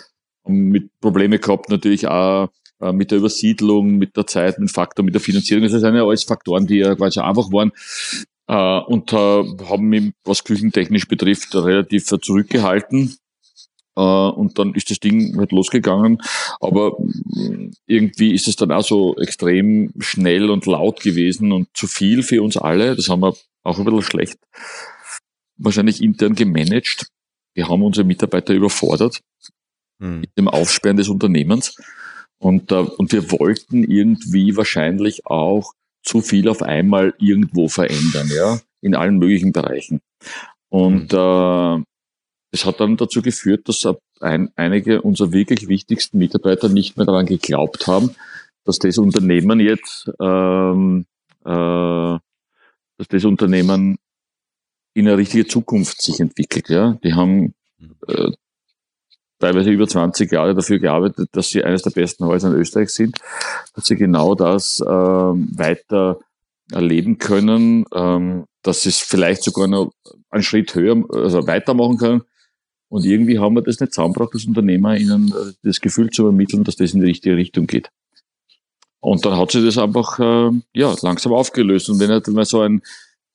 haben 0.44 0.70
mit 0.70 1.00
Probleme 1.00 1.38
gehabt 1.38 1.70
natürlich 1.70 2.08
auch 2.08 2.50
äh, 2.82 2.92
mit 2.92 3.12
der 3.12 3.20
Übersiedlung, 3.20 3.98
mit 3.98 4.18
der 4.18 4.26
Zeit, 4.26 4.58
mit 4.58 4.70
dem 4.70 4.74
Faktor, 4.74 5.06
mit 5.06 5.14
der 5.14 5.22
Finanzierung. 5.22 5.64
Das 5.64 5.74
sind 5.74 5.96
ja 5.96 6.04
alles 6.04 6.24
Faktoren, 6.24 6.66
die 6.66 6.78
ja 6.78 6.96
quasi 6.96 7.20
einfach 7.20 7.52
waren 7.52 7.72
äh, 8.48 8.80
und 8.80 9.14
äh, 9.14 9.44
haben 9.66 9.88
mich, 9.88 10.14
was 10.24 10.44
küchentechnisch 10.44 11.08
betrifft, 11.08 11.56
relativ 11.56 12.06
zurückgehalten. 12.06 13.18
Äh, 13.96 14.02
und 14.02 14.60
dann 14.60 14.74
ist 14.74 14.92
das 14.92 15.00
Ding 15.00 15.38
halt 15.38 15.52
losgegangen. 15.52 16.22
Aber 16.60 16.98
mm, 17.00 17.72
irgendwie 17.88 18.34
ist 18.34 18.48
es 18.48 18.56
dann 18.56 18.72
auch 18.72 18.84
so 18.84 19.16
extrem 19.18 19.94
schnell 20.00 20.50
und 20.50 20.66
laut 20.66 21.02
gewesen 21.02 21.52
und 21.52 21.70
zu 21.74 21.88
viel 21.88 22.24
für 22.24 22.42
uns 22.42 22.58
alle. 22.58 22.96
Das 22.96 23.10
haben 23.10 23.22
wir 23.22 23.36
auch 23.64 23.78
ein 23.78 23.86
bisschen 23.86 24.02
schlecht 24.02 24.38
wahrscheinlich 25.58 26.02
intern 26.02 26.36
gemanagt. 26.36 27.08
Wir 27.54 27.70
haben 27.70 27.84
unsere 27.84 28.06
Mitarbeiter 28.06 28.54
überfordert 28.54 29.22
hm. 30.00 30.22
mit 30.22 30.38
dem 30.38 30.48
Aufsperren 30.48 30.98
des 30.98 31.10
Unternehmens. 31.10 31.78
Und, 32.38 32.72
äh, 32.72 32.76
und 32.76 33.12
wir 33.12 33.32
wollten 33.32 33.84
irgendwie 33.84 34.58
wahrscheinlich 34.58 35.26
auch 35.26 35.74
zu 36.06 36.22
viel 36.22 36.48
auf 36.48 36.62
einmal 36.62 37.14
irgendwo 37.18 37.68
verändern, 37.68 38.30
ja, 38.34 38.60
in 38.82 38.96
allen 38.96 39.18
möglichen 39.18 39.52
Bereichen. 39.52 40.02
Und 40.70 41.12
mhm. 41.12 41.18
äh, 41.18 41.84
es 42.52 42.66
hat 42.66 42.80
dann 42.80 42.96
dazu 42.96 43.22
geführt, 43.22 43.68
dass 43.68 43.86
ein, 44.22 44.50
einige 44.56 45.02
unserer 45.02 45.34
wirklich 45.34 45.68
wichtigsten 45.68 46.18
Mitarbeiter 46.20 46.70
nicht 46.70 46.96
mehr 46.96 47.06
daran 47.06 47.26
geglaubt 47.26 47.88
haben, 47.88 48.16
dass 48.64 48.80
das 48.80 48.98
Unternehmen 48.98 49.60
jetzt, 49.60 50.10
ähm, 50.22 51.06
äh, 51.44 51.50
dass 52.98 53.08
das 53.10 53.26
Unternehmen 53.26 53.98
in 54.94 55.08
eine 55.08 55.18
richtige 55.18 55.46
Zukunft 55.46 56.02
sich 56.02 56.20
entwickelt. 56.20 56.70
Ja, 56.70 56.98
die 57.04 57.14
haben 57.14 57.54
mhm. 57.78 57.96
äh, 58.08 58.32
teilweise 59.40 59.70
über 59.70 59.88
20 59.88 60.32
Jahre 60.32 60.56
dafür 60.56 60.80
gearbeitet, 60.80 61.30
dass 61.34 61.50
sie 61.50 61.64
eines 61.64 61.82
der 61.82 61.92
besten 61.92 62.26
Häuser 62.26 62.50
in 62.50 62.56
Österreich 62.56 62.90
sind, 62.90 63.18
dass 63.74 63.86
sie 63.86 63.96
genau 63.96 64.36
das 64.36 64.84
ähm, 64.88 65.50
weiter 65.56 66.20
erleben 66.72 67.18
können, 67.18 67.86
ähm, 67.94 68.46
dass 68.64 68.82
sie 68.82 68.90
es 68.90 69.00
vielleicht 69.00 69.44
sogar 69.44 69.68
noch 69.68 69.92
einen 70.30 70.44
Schritt 70.44 70.74
höher, 70.74 71.04
also 71.12 71.46
weitermachen 71.48 71.98
können. 71.98 72.22
Und 72.90 73.06
irgendwie 73.06 73.40
haben 73.40 73.56
wir 73.56 73.62
das 73.62 73.80
nicht 73.80 73.94
zusammengebracht, 73.94 74.34
als 74.34 74.46
Unternehmer 74.46 74.98
ihnen 74.98 75.34
das 75.64 75.82
Gefühl 75.82 76.10
zu 76.12 76.24
übermitteln, 76.24 76.64
dass 76.64 76.76
das 76.76 76.94
in 76.94 77.02
die 77.02 77.08
richtige 77.08 77.36
Richtung 77.36 77.68
geht. 77.68 77.90
Und 79.00 79.26
dann 79.26 79.38
hat 79.38 79.52
sich 79.52 79.64
das 79.64 79.78
einfach 79.78 80.20
äh, 80.20 80.52
ja, 80.74 80.96
langsam 81.02 81.34
aufgelöst. 81.34 81.90
Und 81.90 82.00
wenn 82.00 82.10
halt 82.10 82.28
mal 82.30 82.46
so 82.46 82.62
ein 82.62 82.82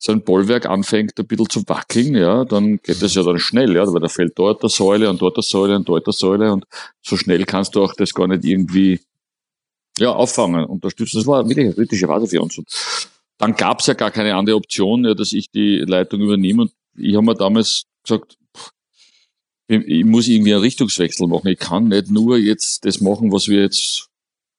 so 0.03 0.11
ein 0.11 0.23
Bollwerk 0.23 0.65
anfängt 0.65 1.19
ein 1.19 1.27
bisschen 1.27 1.49
zu 1.49 1.63
wackeln, 1.67 2.15
ja, 2.15 2.43
dann 2.43 2.77
geht 2.77 3.03
das 3.03 3.13
ja 3.13 3.21
dann 3.21 3.37
schnell, 3.37 3.75
ja, 3.75 3.85
weil 3.93 4.01
da 4.01 4.07
fällt 4.07 4.37
dort 4.37 4.63
eine 4.63 4.69
Säule 4.69 5.07
und 5.07 5.21
dort 5.21 5.37
eine 5.37 5.43
Säule 5.43 5.75
und 5.75 5.87
dort 5.87 6.07
eine 6.07 6.13
Säule 6.13 6.51
und 6.51 6.65
so 7.03 7.17
schnell 7.17 7.45
kannst 7.45 7.75
du 7.75 7.83
auch 7.83 7.93
das 7.93 8.11
gar 8.11 8.27
nicht 8.27 8.43
irgendwie 8.43 8.99
ja, 9.99 10.11
auffangen, 10.11 10.65
unterstützen. 10.65 11.17
Das 11.17 11.27
war 11.27 11.47
wirklich 11.47 11.67
eine 11.67 11.75
kritische 11.75 12.07
Phase 12.07 12.25
für 12.25 12.41
uns. 12.41 12.57
Und 12.57 12.67
dann 13.37 13.55
gab 13.55 13.81
es 13.81 13.85
ja 13.85 13.93
gar 13.93 14.09
keine 14.09 14.33
andere 14.35 14.55
Option, 14.55 15.05
ja, 15.05 15.13
dass 15.13 15.33
ich 15.33 15.51
die 15.51 15.77
Leitung 15.77 16.21
übernehme. 16.21 16.63
Und 16.63 16.71
ich 16.97 17.15
habe 17.15 17.25
mir 17.25 17.35
damals 17.35 17.83
gesagt, 18.03 18.37
ich 19.67 20.03
muss 20.03 20.27
irgendwie 20.27 20.53
einen 20.53 20.63
Richtungswechsel 20.63 21.27
machen. 21.27 21.47
Ich 21.47 21.59
kann 21.59 21.89
nicht 21.89 22.09
nur 22.09 22.37
jetzt 22.39 22.85
das 22.85 23.01
machen, 23.01 23.31
was 23.31 23.47
wir 23.47 23.61
jetzt 23.61 24.07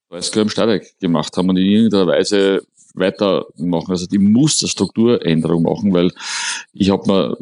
weiß 0.08 0.28
im 0.36 0.48
Stadek 0.48 0.98
gemacht 1.00 1.36
haben 1.36 1.48
und 1.48 1.56
in 1.56 1.66
irgendeiner 1.66 2.06
Weise 2.06 2.64
weitermachen. 2.94 3.90
Also 3.90 4.06
ich 4.10 4.18
muss 4.18 4.62
eine 4.62 4.68
Strukturänderung 4.68 5.62
machen, 5.62 5.92
weil 5.92 6.10
ich 6.72 6.90
habe 6.90 7.06
mal 7.06 7.36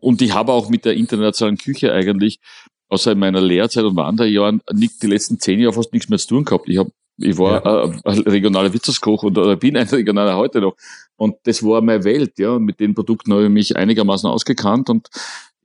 und 0.00 0.20
ich 0.22 0.34
habe 0.34 0.52
auch 0.52 0.68
mit 0.68 0.84
der 0.84 0.94
internationalen 0.94 1.58
Küche 1.58 1.92
eigentlich 1.92 2.40
außer 2.88 3.12
in 3.12 3.18
meiner 3.18 3.40
Lehrzeit 3.40 3.84
und 3.84 3.96
Wanderjahren 3.96 4.62
nicht 4.72 5.02
die 5.02 5.06
letzten 5.06 5.38
zehn 5.38 5.60
Jahre 5.60 5.74
fast 5.74 5.92
nichts 5.92 6.08
mehr 6.08 6.18
zu 6.18 6.28
tun 6.28 6.44
gehabt. 6.44 6.68
Ich 6.68 6.78
habe 6.78 6.90
ich 7.20 7.36
war 7.36 7.64
ja. 7.64 7.84
ein, 7.84 8.00
ein 8.04 8.18
regionaler 8.20 8.72
Wirtschaftskoch 8.72 9.24
und 9.24 9.36
oder 9.36 9.56
bin 9.56 9.76
ein 9.76 9.88
regionaler 9.88 10.36
heute 10.36 10.60
noch. 10.60 10.76
Und 11.16 11.34
das 11.44 11.64
war 11.64 11.82
meine 11.82 12.04
Welt, 12.04 12.38
ja. 12.38 12.52
Und 12.52 12.64
mit 12.64 12.78
den 12.78 12.94
Produkten 12.94 13.32
habe 13.32 13.44
ich 13.44 13.50
mich 13.50 13.76
einigermaßen 13.76 14.30
ausgekannt 14.30 14.88
und 14.88 15.08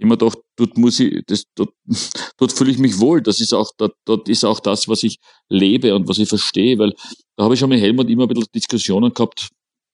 immer 0.04 0.18
doch, 0.18 0.36
dort 0.58 0.78
muss 0.78 1.00
ich, 1.00 1.24
das, 1.26 1.46
dort, 1.56 1.74
dort 2.38 2.52
fühle 2.52 2.72
ich 2.72 2.78
mich 2.78 3.00
wohl. 3.00 3.22
Das 3.22 3.40
ist 3.40 3.54
auch, 3.54 3.72
dort, 3.78 3.96
dort 4.06 4.30
ist 4.30 4.44
auch 4.44 4.60
das, 4.60 4.88
was 4.88 5.04
ich 5.04 5.18
lebe 5.50 5.96
und 5.96 6.08
was 6.08 6.20
ich 6.20 6.30
verstehe, 6.30 6.78
weil 6.78 6.94
da 7.38 7.46
habe 7.46 7.56
ich 7.56 7.60
schon 7.60 7.70
mit 7.70 7.82
Helmut 7.82 8.10
immer 8.10 8.24
ein 8.24 8.28
bisschen 8.28 8.52
Diskussionen 8.54 9.14
gehabt. 9.14 9.50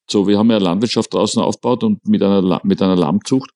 So, 0.10 0.28
wir 0.28 0.38
haben 0.38 0.50
ja 0.50 0.58
Landwirtschaft 0.58 1.14
draußen 1.14 1.42
aufgebaut 1.42 1.84
und 1.84 2.06
mit 2.08 2.24
einer, 2.24 2.60
mit 2.64 2.82
einer 2.82 2.96
Lammzucht. 2.96 3.52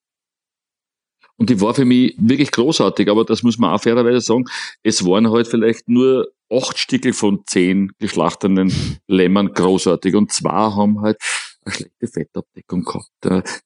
Und 1.38 1.50
die 1.50 1.60
war 1.60 1.74
für 1.74 1.84
mich 1.84 2.16
wirklich 2.20 2.52
großartig, 2.52 3.10
aber 3.10 3.26
das 3.26 3.42
muss 3.42 3.58
man 3.58 3.72
auch 3.72 3.82
fairerweise 3.82 4.22
sagen, 4.22 4.46
es 4.84 5.04
waren 5.04 5.32
halt 5.32 5.48
vielleicht 5.48 5.90
nur 5.90 6.32
acht 6.52 6.78
Stickel 6.78 7.14
von 7.14 7.42
zehn 7.48 7.92
geschlachteten 7.98 8.72
Lämmern 9.08 9.52
großartig 9.52 10.16
und 10.16 10.32
zwei 10.32 10.52
haben 10.52 11.02
halt 11.02 11.18
eine 11.66 11.74
schlechte 11.74 12.08
Fettabdeckung 12.08 12.84
gehabt, 12.84 13.10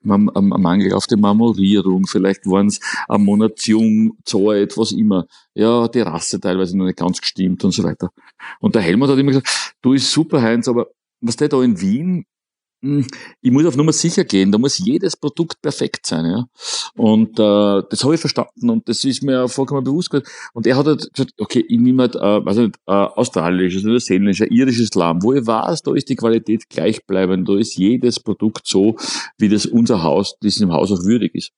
ein, 0.04 0.30
Mangel 0.62 0.94
auf 0.94 1.08
die 1.08 1.16
Marmorierung, 1.16 2.08
vielleicht 2.08 2.46
waren 2.46 2.68
es 2.68 2.80
ein 3.08 3.24
Monat 3.24 3.60
was 4.78 4.92
immer. 4.92 5.28
Ja, 5.54 5.88
die 5.88 6.02
Rasse 6.02 6.40
teilweise 6.40 6.78
noch 6.78 6.86
nicht 6.86 6.98
ganz 6.98 7.20
gestimmt 7.20 7.64
und 7.64 7.72
so 7.72 7.84
weiter. 7.84 8.10
Und 8.60 8.76
der 8.76 8.82
Helmut 8.82 9.10
hat 9.10 9.18
immer 9.18 9.32
gesagt, 9.32 9.76
du 9.82 9.94
ist 9.94 10.12
super, 10.12 10.42
Heinz, 10.42 10.68
aber 10.68 10.88
was 11.22 11.36
der 11.36 11.50
da 11.50 11.62
in 11.64 11.80
Wien, 11.82 12.26
ich 12.82 13.52
muss 13.52 13.66
auf 13.66 13.76
Nummer 13.76 13.92
sicher 13.92 14.24
gehen, 14.24 14.52
da 14.52 14.60
muss 14.60 14.78
jedes 14.78 15.18
Produkt 15.18 15.62
perfekt 15.62 16.06
sein. 16.06 16.26
Ja? 16.26 16.46
Und 16.96 17.40
äh, 17.40 17.84
das 17.90 18.04
habe 18.04 18.14
ich 18.14 18.22
verstanden 18.22 18.70
und 18.70 18.88
das 18.88 19.04
ist 19.04 19.24
mir 19.24 19.48
vollkommen 19.48 19.84
bewusst 19.84 20.12
geworden. 20.12 20.30
Und 20.54 20.68
er 20.68 20.78
hat 20.78 20.86
halt 20.86 21.12
gesagt, 21.12 21.34
okay, 21.40 21.66
ich 21.68 21.80
nehme 21.80 22.04
halt, 22.04 22.16
äh, 22.16 22.20
also 22.20 22.62
nicht, 22.62 22.76
äh, 22.86 22.92
australisches, 22.92 23.84
neuseeländisches, 23.84 24.50
irisches 24.52 24.94
Lamm, 24.94 25.24
wo 25.24 25.34
ich 25.34 25.46
weiß, 25.46 25.82
da 25.82 25.96
ist 25.96 26.10
die 26.10 26.16
Qualität 26.16 26.70
gleichbleibend, 26.70 27.50
da 27.50 27.58
ist 27.58 27.76
jedes 27.78 28.20
Produkt 28.20 28.68
so, 28.68 28.96
wie 29.40 29.50
das 29.50 29.66
unser 29.66 30.04
Haus, 30.04 30.38
diesem 30.40 30.72
Haus 30.72 30.92
auch 30.92 31.04
würdig 31.04 31.34
ist. 31.34 31.52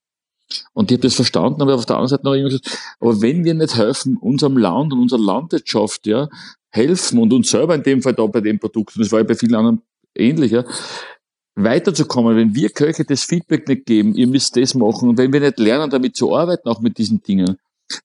Und 0.73 0.89
ich 0.89 0.97
habe 0.97 1.07
das 1.07 1.15
verstanden, 1.15 1.61
aber 1.61 1.75
auf 1.75 1.85
der 1.85 1.97
anderen 1.97 2.09
Seite 2.09 2.23
noch 2.23 2.33
immer 2.33 2.49
gesagt, 2.49 2.77
aber 2.99 3.21
wenn 3.21 3.43
wir 3.43 3.53
nicht 3.53 3.75
helfen, 3.75 4.17
unserem 4.17 4.57
Land 4.57 4.93
und 4.93 4.99
unserer 4.99 5.19
Landwirtschaft, 5.19 6.07
ja, 6.07 6.27
helfen 6.69 7.19
und 7.19 7.33
uns 7.33 7.49
selber 7.49 7.75
in 7.75 7.83
dem 7.83 8.01
Fall 8.01 8.13
da 8.13 8.25
bei 8.25 8.41
dem 8.41 8.57
Produkt, 8.57 8.95
und 8.95 9.03
das 9.03 9.11
war 9.11 9.19
ja 9.19 9.25
bei 9.25 9.35
vielen 9.35 9.55
anderen 9.55 9.81
ähnlicher, 10.19 10.65
weiterzukommen, 11.55 12.37
wenn 12.37 12.55
wir 12.55 12.69
Köche 12.69 13.05
das 13.05 13.23
Feedback 13.23 13.67
nicht 13.67 13.85
geben, 13.85 14.15
ihr 14.15 14.27
müsst 14.27 14.55
das 14.55 14.75
machen 14.75 15.09
und 15.09 15.17
wenn 15.17 15.33
wir 15.33 15.39
nicht 15.39 15.59
lernen, 15.59 15.89
damit 15.89 16.15
zu 16.15 16.35
arbeiten, 16.35 16.69
auch 16.69 16.79
mit 16.79 16.97
diesen 16.97 17.21
Dingen, 17.21 17.57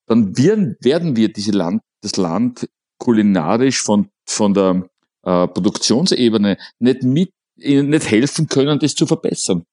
dann 0.06 0.36
werden, 0.36 0.76
wir 1.16 1.32
diese 1.32 1.52
Land, 1.52 1.82
das 2.00 2.16
Land 2.16 2.68
kulinarisch 2.98 3.82
von, 3.82 4.08
von 4.26 4.54
der 4.54 4.88
äh, 5.22 5.46
Produktionsebene 5.48 6.56
nicht 6.78 7.02
mit, 7.02 7.30
nicht 7.56 8.10
helfen 8.10 8.48
können, 8.48 8.78
das 8.78 8.94
zu 8.94 9.06
verbessern. 9.06 9.64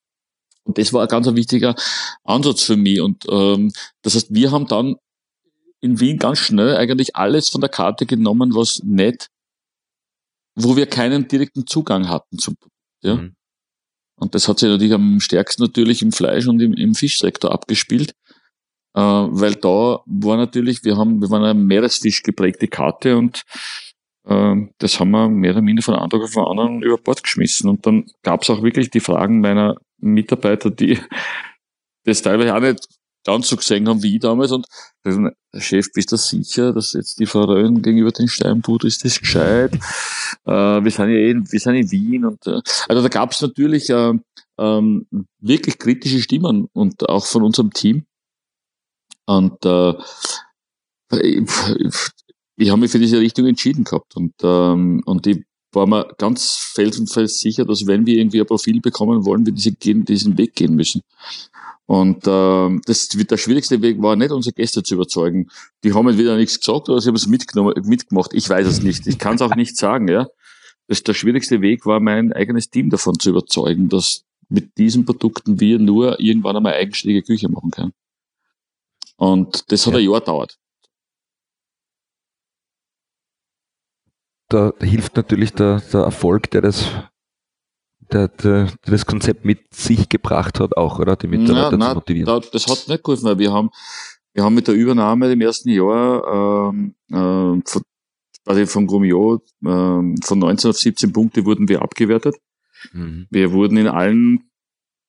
Und 0.64 0.78
das 0.78 0.94
war 0.94 1.02
ein 1.02 1.08
ganz 1.08 1.28
wichtiger 1.34 1.76
Ansatz 2.24 2.64
für 2.64 2.78
mich. 2.78 3.02
Und 3.02 3.26
ähm, 3.30 3.72
das 4.04 4.16
heißt, 4.16 4.34
wir 4.34 4.52
haben 4.52 4.68
dann 4.68 4.96
in 5.80 6.00
Wien 6.00 6.20
ganz 6.20 6.38
schnell 6.38 6.76
eigentlich 6.78 7.16
alles 7.16 7.50
von 7.50 7.62
der 7.62 7.70
Karte 7.70 8.06
genommen, 8.06 8.54
was 8.54 8.82
nicht, 8.84 9.30
wo 10.56 10.76
wir 10.76 10.86
keinen 10.86 11.28
direkten 11.28 11.66
Zugang 11.68 12.10
hatten 12.10 12.38
zum 12.38 12.56
ja. 13.04 13.16
Mhm. 13.16 13.36
Und 14.16 14.36
das 14.36 14.48
hat 14.48 14.60
sich 14.60 14.70
natürlich 14.70 14.94
am 14.94 15.20
stärksten 15.20 15.64
natürlich 15.64 16.04
im 16.04 16.12
Fleisch 16.12 16.48
und 16.48 16.60
im, 16.62 16.74
im 16.74 16.94
Fischsektor 16.94 17.52
abgespielt. 17.52 18.14
Äh, 18.94 19.02
weil 19.02 19.56
da 19.56 20.02
war 20.06 20.38
natürlich, 20.38 20.84
wir 20.84 20.98
haben, 20.98 21.22
wir 21.22 21.30
waren 21.32 21.44
eine 21.44 21.60
Meeresfisch 21.60 22.22
geprägte 22.22 22.68
Karte 22.68 23.18
und 23.18 23.44
äh, 24.26 24.56
das 24.78 25.00
haben 25.00 25.12
wir 25.12 25.28
mehr 25.28 25.54
oder 25.54 25.62
minder 25.62 25.82
von 25.82 25.96
einem 25.96 26.10
Tag 26.10 26.22
auf 26.22 26.34
den 26.34 26.44
anderen 26.44 26.84
über 26.84 26.98
Bord 26.98 27.24
geschmissen. 27.24 27.70
Und 27.70 27.86
dann 27.88 28.06
gab 28.22 28.44
es 28.44 28.50
auch 28.52 28.62
wirklich 28.62 28.92
die 28.92 29.00
Fragen 29.00 29.42
meiner 29.42 29.78
Mitarbeiter, 29.98 30.70
die 30.70 31.00
das 32.04 32.22
teilweise 32.22 32.56
auch 32.56 32.60
nicht 32.60 32.88
ganz 33.24 33.48
so 33.48 33.56
gesehen 33.56 33.88
haben 33.88 34.04
wie 34.04 34.16
ich 34.16 34.22
damals. 34.22 34.52
Und 34.52 34.68
Chef, 35.58 35.88
bist 35.94 36.12
du 36.12 36.18
sicher, 36.18 36.74
dass 36.74 36.94
jetzt 36.94 37.20
die 37.20 37.26
Forellen 37.26 37.82
gegenüber 37.82 38.12
den 38.12 38.28
Steinbude, 38.28 38.88
ist 38.88 39.04
das 39.04 39.20
gescheit? 39.20 39.74
äh, 40.46 40.52
wir 40.84 40.92
sind 40.92 41.10
ja 41.10 41.16
eh, 41.16 41.36
wir 41.36 41.60
sind 41.60 41.76
in 41.76 41.92
Wien 41.92 42.26
und 42.26 42.46
äh, 42.48 42.62
also 42.88 43.02
da 43.02 43.08
gab 43.08 43.32
es 43.32 43.42
natürlich 43.42 43.90
äh, 43.90 44.14
ähm, 44.58 45.08
wirklich 45.40 45.78
kritische 45.78 46.22
Stimmen 46.22 46.68
und 46.74 47.08
auch 47.10 47.26
von 47.26 47.44
unserem 47.44 47.72
Team. 47.72 48.06
Und 49.26 49.66
äh, 49.66 49.94
ich, 51.22 51.50
ich 52.58 52.70
habe 52.70 52.82
mich 52.82 52.92
für 52.92 53.00
diese 53.00 53.20
Richtung 53.20 53.48
entschieden 53.48 53.84
gehabt 53.84 54.16
und 54.16 54.34
ähm, 54.44 55.02
und 55.06 55.28
ich 55.28 55.44
war 55.72 55.88
mir 55.88 56.08
ganz 56.18 56.56
felsenfest 56.74 57.40
sicher, 57.40 57.66
dass 57.66 57.88
wenn 57.88 58.06
wir 58.06 58.18
irgendwie 58.18 58.42
ein 58.42 58.48
Profil 58.48 58.82
bekommen 58.82 59.26
wollen, 59.26 59.46
wir 59.46 59.54
diese, 59.54 59.72
diesen 59.72 60.38
Weg 60.38 60.56
gehen 60.56 60.76
müssen. 60.76 61.02
Und 61.86 62.26
äh, 62.28 62.80
das, 62.86 63.10
der 63.10 63.38
schwierigste 63.38 63.82
Weg 63.82 64.02
war 64.02 64.16
nicht, 64.16 64.32
unsere 64.32 64.54
Gäste 64.54 64.82
zu 64.84 64.96
überzeugen. 64.96 65.50
Die 65.84 65.94
haben 65.94 66.08
entweder 66.08 66.38
nichts 66.38 66.60
gesagt 66.60 66.88
oder 66.88 67.02
sie 67.02 67.10
haben 67.10 67.16
es 67.16 67.28
mitgenommen, 67.28 67.74
mitgemacht. 67.86 68.34
Ich 68.34 68.50
weiß 68.50 68.66
es 68.68 68.82
nicht. 68.82 69.08
Ich 69.08 69.18
kann 69.18 69.36
es 69.36 69.42
auch 69.42 69.56
nicht 69.56 69.76
sagen. 69.76 70.08
Ja, 70.08 70.28
das, 70.88 71.04
Der 71.04 71.14
schwierigste 71.14 71.62
Weg 71.62 71.86
war, 71.86 72.00
mein 72.00 72.32
eigenes 72.34 72.70
Team 72.70 72.90
davon 72.90 73.20
zu 73.20 73.30
überzeugen, 73.30 73.90
dass 73.90 74.24
mit 74.48 74.78
diesen 74.78 75.06
Produkten 75.06 75.60
wir 75.60 75.80
nur 75.80 76.20
irgendwann 76.20 76.58
einmal 76.58 76.74
eigenständige 76.74 77.24
Küche 77.24 77.50
machen 77.50 77.72
können. 77.72 77.94
Und 79.18 79.72
das 79.72 79.86
hat 79.86 79.94
ja. 79.94 80.00
ein 80.00 80.06
Jahr 80.06 80.20
gedauert. 80.20 80.58
Da 84.52 84.74
hilft 84.82 85.16
natürlich 85.16 85.54
der, 85.54 85.82
der 85.94 86.02
Erfolg, 86.02 86.52
der 86.52 86.62
das 86.62 86.86
der, 88.12 88.28
der, 88.28 88.66
der 88.66 88.78
das 88.86 89.06
Konzept 89.06 89.46
mit 89.46 89.74
sich 89.74 90.10
gebracht 90.10 90.60
hat, 90.60 90.76
auch, 90.76 91.00
oder? 91.00 91.16
Die 91.16 91.28
Mitarbeiter 91.28 91.78
na, 91.78 91.78
na, 91.78 91.90
zu 91.90 91.96
motivieren. 91.96 92.26
Da, 92.26 92.40
das 92.52 92.68
hat 92.68 92.90
nicht 92.90 93.02
geholfen, 93.02 93.24
weil 93.24 93.40
wir 93.40 93.54
haben, 93.54 93.70
wir 94.34 94.44
haben 94.44 94.54
mit 94.54 94.68
der 94.68 94.76
Übernahme 94.76 95.32
im 95.32 95.40
ersten 95.40 95.70
Jahr 95.70 96.70
ähm, 96.74 96.96
äh, 97.10 97.62
von, 97.66 97.82
quasi 98.44 98.66
vom 98.66 98.88
Grumio 98.88 99.36
äh, 99.36 100.16
von 100.22 100.40
19 100.40 100.70
auf 100.70 100.78
17 100.78 101.14
Punkte 101.14 101.46
wurden 101.46 101.70
wir 101.70 101.82
abgewertet. 101.82 102.36
Mhm. 102.92 103.28
Wir 103.30 103.54
wurden 103.54 103.78
in 103.78 103.88
allen 103.88 104.52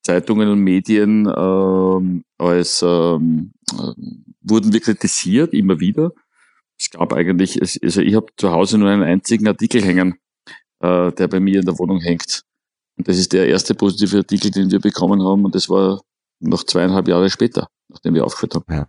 Zeitungen 0.04 0.48
und 0.48 0.60
Medien 0.60 1.26
ähm, 1.26 2.22
als 2.38 2.80
ähm, 2.86 3.54
äh, 3.72 3.92
wurden 4.40 4.72
wir 4.72 4.80
kritisiert, 4.80 5.52
immer 5.52 5.80
wieder. 5.80 6.12
Es 6.82 6.90
gab 6.90 7.12
eigentlich, 7.12 7.62
also 7.62 8.00
ich 8.00 8.14
habe 8.16 8.26
zu 8.36 8.50
Hause 8.50 8.76
nur 8.76 8.90
einen 8.90 9.04
einzigen 9.04 9.46
Artikel 9.46 9.84
hängen, 9.84 10.16
äh, 10.80 11.12
der 11.12 11.28
bei 11.28 11.38
mir 11.38 11.60
in 11.60 11.64
der 11.64 11.78
Wohnung 11.78 12.00
hängt. 12.00 12.42
Und 12.98 13.06
das 13.06 13.18
ist 13.18 13.32
der 13.32 13.46
erste 13.46 13.76
positive 13.76 14.18
Artikel, 14.18 14.50
den 14.50 14.72
wir 14.72 14.80
bekommen 14.80 15.22
haben. 15.22 15.44
Und 15.44 15.54
das 15.54 15.68
war 15.68 16.02
noch 16.40 16.64
zweieinhalb 16.64 17.06
Jahre 17.06 17.30
später, 17.30 17.68
nachdem 17.88 18.14
wir 18.14 18.24
aufgehört 18.24 18.56
haben. 18.56 18.64
Ja. 18.68 18.88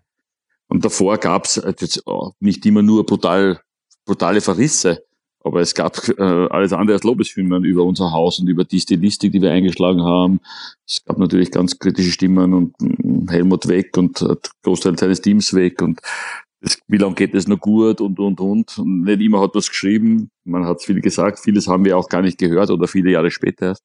Und 0.70 0.84
davor 0.84 1.20
gab 1.20 1.46
es 1.46 1.58
äh, 1.58 1.72
jetzt 1.80 2.04
nicht 2.40 2.66
immer 2.66 2.82
nur 2.82 3.06
brutal, 3.06 3.62
brutale 4.06 4.42
Verrisse, 4.42 5.06
aber 5.44 5.62
es 5.62 5.76
gab 5.76 5.96
äh, 6.18 6.48
alles 6.50 6.74
andere 6.74 6.96
als 6.96 7.04
Lobeshymnen 7.04 7.64
über 7.64 7.84
unser 7.84 8.12
Haus 8.12 8.40
und 8.40 8.48
über 8.48 8.64
die 8.64 8.80
Stilistik, 8.80 9.34
die 9.34 9.42
wir 9.42 9.52
eingeschlagen 9.52 10.02
haben. 10.02 10.40
Es 10.88 11.04
gab 11.06 11.20
natürlich 11.20 11.52
ganz 11.52 11.78
kritische 11.78 12.12
Stimmen 12.12 12.54
und 12.56 12.74
äh, 12.82 13.32
Helmut 13.32 13.68
weg 13.68 13.96
und 13.98 14.20
äh, 14.24 14.36
Großteil 14.64 14.98
seines 14.98 15.22
Teams 15.22 15.54
weg 15.54 15.84
und 15.84 16.02
das, 16.64 16.80
wie 16.88 16.98
lange 16.98 17.16
geht 17.16 17.36
es 17.36 17.48
noch 17.48 17.60
gut 17.60 18.00
und, 18.00 18.18
und, 18.20 18.40
und. 18.40 18.78
Und 18.78 19.02
nicht 19.02 19.22
immer 19.22 19.42
hat 19.42 19.54
es 19.56 19.68
geschrieben. 19.68 20.32
Man 20.46 20.66
hat 20.66 20.82
viel 20.82 21.02
gesagt. 21.02 21.40
Vieles 21.40 21.68
haben 21.68 21.84
wir 21.84 21.98
auch 21.98 22.08
gar 22.08 22.22
nicht 22.22 22.38
gehört 22.38 22.70
oder 22.70 22.88
viele 22.88 23.12
Jahre 23.12 23.32
später 23.32 23.68
erst. 23.68 23.84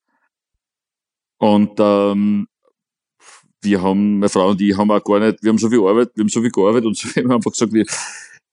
Und 1.38 1.72
ähm, 1.78 2.46
wir 3.62 3.82
haben, 3.82 4.20
meine 4.20 4.28
Frau 4.28 4.50
und 4.50 4.60
ich 4.60 4.76
haben 4.76 4.92
auch 4.92 5.02
gar 5.02 5.18
nicht, 5.18 5.42
wir 5.42 5.50
haben 5.50 5.58
so 5.58 5.68
viel 5.68 5.80
Arbeit, 5.80 6.10
wir 6.14 6.22
haben 6.22 6.28
so 6.28 6.40
viel 6.40 6.52
gearbeitet 6.52 6.86
und 6.86 6.96
so, 6.96 7.08
wir 7.12 7.24
haben 7.24 7.32
einfach 7.32 7.50
gesagt, 7.50 7.72
wir 7.72 7.84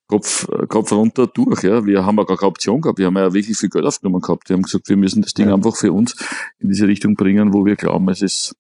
Kopf, 0.07 0.47
Kopf 0.69 0.91
runter 0.91 1.27
durch, 1.27 1.63
ja. 1.63 1.85
Wir 1.85 2.03
haben 2.03 2.19
auch 2.19 2.25
gar 2.25 2.37
keine 2.37 2.49
Option 2.49 2.81
gehabt. 2.81 2.97
Wir 2.97 3.07
haben 3.07 3.17
ja 3.17 3.31
wirklich 3.31 3.57
viel 3.57 3.69
Geld 3.69 3.85
aufgenommen 3.85 4.21
gehabt. 4.21 4.49
Wir 4.49 4.55
haben 4.55 4.63
gesagt, 4.63 4.89
wir 4.89 4.97
müssen 4.97 5.21
das 5.21 5.33
Ding 5.33 5.49
einfach 5.49 5.75
für 5.75 5.91
uns 5.91 6.15
in 6.59 6.69
diese 6.69 6.87
Richtung 6.87 7.15
bringen, 7.15 7.53
wo 7.53 7.63
wir 7.65 7.75
glauben, 7.75 8.09
es 8.09 8.23
ist, 8.23 8.55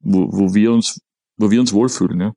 wo, 0.00 0.32
wo 0.32 0.54
wir 0.54 0.72
uns, 0.72 1.00
wo 1.38 1.50
wir 1.50 1.60
uns 1.60 1.72
wohlfühlen, 1.74 2.20
ja. 2.20 2.32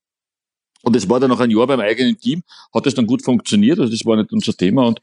Und 0.86 0.96
es 0.96 1.10
war 1.10 1.20
dann 1.20 1.32
noch 1.32 1.40
ein 1.40 1.50
Jahr 1.50 1.66
beim 1.66 1.80
eigenen 1.80 2.18
Team, 2.20 2.44
hat 2.74 2.86
es 2.86 2.94
dann 2.94 3.08
gut 3.08 3.24
funktioniert, 3.24 3.80
also 3.80 3.92
das 3.92 4.06
war 4.06 4.18
nicht 4.18 4.32
unser 4.32 4.54
Thema 4.54 4.86
und 4.86 5.02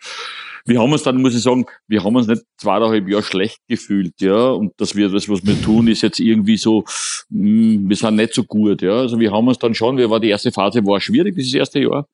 wir 0.65 0.81
haben 0.81 0.93
uns 0.93 1.03
dann, 1.03 1.21
muss 1.21 1.35
ich 1.35 1.43
sagen, 1.43 1.67
wir 1.89 2.05
haben 2.05 2.15
uns 2.15 2.29
nicht 2.29 2.43
zweieinhalb 2.57 3.09
Jahre 3.09 3.25
schlecht 3.25 3.59
gefühlt, 3.67 4.15
ja, 4.21 4.51
und 4.51 4.73
dass 4.77 4.95
wir 4.95 5.09
das, 5.09 5.29
was 5.29 5.45
wir 5.45 5.61
tun, 5.61 5.89
ist 5.89 6.03
jetzt 6.03 6.21
irgendwie 6.21 6.57
so, 6.57 6.85
mh, 7.31 7.49
hm, 7.49 7.89
wir 7.89 7.97
sind 7.97 8.15
nicht 8.15 8.33
so 8.33 8.45
gut, 8.45 8.81
ja, 8.81 8.93
also 8.93 9.19
wir 9.19 9.33
haben 9.33 9.49
uns 9.49 9.59
dann 9.59 9.75
schon, 9.75 9.97
wir 9.97 10.09
war 10.09 10.21
die 10.21 10.29
erste 10.29 10.53
Phase 10.53 10.87
war 10.87 11.01
schwierig, 11.01 11.35
dieses 11.35 11.55
erste 11.55 11.81
Jahr, 11.81 12.07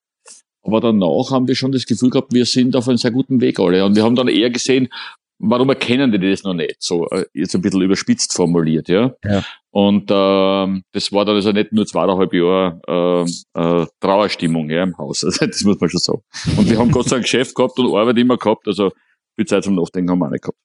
aber 0.62 0.80
danach 0.80 1.30
haben 1.30 1.46
wir 1.46 1.54
schon 1.54 1.72
das 1.72 1.84
Gefühl 1.84 2.08
gehabt, 2.08 2.32
wir 2.32 2.46
sind 2.46 2.74
auf 2.74 2.88
einem 2.88 2.96
sehr 2.96 3.10
guten 3.10 3.42
Weg 3.42 3.60
alle 3.60 3.84
und 3.84 3.96
wir 3.96 4.02
haben 4.02 4.16
dann 4.16 4.28
eher 4.28 4.48
gesehen, 4.48 4.88
warum 5.38 5.68
erkennen 5.68 6.10
die 6.10 6.18
das 6.18 6.42
noch 6.42 6.54
nicht? 6.54 6.76
So, 6.78 7.06
äh, 7.10 7.26
jetzt 7.34 7.54
ein 7.54 7.60
bisschen 7.60 7.82
überspitzt 7.82 8.32
formuliert, 8.32 8.88
ja. 8.88 9.14
ja. 9.24 9.44
Und 9.70 10.10
ähm, 10.10 10.82
das 10.92 11.12
war 11.12 11.24
dann 11.24 11.36
also 11.36 11.52
nicht 11.52 11.72
nur 11.72 11.86
zweieinhalb 11.86 12.32
Jahre 12.32 13.26
äh, 13.54 13.60
äh, 13.60 13.86
Trauerstimmung 14.00 14.70
ja, 14.70 14.82
im 14.82 14.96
Haus. 14.96 15.22
Also, 15.24 15.46
das 15.46 15.62
muss 15.64 15.78
man 15.78 15.90
schon 15.90 16.00
sagen. 16.00 16.22
Und 16.56 16.70
wir 16.70 16.78
haben 16.78 16.90
Gott 16.90 17.08
sei 17.08 17.16
Dank 17.16 17.24
Geschäft 17.24 17.54
gehabt 17.54 17.78
und 17.78 17.94
Arbeit 17.94 18.16
immer 18.18 18.38
gehabt, 18.38 18.66
also 18.66 18.92
viel 19.36 19.46
Zeit 19.46 19.64
zum 19.64 19.74
Nachdenken 19.74 20.10
haben 20.10 20.18
wir 20.20 20.26
auch 20.26 20.30
nicht 20.30 20.42
gehabt. 20.42 20.58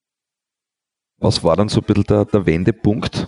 Was 1.17 1.43
war 1.43 1.55
dann 1.55 1.69
so 1.69 1.79
ein 1.79 1.85
bisschen 1.85 2.03
der, 2.03 2.25
der 2.25 2.45
Wendepunkt? 2.45 3.27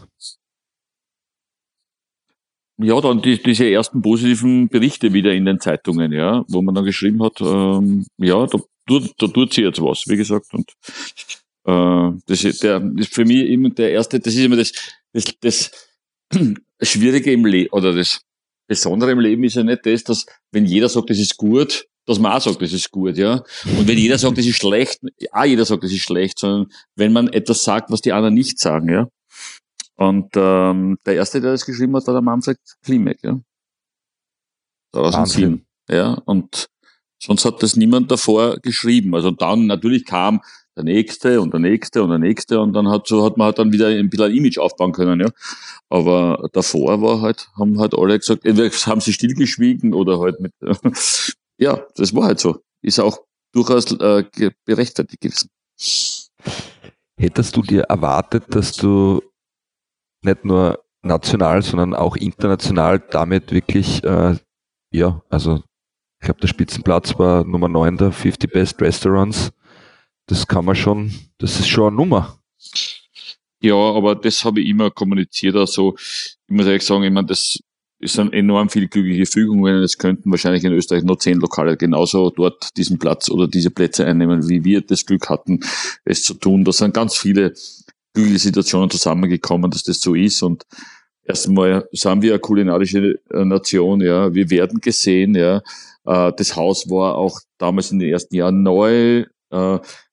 Ja, 2.77 2.99
dann 2.99 3.21
die, 3.21 3.41
diese 3.41 3.69
ersten 3.69 4.01
positiven 4.01 4.67
Berichte 4.67 5.13
wieder 5.13 5.33
in 5.33 5.45
den 5.45 5.61
Zeitungen, 5.61 6.11
ja, 6.11 6.43
wo 6.49 6.61
man 6.61 6.75
dann 6.75 6.83
geschrieben 6.83 7.23
hat, 7.23 7.39
ähm, 7.39 8.05
ja, 8.17 8.45
da 8.47 8.59
tut, 8.85 9.13
da 9.17 9.27
tut 9.27 9.53
sie 9.53 9.61
jetzt 9.61 9.81
was, 9.81 10.03
wie 10.07 10.17
gesagt. 10.17 10.53
Und 10.53 10.73
äh, 11.65 12.19
das 12.27 12.43
ist 12.43 12.63
der 12.63 12.81
das 12.81 13.07
ist 13.07 13.13
für 13.13 13.23
mich 13.23 13.49
immer 13.49 13.69
der 13.69 13.91
erste, 13.91 14.19
das 14.19 14.33
ist 14.33 14.43
immer 14.43 14.57
das, 14.57 14.73
das, 15.15 15.25
das 15.41 15.71
Schwierige 16.81 17.31
im 17.31 17.45
Leben 17.45 17.71
oder 17.71 17.93
das 17.93 18.21
Besondere 18.67 19.11
im 19.11 19.19
Leben 19.19 19.43
ist 19.43 19.55
ja 19.55 19.63
nicht 19.63 19.85
das, 19.85 20.03
dass 20.03 20.25
wenn 20.51 20.65
jeder 20.65 20.89
sagt, 20.89 21.09
das 21.09 21.19
ist 21.19 21.37
gut, 21.37 21.85
dass 22.05 22.19
man 22.19 22.31
auch 22.31 22.41
sagt, 22.41 22.61
das 22.61 22.73
ist 22.73 22.91
gut, 22.91 23.17
ja. 23.17 23.43
Und 23.77 23.87
wenn 23.87 23.97
jeder 23.97 24.17
sagt, 24.17 24.37
das 24.37 24.45
ist 24.45 24.57
schlecht, 24.57 24.99
auch 25.31 25.45
jeder 25.45 25.65
sagt, 25.65 25.83
das 25.83 25.91
ist 25.91 26.01
schlecht, 26.01 26.39
sondern 26.39 26.71
wenn 26.95 27.13
man 27.13 27.27
etwas 27.29 27.63
sagt, 27.63 27.91
was 27.91 28.01
die 28.01 28.11
anderen 28.11 28.33
nicht 28.33 28.59
sagen, 28.59 28.89
ja. 28.89 29.07
Und 29.95 30.31
ähm, 30.35 30.97
der 31.05 31.15
erste, 31.15 31.41
der 31.41 31.51
das 31.51 31.65
geschrieben 31.65 31.95
hat, 31.95 32.05
war 32.07 32.13
der 32.13 32.21
Manfred 32.21 32.57
Klimek, 32.83 33.23
ja. 33.23 33.39
2007. 34.93 35.65
Ja, 35.89 36.13
und 36.25 36.67
Sonst 37.21 37.45
hat 37.45 37.63
das 37.63 37.75
niemand 37.75 38.11
davor 38.11 38.57
geschrieben. 38.59 39.15
Also 39.15 39.31
dann 39.31 39.65
natürlich 39.65 40.05
kam 40.05 40.41
der 40.75 40.83
nächste 40.83 41.41
und 41.41 41.53
der 41.53 41.59
nächste 41.59 42.03
und 42.03 42.09
der 42.09 42.19
nächste 42.19 42.59
und 42.59 42.73
dann 42.73 42.89
hat 42.89 43.07
so 43.07 43.23
hat 43.25 43.37
man 43.37 43.45
halt 43.45 43.59
dann 43.59 43.71
wieder 43.71 43.87
ein 43.87 44.09
bisschen 44.09 44.25
ein 44.25 44.35
Image 44.35 44.57
aufbauen 44.57 44.91
können, 44.91 45.19
ja. 45.19 45.29
Aber 45.89 46.49
davor 46.53 47.01
war 47.01 47.21
halt, 47.21 47.49
haben 47.57 47.79
halt 47.79 47.97
alle 47.97 48.17
gesagt, 48.17 48.45
entweder 48.45 48.69
haben 48.87 49.01
sie 49.01 49.13
stillgeschwiegen 49.13 49.93
oder 49.93 50.19
halt 50.19 50.39
mit, 50.39 50.53
ja, 51.57 51.81
das 51.95 52.13
war 52.13 52.25
halt 52.25 52.39
so. 52.39 52.57
Ist 52.81 52.99
auch 52.99 53.19
durchaus 53.53 53.91
äh, 53.93 54.25
berechtigt 54.65 55.19
gewesen. 55.19 55.49
Hättest 57.17 57.55
du 57.55 57.61
dir 57.61 57.83
erwartet, 57.83 58.43
dass 58.49 58.73
du 58.73 59.21
nicht 60.23 60.43
nur 60.43 60.83
national, 61.01 61.61
sondern 61.61 61.93
auch 61.93 62.17
international 62.17 62.99
damit 62.99 63.51
wirklich, 63.51 64.03
äh, 64.03 64.35
ja, 64.91 65.21
also 65.29 65.63
ich 66.19 66.25
glaube, 66.25 66.41
der 66.41 66.47
Spitzenplatz 66.47 67.17
war 67.19 67.45
Nummer 67.45 67.69
9 67.69 67.97
der 67.97 68.11
50 68.11 68.51
Best 68.51 68.81
Restaurants. 68.81 69.51
Das 70.27 70.47
kann 70.47 70.65
man 70.65 70.75
schon, 70.75 71.11
das 71.37 71.59
ist 71.59 71.67
schon 71.67 71.87
eine 71.87 71.95
Nummer. 71.97 72.39
Ja, 73.61 73.75
aber 73.75 74.15
das 74.15 74.43
habe 74.43 74.61
ich 74.61 74.67
immer 74.67 74.91
kommuniziert. 74.91 75.55
Also, 75.55 75.95
ich 75.97 76.37
muss 76.47 76.65
ehrlich 76.65 76.83
sagen, 76.83 77.03
ich 77.03 77.11
meine, 77.11 77.27
das 77.27 77.59
ist 77.99 78.19
ein 78.19 78.33
enorm 78.33 78.69
viel 78.69 78.87
glückliche 78.87 79.25
Fügung, 79.25 79.63
wenn 79.63 79.75
es 79.75 79.97
könnten 79.97 80.29
wahrscheinlich 80.29 80.63
in 80.63 80.73
Österreich 80.73 81.03
nur 81.03 81.17
zehn 81.17 81.39
Lokale 81.39 81.77
genauso 81.77 82.29
dort 82.29 82.75
diesen 82.77 82.99
Platz 82.99 83.29
oder 83.29 83.47
diese 83.47 83.71
Plätze 83.71 84.05
einnehmen, 84.05 84.47
wie 84.49 84.63
wir 84.63 84.81
das 84.81 85.05
Glück 85.05 85.29
hatten, 85.29 85.61
es 86.03 86.23
zu 86.23 86.33
tun. 86.33 86.63
Da 86.63 86.71
sind 86.71 86.93
ganz 86.93 87.17
viele 87.17 87.53
glückliche 88.13 88.39
Situationen 88.39 88.89
zusammengekommen, 88.89 89.71
dass 89.71 89.83
das 89.83 89.99
so 89.99 90.13
ist 90.13 90.43
und 90.43 90.63
erstmal 91.23 91.87
sind 91.91 92.21
wir 92.21 92.33
eine 92.33 92.39
kulinarische 92.39 93.15
äh, 93.31 93.45
Nation, 93.45 94.01
ja. 94.01 94.33
Wir 94.33 94.49
werden 94.49 94.79
gesehen, 94.79 95.35
ja. 95.35 95.61
Äh, 96.05 96.31
das 96.37 96.55
Haus 96.55 96.89
war 96.89 97.15
auch 97.15 97.39
damals 97.57 97.91
in 97.91 97.99
den 97.99 98.09
ersten 98.09 98.35
Jahren 98.35 98.63
neu. 98.63 99.25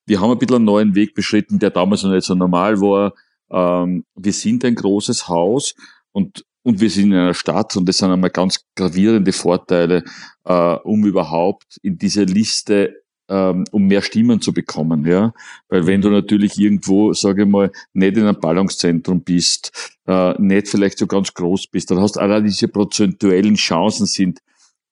Äh, 0.06 0.10
wir 0.10 0.20
haben 0.20 0.30
ein 0.32 0.38
bisschen 0.38 0.56
einen 0.56 0.64
neuen 0.64 0.94
Weg 0.94 1.14
beschritten, 1.14 1.58
der 1.58 1.70
damals 1.70 2.02
noch 2.02 2.12
nicht 2.12 2.26
so 2.26 2.34
normal 2.34 2.80
war. 2.80 3.14
Ähm, 3.50 4.04
wir 4.14 4.32
sind 4.32 4.64
ein 4.64 4.74
großes 4.74 5.28
Haus 5.28 5.74
und, 6.12 6.44
und 6.62 6.80
wir 6.80 6.90
sind 6.90 7.12
in 7.12 7.18
einer 7.18 7.34
Stadt 7.34 7.76
und 7.76 7.88
das 7.88 7.98
sind 7.98 8.10
einmal 8.10 8.30
ganz 8.30 8.64
gravierende 8.76 9.32
Vorteile, 9.32 10.04
um 10.44 11.04
überhaupt 11.04 11.78
in 11.82 11.98
diese 11.98 12.24
Liste 12.24 13.02
ähm, 13.32 13.64
um 13.70 13.86
mehr 13.86 14.02
Stimmen 14.02 14.40
zu 14.40 14.52
bekommen, 14.52 15.06
ja. 15.06 15.32
Weil 15.68 15.86
wenn 15.86 16.02
du 16.02 16.10
natürlich 16.10 16.58
irgendwo, 16.58 17.12
sage 17.14 17.44
ich 17.44 17.48
mal, 17.48 17.70
nicht 17.94 18.16
in 18.16 18.24
einem 18.26 18.38
Ballungszentrum 18.38 19.22
bist, 19.22 19.96
äh, 20.06 20.34
nicht 20.40 20.68
vielleicht 20.68 20.98
so 20.98 21.06
ganz 21.06 21.32
groß 21.32 21.68
bist, 21.68 21.90
dann 21.90 22.00
hast 22.00 22.18
allein 22.18 22.44
diese 22.44 22.68
prozentuellen 22.68 23.54
Chancen 23.54 24.06
sind 24.06 24.40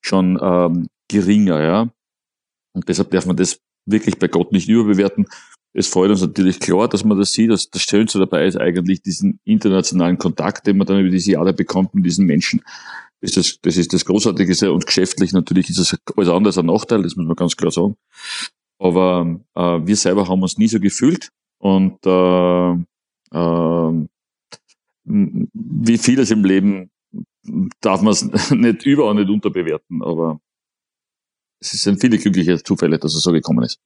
schon 0.00 0.38
ähm, 0.40 0.88
geringer, 1.08 1.62
ja. 1.62 1.88
Und 2.72 2.88
deshalb 2.88 3.11
darf 3.11 3.26
man 3.26 3.36
das 3.36 3.61
wirklich 3.87 4.18
bei 4.18 4.28
Gott 4.28 4.53
nicht 4.53 4.68
überbewerten. 4.68 5.26
Es 5.72 5.87
freut 5.87 6.11
uns 6.11 6.20
natürlich 6.20 6.59
klar, 6.59 6.89
dass 6.89 7.05
man 7.05 7.18
das 7.18 7.33
sieht. 7.33 7.51
Das, 7.51 7.70
das 7.70 7.83
Schönste 7.83 8.18
dabei 8.18 8.47
ist 8.47 8.57
eigentlich 8.57 9.03
diesen 9.03 9.39
internationalen 9.45 10.18
Kontakt, 10.18 10.66
den 10.66 10.78
man 10.78 10.87
dann 10.87 11.01
über 11.01 11.11
diese 11.11 11.33
Jahre 11.33 11.53
bekommt 11.53 11.95
mit 11.95 12.05
diesen 12.05 12.26
Menschen 12.26 12.62
ist 13.20 13.37
das, 13.37 13.59
das 13.62 13.76
ist 13.76 13.93
das 13.93 14.05
Großartige 14.05 14.72
und 14.72 14.87
geschäftlich 14.87 15.33
natürlich 15.33 15.70
ist 15.70 15.78
es 15.78 15.97
alles 16.16 16.28
anders 16.28 16.59
ein 16.59 16.66
Nachteil, 16.66 17.03
das 17.03 17.16
muss 17.16 17.26
man 17.26 17.37
ganz 17.37 17.57
klar 17.57 17.70
sagen. 17.70 17.97
Aber 18.78 19.41
äh, 19.55 19.81
wir 19.87 19.97
selber 19.97 20.28
haben 20.28 20.43
uns 20.43 20.57
nie 20.57 20.68
so 20.68 20.81
gefühlt 20.81 21.31
und 21.59 21.99
äh, 22.07 22.72
äh, 23.33 24.07
wie 25.05 25.99
vieles 25.99 26.31
im 26.31 26.45
Leben 26.45 26.91
darf 27.81 28.01
man 28.01 28.12
es 28.12 28.51
nicht 28.51 28.87
über 28.87 29.11
und 29.11 29.16
nicht 29.16 29.31
unterbewerten, 29.31 30.03
aber 30.03 30.41
es 31.61 31.70
sind 31.72 32.00
viele 32.00 32.18
glückliche 32.18 32.62
Zufälle, 32.62 32.98
dass 32.98 33.14
es 33.14 33.22
so 33.22 33.32
gekommen 33.32 33.64
ist. 33.64 33.78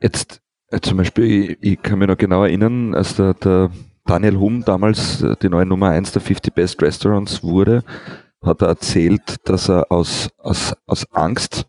Jetzt 0.00 0.40
äh, 0.68 0.80
zum 0.80 0.96
Beispiel, 0.96 1.24
ich, 1.24 1.58
ich 1.60 1.82
kann 1.82 1.98
mich 1.98 2.08
noch 2.08 2.16
genau 2.16 2.44
erinnern, 2.44 2.94
als 2.94 3.16
der, 3.16 3.34
der 3.34 3.70
Daniel 4.04 4.38
Hum 4.38 4.64
damals 4.64 5.22
äh, 5.22 5.36
die 5.40 5.48
neue 5.48 5.66
Nummer 5.66 5.90
1 5.90 6.12
der 6.12 6.22
50 6.22 6.54
Best 6.54 6.82
Restaurants 6.82 7.42
wurde, 7.42 7.84
hat 8.42 8.62
er 8.62 8.68
erzählt, 8.68 9.36
dass 9.44 9.68
er 9.68 9.90
aus, 9.90 10.28
aus, 10.38 10.74
aus 10.86 11.06
Angst 11.12 11.66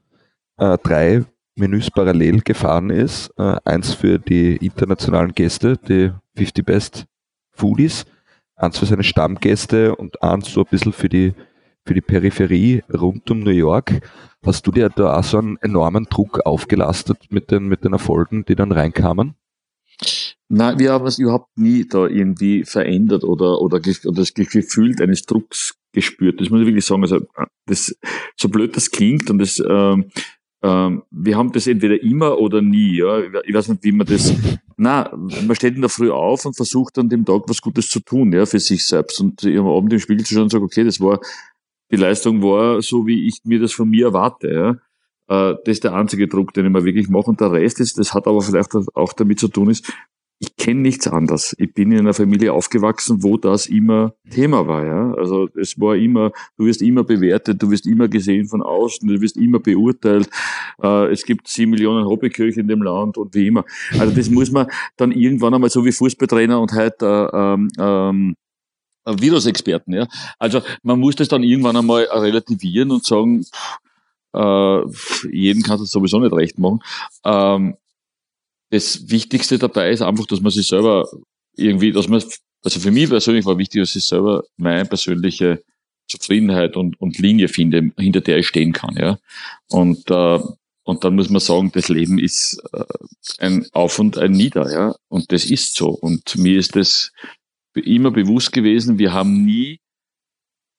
äh, 0.57 0.77
drei 0.83 1.25
Menüs 1.55 1.89
parallel 1.89 2.41
gefahren 2.41 2.89
ist. 2.89 3.31
Äh, 3.37 3.55
eins 3.63 3.93
für 3.93 4.19
die 4.19 4.57
internationalen 4.57 5.33
Gäste, 5.33 5.77
die 5.77 6.11
50 6.35 6.65
Best 6.65 7.05
Foodies, 7.51 8.05
eins 8.55 8.77
für 8.77 8.85
seine 8.85 9.03
Stammgäste 9.03 9.95
und 9.95 10.21
eins 10.21 10.51
so 10.51 10.61
ein 10.61 10.67
bisschen 10.69 10.93
für 10.93 11.09
die, 11.09 11.33
für 11.85 11.93
die 11.93 12.01
Peripherie 12.01 12.83
rund 12.93 13.29
um 13.31 13.39
New 13.41 13.51
York. 13.51 14.01
Hast 14.45 14.65
du 14.67 14.71
dir 14.71 14.89
da 14.89 15.17
auch 15.17 15.23
so 15.23 15.37
einen 15.37 15.57
enormen 15.61 16.05
Druck 16.05 16.45
aufgelastet 16.45 17.17
mit 17.29 17.51
den, 17.51 17.67
mit 17.67 17.83
den 17.83 17.93
Erfolgen, 17.93 18.45
die 18.45 18.55
dann 18.55 18.71
reinkamen? 18.71 19.35
Nein, 20.47 20.77
wir 20.77 20.91
haben 20.91 21.07
es 21.07 21.17
überhaupt 21.17 21.57
nie 21.57 21.87
da 21.87 22.07
irgendwie 22.07 22.63
verändert 22.63 23.23
oder, 23.23 23.61
oder, 23.61 23.79
oder 24.05 24.21
das 24.21 24.33
Gefühl 24.33 24.95
eines 25.01 25.25
Drucks 25.25 25.75
gespürt. 25.91 26.39
Das 26.39 26.49
muss 26.49 26.61
ich 26.61 26.67
wirklich 26.67 26.85
sagen. 26.85 27.01
Also, 27.01 27.21
das, 27.65 27.95
so 28.35 28.49
blöd 28.49 28.75
das 28.75 28.91
klingt 28.91 29.29
und 29.31 29.39
das, 29.39 29.59
ähm, 29.67 30.11
ähm, 30.61 31.03
wir 31.09 31.37
haben 31.37 31.51
das 31.51 31.67
entweder 31.67 32.01
immer 32.01 32.37
oder 32.37 32.61
nie. 32.61 32.97
Ja. 32.97 33.19
Ich 33.43 33.53
weiß 33.53 33.69
nicht, 33.69 33.83
wie 33.83 33.91
man 33.91 34.05
das. 34.05 34.33
Na, 34.77 35.09
man 35.15 35.55
steht 35.55 35.75
in 35.75 35.81
der 35.81 35.89
Früh 35.89 36.11
auf 36.11 36.45
und 36.45 36.55
versucht 36.55 36.97
an 36.97 37.09
dem 37.09 37.23
Tag 37.23 37.43
was 37.47 37.61
Gutes 37.61 37.87
zu 37.87 38.01
tun, 38.01 38.33
ja, 38.33 38.45
für 38.45 38.59
sich 38.59 38.85
selbst. 38.85 39.21
Und 39.21 39.43
am 39.45 39.67
Abend 39.67 39.93
im 39.93 39.99
Spiegel 39.99 40.25
zu 40.25 40.33
schauen 40.33 40.43
und 40.43 40.51
sagen, 40.51 40.65
okay, 40.65 40.83
das 40.83 40.99
war, 40.99 41.19
die 41.91 41.97
Leistung 41.97 42.41
war 42.41 42.81
so, 42.81 43.05
wie 43.05 43.27
ich 43.27 43.41
mir 43.43 43.59
das 43.59 43.73
von 43.73 43.89
mir 43.89 44.07
erwarte, 44.07 44.53
ja. 44.53 44.71
Äh, 45.27 45.55
das 45.65 45.73
ist 45.77 45.83
der 45.83 45.93
einzige 45.93 46.27
Druck, 46.27 46.53
den 46.53 46.65
ich 46.65 46.71
mir 46.71 46.85
wirklich 46.85 47.09
mache. 47.09 47.29
Und 47.29 47.41
der 47.41 47.51
Rest 47.51 47.79
ist, 47.79 47.97
das 47.97 48.13
hat 48.13 48.27
aber 48.27 48.41
vielleicht 48.41 48.75
auch 48.93 49.13
damit 49.13 49.39
zu 49.39 49.47
tun 49.47 49.69
ist, 49.69 49.91
ich 50.39 50.57
kenne 50.57 50.81
nichts 50.81 51.07
anderes. 51.07 51.55
Ich 51.59 51.73
bin 51.73 51.93
in 51.93 51.99
einer 51.99 52.13
Familie 52.13 52.51
aufgewachsen, 52.51 53.23
wo 53.23 53.37
das 53.37 53.67
immer 53.67 54.15
Thema 54.29 54.67
war. 54.67 54.85
Ja? 54.85 55.13
Also 55.13 55.47
es 55.55 55.79
war 55.79 55.95
immer, 55.95 56.31
du 56.57 56.65
wirst 56.65 56.81
immer 56.81 57.05
bewertet, 57.05 57.63
du 57.63 57.71
wirst 57.71 57.87
immer 57.87 58.09
gesehen 58.09 58.47
von 58.47 58.61
außen, 58.61 59.07
du 59.07 59.21
wirst 59.21 59.37
immer 59.37 59.59
beurteilt. 59.59 60.29
Äh, 60.83 61.11
es 61.11 61.23
gibt 61.23 61.47
sieben 61.47 61.71
Millionen 61.71 62.05
Hobbykirchen 62.05 62.63
in 62.63 62.67
dem 62.67 62.81
Land 62.81 63.17
und 63.17 63.33
wie 63.33 63.47
immer. 63.47 63.63
Also 63.97 64.13
das 64.13 64.29
muss 64.29 64.51
man 64.51 64.67
dann 64.97 65.13
irgendwann 65.13 65.53
einmal 65.53 65.69
so 65.69 65.85
wie 65.85 65.93
Fußballtrainer 65.93 66.59
und 66.59 66.73
heute 66.73 67.29
äh, 67.31 67.37
ähm, 67.37 67.69
ähm, 67.79 68.35
Virusexperten. 69.05 69.93
Ja? 69.93 70.07
Also 70.39 70.61
man 70.83 70.99
muss 70.99 71.15
das 71.15 71.27
dann 71.27 71.43
irgendwann 71.43 71.77
einmal 71.77 72.03
relativieren 72.05 72.91
und 72.91 73.05
sagen, 73.05 73.43
pff, 73.43 73.79
äh, 74.35 74.81
jeden 75.31 75.63
kann 75.63 75.79
das 75.79 75.91
sowieso 75.91 76.19
nicht 76.19 76.33
recht 76.33 76.59
machen. 76.59 76.81
Ähm, 77.23 77.77
das 78.69 79.09
Wichtigste 79.09 79.57
dabei 79.57 79.91
ist 79.91 80.01
einfach, 80.01 80.25
dass 80.25 80.41
man 80.41 80.51
sich 80.51 80.67
selber 80.67 81.07
irgendwie, 81.55 81.91
dass 81.91 82.07
man, 82.07 82.21
also 82.63 82.79
für 82.79 82.91
mich 82.91 83.09
persönlich 83.09 83.45
war 83.45 83.57
wichtig, 83.57 83.81
dass 83.81 83.95
ich 83.95 84.03
selber 84.03 84.43
meine 84.57 84.85
persönliche 84.85 85.63
Zufriedenheit 86.07 86.75
und, 86.75 86.99
und 86.99 87.17
Linie 87.17 87.47
finde, 87.47 87.91
hinter 87.97 88.21
der 88.21 88.37
ich 88.37 88.47
stehen 88.47 88.73
kann, 88.73 88.95
ja. 88.97 89.17
Und, 89.69 90.09
äh, 90.11 90.39
und 90.83 91.03
dann 91.03 91.15
muss 91.15 91.29
man 91.29 91.39
sagen, 91.39 91.71
das 91.73 91.89
Leben 91.89 92.19
ist 92.19 92.61
äh, 92.73 92.83
ein 93.39 93.65
Auf 93.71 93.97
und 93.97 94.17
ein 94.17 94.31
Nieder, 94.31 94.71
ja. 94.71 94.95
Und 95.07 95.31
das 95.31 95.45
ist 95.45 95.75
so. 95.75 95.89
Und 95.89 96.37
mir 96.37 96.59
ist 96.59 96.75
das 96.75 97.11
immer 97.83 98.11
bewusst 98.11 98.51
gewesen, 98.51 98.99
wir 98.99 99.13
haben 99.13 99.43
nie 99.43 99.79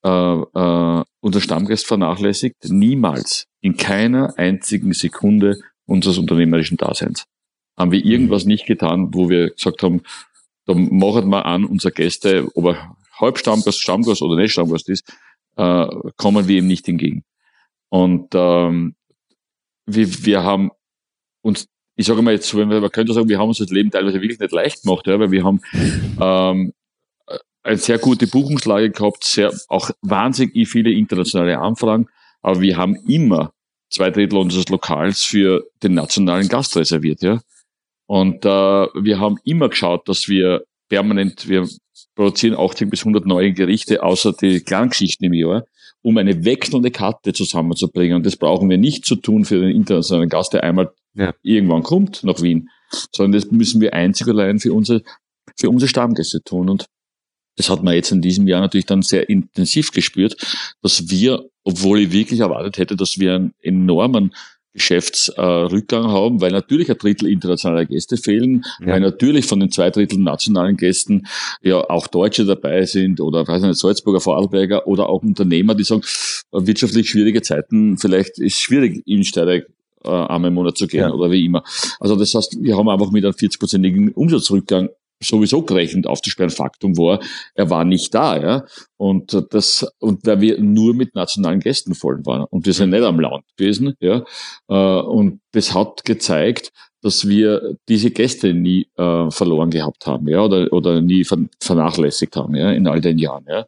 äh, 0.04 0.08
äh, 0.08 1.04
unser 1.20 1.40
Stammgast 1.40 1.86
vernachlässigt, 1.86 2.56
niemals, 2.64 3.46
in 3.60 3.76
keiner 3.76 4.38
einzigen 4.38 4.92
Sekunde 4.92 5.58
unseres 5.86 6.18
unternehmerischen 6.18 6.76
Daseins 6.76 7.26
haben 7.76 7.92
wir 7.92 8.04
irgendwas 8.04 8.44
mhm. 8.44 8.52
nicht 8.52 8.66
getan, 8.66 9.14
wo 9.14 9.28
wir 9.28 9.50
gesagt 9.50 9.82
haben, 9.82 10.02
da 10.66 10.74
machen 10.74 11.28
wir 11.28 11.46
an, 11.46 11.64
unser 11.64 11.90
Gäste, 11.90 12.48
ob 12.54 12.66
er 12.66 12.96
Halbstammgast, 13.20 13.80
Stammgast 13.80 14.22
oder 14.22 14.36
nicht 14.36 14.52
Stammgast 14.52 14.88
ist, 14.88 15.08
äh, 15.56 15.86
kommen 16.16 16.48
wir 16.48 16.58
ihm 16.58 16.66
nicht 16.66 16.88
entgegen. 16.88 17.24
Und 17.88 18.28
ähm, 18.34 18.96
wir, 19.86 20.24
wir 20.24 20.42
haben 20.42 20.70
uns, 21.42 21.68
ich 21.94 22.06
sage 22.06 22.22
mal 22.22 22.34
jetzt, 22.34 22.54
wenn 22.56 22.68
wir, 22.68 22.80
man 22.80 22.90
könnte 22.90 23.12
sagen, 23.12 23.28
wir 23.28 23.38
haben 23.38 23.48
uns 23.48 23.58
das 23.58 23.70
Leben 23.70 23.90
teilweise 23.90 24.20
wirklich 24.20 24.40
nicht 24.40 24.52
leicht 24.52 24.82
gemacht, 24.82 25.06
ja, 25.06 25.18
weil 25.20 25.30
wir 25.30 25.44
haben 25.44 25.60
ähm, 26.20 26.72
eine 27.66 27.78
sehr 27.78 27.98
gute 27.98 28.26
Buchungslage 28.26 28.90
gehabt, 28.90 29.24
sehr, 29.24 29.52
auch 29.68 29.90
wahnsinnig 30.00 30.68
viele 30.68 30.90
internationale 30.92 31.58
Anfragen, 31.58 32.08
aber 32.40 32.60
wir 32.60 32.76
haben 32.76 32.96
immer 33.08 33.52
zwei 33.90 34.10
Drittel 34.10 34.38
unseres 34.38 34.68
Lokals 34.68 35.22
für 35.22 35.64
den 35.82 35.94
nationalen 35.94 36.48
Gast 36.48 36.76
reserviert, 36.76 37.22
ja. 37.22 37.40
Und 38.06 38.44
äh, 38.44 38.48
wir 38.48 39.18
haben 39.18 39.36
immer 39.44 39.68
geschaut, 39.68 40.08
dass 40.08 40.28
wir 40.28 40.64
permanent, 40.88 41.48
wir 41.48 41.68
produzieren 42.14 42.56
80 42.56 42.88
bis 42.88 43.00
100 43.00 43.26
neue 43.26 43.52
Gerichte, 43.52 44.02
außer 44.02 44.32
die 44.32 44.60
Klanggeschichten 44.60 45.26
im 45.26 45.34
Jahr, 45.34 45.64
um 46.02 46.16
eine 46.18 46.44
wechselnde 46.44 46.92
Karte 46.92 47.32
zusammenzubringen. 47.32 48.18
Und 48.18 48.26
das 48.26 48.36
brauchen 48.36 48.70
wir 48.70 48.78
nicht 48.78 49.04
zu 49.04 49.16
tun 49.16 49.44
für 49.44 49.60
den 49.60 49.70
internationalen 49.70 50.28
Gast, 50.28 50.52
der 50.52 50.62
einmal 50.62 50.92
ja. 51.14 51.34
irgendwann 51.42 51.82
kommt 51.82 52.22
nach 52.22 52.40
Wien, 52.42 52.68
sondern 53.12 53.40
das 53.40 53.50
müssen 53.50 53.80
wir 53.80 53.92
einzig 53.92 54.28
allein 54.28 54.60
für 54.60 54.72
unsere, 54.72 55.02
für 55.56 55.68
unsere 55.68 55.88
Stammgäste 55.88 56.42
tun. 56.42 56.70
Und 56.70 56.86
das 57.56 57.70
hat 57.70 57.82
man 57.82 57.94
jetzt 57.94 58.12
in 58.12 58.22
diesem 58.22 58.46
Jahr 58.46 58.60
natürlich 58.60 58.86
dann 58.86 59.02
sehr 59.02 59.28
intensiv 59.28 59.90
gespürt, 59.90 60.36
dass 60.82 61.10
wir, 61.10 61.44
obwohl 61.64 62.00
ich 62.00 62.12
wirklich 62.12 62.40
erwartet 62.40 62.78
hätte, 62.78 62.96
dass 62.96 63.18
wir 63.18 63.34
einen 63.34 63.54
enormen 63.60 64.32
Geschäftsrückgang 64.76 66.08
haben, 66.08 66.40
weil 66.42 66.52
natürlich 66.52 66.90
ein 66.90 66.98
Drittel 66.98 67.30
internationaler 67.30 67.86
Gäste 67.86 68.18
fehlen, 68.18 68.62
ja. 68.80 68.88
weil 68.88 69.00
natürlich 69.00 69.46
von 69.46 69.58
den 69.58 69.70
zwei 69.70 69.90
Drittel 69.90 70.18
nationalen 70.18 70.76
Gästen 70.76 71.26
ja 71.62 71.78
auch 71.78 72.06
Deutsche 72.06 72.44
dabei 72.44 72.84
sind 72.84 73.20
oder 73.20 73.48
weiß 73.48 73.62
nicht, 73.62 73.78
Salzburger, 73.78 74.20
Vorarlberger 74.20 74.86
oder 74.86 75.08
auch 75.08 75.22
Unternehmer, 75.22 75.74
die 75.74 75.84
sagen, 75.84 76.02
wirtschaftlich 76.52 77.08
schwierige 77.08 77.40
Zeiten, 77.40 77.96
vielleicht 77.96 78.38
ist 78.38 78.54
es 78.56 78.60
schwierig, 78.60 79.02
in 79.06 79.24
Steirer 79.24 79.62
äh, 80.04 80.10
einmal 80.10 80.48
im 80.48 80.54
Monat 80.54 80.76
zu 80.76 80.86
gehen 80.86 81.00
ja. 81.00 81.12
oder 81.12 81.30
wie 81.30 81.44
immer. 81.44 81.64
Also 81.98 82.14
das 82.14 82.34
heißt, 82.34 82.58
wir 82.60 82.76
haben 82.76 82.88
einfach 82.88 83.10
mit 83.10 83.24
einem 83.24 83.34
40-prozentigen 83.34 84.12
Umsatzrückgang 84.12 84.90
sowieso 85.20 85.62
gerechnet 85.62 86.06
aufzusperren. 86.06 86.50
Faktum 86.50 86.96
war, 86.96 87.20
er 87.54 87.70
war 87.70 87.84
nicht 87.84 88.14
da, 88.14 88.40
ja. 88.40 88.64
Und 88.96 89.46
das, 89.50 89.86
und 89.98 90.26
weil 90.26 90.40
wir 90.40 90.60
nur 90.60 90.94
mit 90.94 91.14
nationalen 91.14 91.60
Gästen 91.60 91.94
voll 91.94 92.24
waren. 92.24 92.44
Und 92.44 92.66
wir 92.66 92.72
sind 92.72 92.90
nicht 92.90 93.02
am 93.02 93.20
Land 93.20 93.44
gewesen, 93.56 93.94
ja. 94.00 94.24
Äh, 94.68 95.00
und 95.02 95.40
das 95.52 95.74
hat 95.74 96.04
gezeigt, 96.04 96.72
dass 97.02 97.28
wir 97.28 97.76
diese 97.88 98.10
Gäste 98.10 98.52
nie 98.52 98.88
äh, 98.96 99.30
verloren 99.30 99.70
gehabt 99.70 100.06
haben, 100.06 100.28
ja, 100.28 100.40
oder, 100.40 100.72
oder 100.72 101.00
nie 101.00 101.24
vernachlässigt 101.60 102.36
haben, 102.36 102.54
ja, 102.54 102.72
in 102.72 102.86
all 102.86 103.00
den 103.00 103.18
Jahren, 103.18 103.44
ja. 103.48 103.66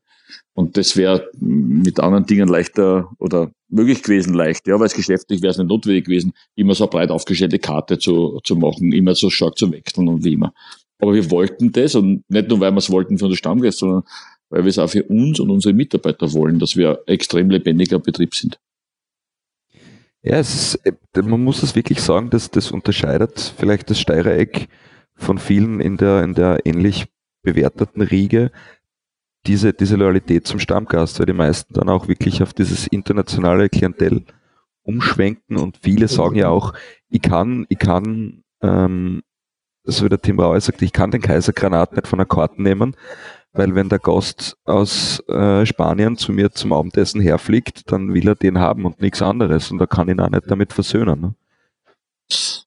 Und 0.54 0.76
das 0.76 0.96
wäre 0.96 1.28
mit 1.38 2.00
anderen 2.00 2.26
Dingen 2.26 2.48
leichter 2.48 3.08
oder 3.18 3.52
möglich 3.68 4.02
gewesen 4.02 4.34
leicht, 4.34 4.66
ja, 4.66 4.78
weil 4.80 4.86
es 4.86 4.94
geschäftlich 4.94 5.40
wäre 5.40 5.52
es 5.52 5.58
nicht 5.58 5.68
notwendig 5.68 6.06
gewesen, 6.06 6.32
immer 6.56 6.74
so 6.74 6.88
breit 6.88 7.10
aufgestellte 7.10 7.60
Karte 7.60 7.98
zu, 7.98 8.40
zu 8.42 8.56
machen, 8.56 8.92
immer 8.92 9.14
so 9.14 9.30
stark 9.30 9.56
zu 9.56 9.70
wechseln 9.70 10.08
und 10.08 10.24
wie 10.24 10.32
immer. 10.32 10.52
Aber 10.98 11.14
wir 11.14 11.30
wollten 11.30 11.72
das 11.72 11.94
und 11.94 12.24
nicht 12.28 12.48
nur, 12.48 12.60
weil 12.60 12.72
wir 12.72 12.78
es 12.78 12.90
wollten 12.90 13.18
für 13.18 13.26
unsere 13.26 13.36
Stammgäste, 13.36 13.80
sondern 13.80 14.02
weil 14.50 14.64
wir 14.64 14.70
es 14.70 14.78
auch 14.78 14.90
für 14.90 15.04
uns 15.04 15.38
und 15.40 15.50
unsere 15.50 15.74
Mitarbeiter 15.74 16.32
wollen, 16.32 16.58
dass 16.58 16.76
wir 16.76 16.90
ein 16.90 17.14
extrem 17.14 17.50
lebendiger 17.50 17.98
Betrieb 17.98 18.34
sind. 18.34 18.58
Ja, 20.22 20.36
es 20.36 20.74
ist, 20.74 20.86
äh, 20.86 21.22
man 21.22 21.42
muss 21.42 21.62
es 21.62 21.76
wirklich 21.76 22.00
sagen, 22.00 22.30
dass 22.30 22.50
das 22.50 22.72
unterscheidet 22.72 23.54
vielleicht 23.56 23.88
das 23.90 24.00
Steirereck 24.00 24.68
von 25.14 25.38
vielen 25.38 25.80
in 25.80 25.96
der, 25.96 26.22
in 26.24 26.34
der 26.34 26.66
ähnlich 26.66 27.06
bewerteten 27.42 28.02
Riege, 28.02 28.50
diese, 29.46 29.72
diese 29.72 29.96
Loyalität 29.96 30.46
zum 30.46 30.58
Stammgast, 30.58 31.18
weil 31.18 31.26
die 31.26 31.32
meisten 31.32 31.72
dann 31.74 31.88
auch 31.88 32.08
wirklich 32.08 32.42
auf 32.42 32.52
dieses 32.52 32.86
internationale 32.86 33.68
Klientel 33.68 34.24
umschwenken 34.82 35.56
und 35.56 35.78
viele 35.82 36.08
sagen 36.08 36.36
ja 36.36 36.48
auch, 36.48 36.74
ich 37.08 37.22
kann, 37.22 37.66
ich 37.68 37.78
kann, 37.78 38.42
ähm, 38.62 39.22
so 39.88 40.04
wie 40.04 40.08
der 40.08 40.20
Tim 40.20 40.38
Rauer 40.38 40.60
sagt, 40.60 40.82
ich 40.82 40.92
kann 40.92 41.10
den 41.10 41.22
Kaisergranat 41.22 41.94
nicht 41.94 42.06
von 42.06 42.18
der 42.18 42.26
Karte 42.26 42.62
nehmen, 42.62 42.94
weil 43.52 43.74
wenn 43.74 43.88
der 43.88 43.98
Gast 43.98 44.56
aus 44.64 45.20
äh, 45.28 45.64
Spanien 45.64 46.16
zu 46.16 46.32
mir 46.32 46.50
zum 46.52 46.72
Abendessen 46.72 47.20
herfliegt, 47.20 47.90
dann 47.90 48.12
will 48.12 48.28
er 48.28 48.34
den 48.34 48.58
haben 48.58 48.84
und 48.84 49.00
nichts 49.00 49.22
anderes 49.22 49.70
und 49.70 49.78
da 49.78 49.86
kann 49.86 50.08
ihn 50.08 50.20
auch 50.20 50.30
nicht 50.30 50.50
damit 50.50 50.72
versöhnen. 50.72 51.20
Ne? 51.20 51.34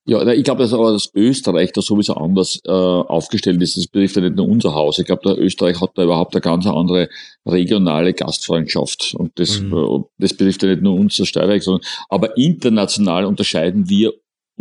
Ja, 0.06 0.28
ich 0.32 0.44
glaube, 0.44 0.64
dass 0.64 0.74
aber 0.74 0.92
das 0.92 1.12
Österreich 1.14 1.72
da 1.74 1.82
sowieso 1.82 2.16
anders 2.16 2.60
äh, 2.66 2.72
aufgestellt 2.72 3.62
ist. 3.62 3.78
Das 3.78 3.86
betrifft 3.86 4.16
ja 4.16 4.24
nicht 4.24 4.36
nur 4.36 4.48
unser 4.48 4.74
Haus. 4.74 4.98
Ich 4.98 5.06
glaube, 5.06 5.36
Österreich 5.36 5.80
hat 5.80 5.92
da 5.94 6.04
überhaupt 6.04 6.34
eine 6.34 6.42
ganz 6.42 6.66
andere 6.66 7.08
regionale 7.46 8.14
Gastfreundschaft. 8.14 9.14
Und 9.16 9.38
das, 9.40 9.62
mhm. 9.62 9.74
äh, 9.74 10.04
das 10.18 10.34
betrifft 10.34 10.64
ja 10.64 10.70
nicht 10.70 10.82
nur 10.82 10.96
uns, 10.96 11.18
das 11.18 11.28
Steierreich, 11.28 11.64
sondern 11.64 11.88
aber 12.10 12.36
international 12.36 13.26
unterscheiden 13.26 13.88
wir 13.88 14.14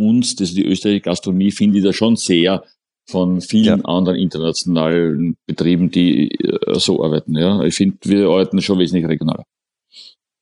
uns, 0.07 0.35
das 0.35 0.49
ist 0.49 0.57
die 0.57 0.65
österreichische 0.65 1.01
Gastronomie, 1.01 1.51
finde 1.51 1.79
ich 1.79 1.83
da 1.83 1.93
schon 1.93 2.15
sehr 2.15 2.63
von 3.07 3.41
vielen 3.41 3.79
ja. 3.79 3.85
anderen 3.85 4.17
internationalen 4.17 5.35
Betrieben, 5.45 5.91
die 5.91 6.31
äh, 6.31 6.79
so 6.79 7.03
arbeiten. 7.03 7.37
Ja, 7.37 7.61
ich 7.61 7.75
finde, 7.75 7.97
wir 8.03 8.27
arbeiten 8.27 8.61
schon 8.61 8.79
wesentlich 8.79 9.07
regionaler. 9.07 9.45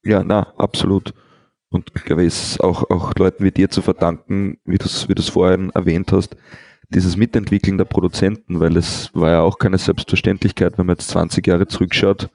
Ja, 0.03 0.23
na, 0.23 0.53
absolut. 0.57 1.13
Und 1.71 1.91
ich 1.95 2.03
glaube, 2.03 2.25
es 2.25 2.51
ist 2.51 2.61
auch, 2.61 2.89
auch 2.89 3.13
Leuten 3.15 3.43
wie 3.43 3.51
dir 3.51 3.69
zu 3.69 3.81
verdanken, 3.81 4.57
wie 4.65 4.77
du 4.77 4.85
es 4.85 5.07
wie 5.07 5.15
du's 5.15 5.29
vorhin 5.29 5.69
erwähnt 5.71 6.11
hast, 6.11 6.35
dieses 6.89 7.17
Mitentwickeln 7.17 7.77
der 7.77 7.85
Produzenten, 7.85 8.59
weil 8.59 8.75
es 8.75 9.11
war 9.13 9.29
ja 9.29 9.41
auch 9.41 9.59
keine 9.59 9.77
Selbstverständlichkeit, 9.77 10.77
wenn 10.77 10.87
man 10.87 10.95
jetzt 10.95 11.09
20 11.09 11.45
Jahre 11.45 11.67
zurückschaut, 11.67 12.29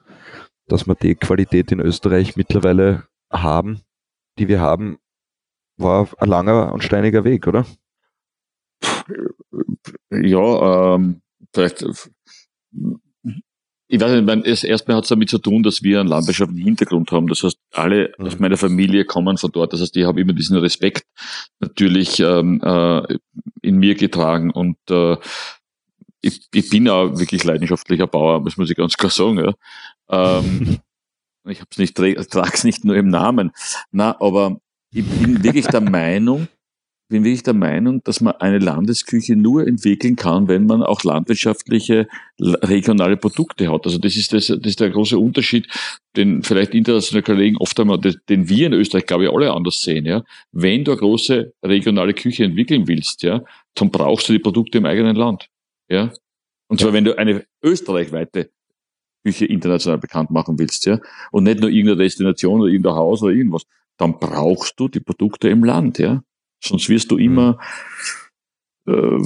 dass 0.67 0.87
wir 0.87 0.95
die 0.95 1.15
Qualität 1.15 1.71
in 1.71 1.81
Österreich 1.81 2.37
mittlerweile 2.37 3.03
haben, 3.31 3.81
die 4.39 4.47
wir 4.47 4.61
haben, 4.61 4.97
war 5.77 6.09
ein 6.17 6.29
langer 6.29 6.73
und 6.73 6.83
steiniger 6.83 7.23
Weg, 7.23 7.47
oder? 7.47 7.65
Ja, 10.09 10.95
ähm, 10.95 11.21
vielleicht 11.53 11.85
ich 13.87 14.01
weiß 14.01 14.11
nicht, 14.13 14.25
mein, 14.25 14.43
erstmal 14.43 14.97
hat 14.97 15.03
es 15.03 15.09
damit 15.09 15.29
zu 15.29 15.37
tun, 15.37 15.61
dass 15.61 15.83
wir 15.83 15.99
einen 15.99 16.09
landwirtschaftlichen 16.09 16.65
Hintergrund 16.65 17.11
haben. 17.11 17.27
Das 17.27 17.43
heißt, 17.43 17.57
alle 17.71 18.13
mhm. 18.17 18.25
aus 18.25 18.39
meiner 18.39 18.57
Familie 18.57 19.05
kommen 19.05 19.37
von 19.37 19.51
dort. 19.51 19.73
Das 19.73 19.81
heißt, 19.81 19.95
ich 19.95 20.05
habe 20.05 20.19
immer 20.21 20.33
diesen 20.33 20.57
Respekt 20.57 21.05
natürlich 21.59 22.19
ähm, 22.19 22.61
äh, 22.63 23.17
in 23.61 23.77
mir 23.77 23.95
getragen 23.95 24.51
und 24.51 24.77
äh, 24.89 25.17
ich, 26.21 26.47
ich 26.53 26.69
bin 26.69 26.89
auch 26.89 27.19
wirklich 27.19 27.43
leidenschaftlicher 27.43 28.07
Bauer, 28.07 28.43
das 28.43 28.57
muss 28.57 28.71
ich 28.71 28.77
ganz 28.77 28.97
klar 28.97 29.11
sagen. 29.11 29.37
Ja. 29.37 29.53
Ähm, 30.09 30.79
ich 31.47 31.59
habe 31.59 31.69
es 31.71 31.77
nicht, 31.77 31.95
trage 31.95 32.51
es 32.53 32.63
nicht 32.63 32.83
nur 32.83 32.95
im 32.95 33.09
Namen. 33.09 33.51
Na, 33.91 34.19
aber 34.19 34.57
ich 34.95 35.05
bin 35.05 35.43
wirklich 35.43 35.65
der 35.67 35.81
Meinung, 35.81 36.47
bin 37.09 37.25
wirklich 37.25 37.43
der 37.43 37.53
Meinung, 37.53 38.01
dass 38.05 38.21
man 38.21 38.35
eine 38.37 38.59
Landesküche 38.59 39.35
nur 39.35 39.67
entwickeln 39.67 40.15
kann, 40.15 40.47
wenn 40.47 40.65
man 40.65 40.81
auch 40.81 41.03
landwirtschaftliche 41.03 42.07
regionale 42.39 43.17
Produkte 43.17 43.71
hat. 43.71 43.85
Also 43.85 43.97
das 43.97 44.15
ist, 44.15 44.31
das, 44.31 44.47
das 44.47 44.57
ist 44.63 44.79
der 44.79 44.89
große 44.89 45.19
Unterschied, 45.19 45.67
den 46.15 46.43
vielleicht 46.43 46.73
internationale 46.73 47.23
Kollegen 47.23 47.57
oft 47.57 47.77
einmal, 47.77 47.99
den 47.99 48.47
wir 48.47 48.67
in 48.67 48.73
Österreich, 48.73 49.05
glaube 49.05 49.25
ich, 49.25 49.31
alle 49.31 49.51
anders 49.51 49.81
sehen. 49.81 50.05
Ja? 50.05 50.23
Wenn 50.53 50.85
du 50.85 50.91
eine 50.91 50.99
große 50.99 51.53
regionale 51.61 52.13
Küche 52.13 52.45
entwickeln 52.45 52.87
willst, 52.87 53.21
ja, 53.21 53.43
dann 53.75 53.91
brauchst 53.91 54.29
du 54.29 54.33
die 54.33 54.39
Produkte 54.39 54.77
im 54.77 54.85
eigenen 54.85 55.17
Land. 55.17 55.49
Ja? 55.89 56.11
Und 56.67 56.79
zwar, 56.79 56.93
wenn 56.93 57.03
du 57.03 57.17
eine 57.17 57.45
österreichweite 57.61 58.49
Küche 59.25 59.45
international 59.45 59.99
bekannt 59.99 60.31
machen 60.31 60.57
willst, 60.57 60.85
ja, 60.85 60.99
und 61.31 61.43
nicht 61.43 61.59
nur 61.59 61.69
irgendeine 61.69 62.03
Destination 62.03 62.61
oder 62.61 62.69
irgendein 62.69 62.93
Haus 62.93 63.21
oder 63.23 63.33
irgendwas, 63.33 63.65
dann 63.97 64.19
brauchst 64.19 64.79
du 64.79 64.87
die 64.87 64.99
Produkte 64.99 65.49
im 65.49 65.63
Land, 65.63 65.99
ja. 65.99 66.23
Sonst 66.63 66.89
wirst 66.89 67.11
du 67.11 67.17
immer 67.17 67.59
äh, 68.87 69.19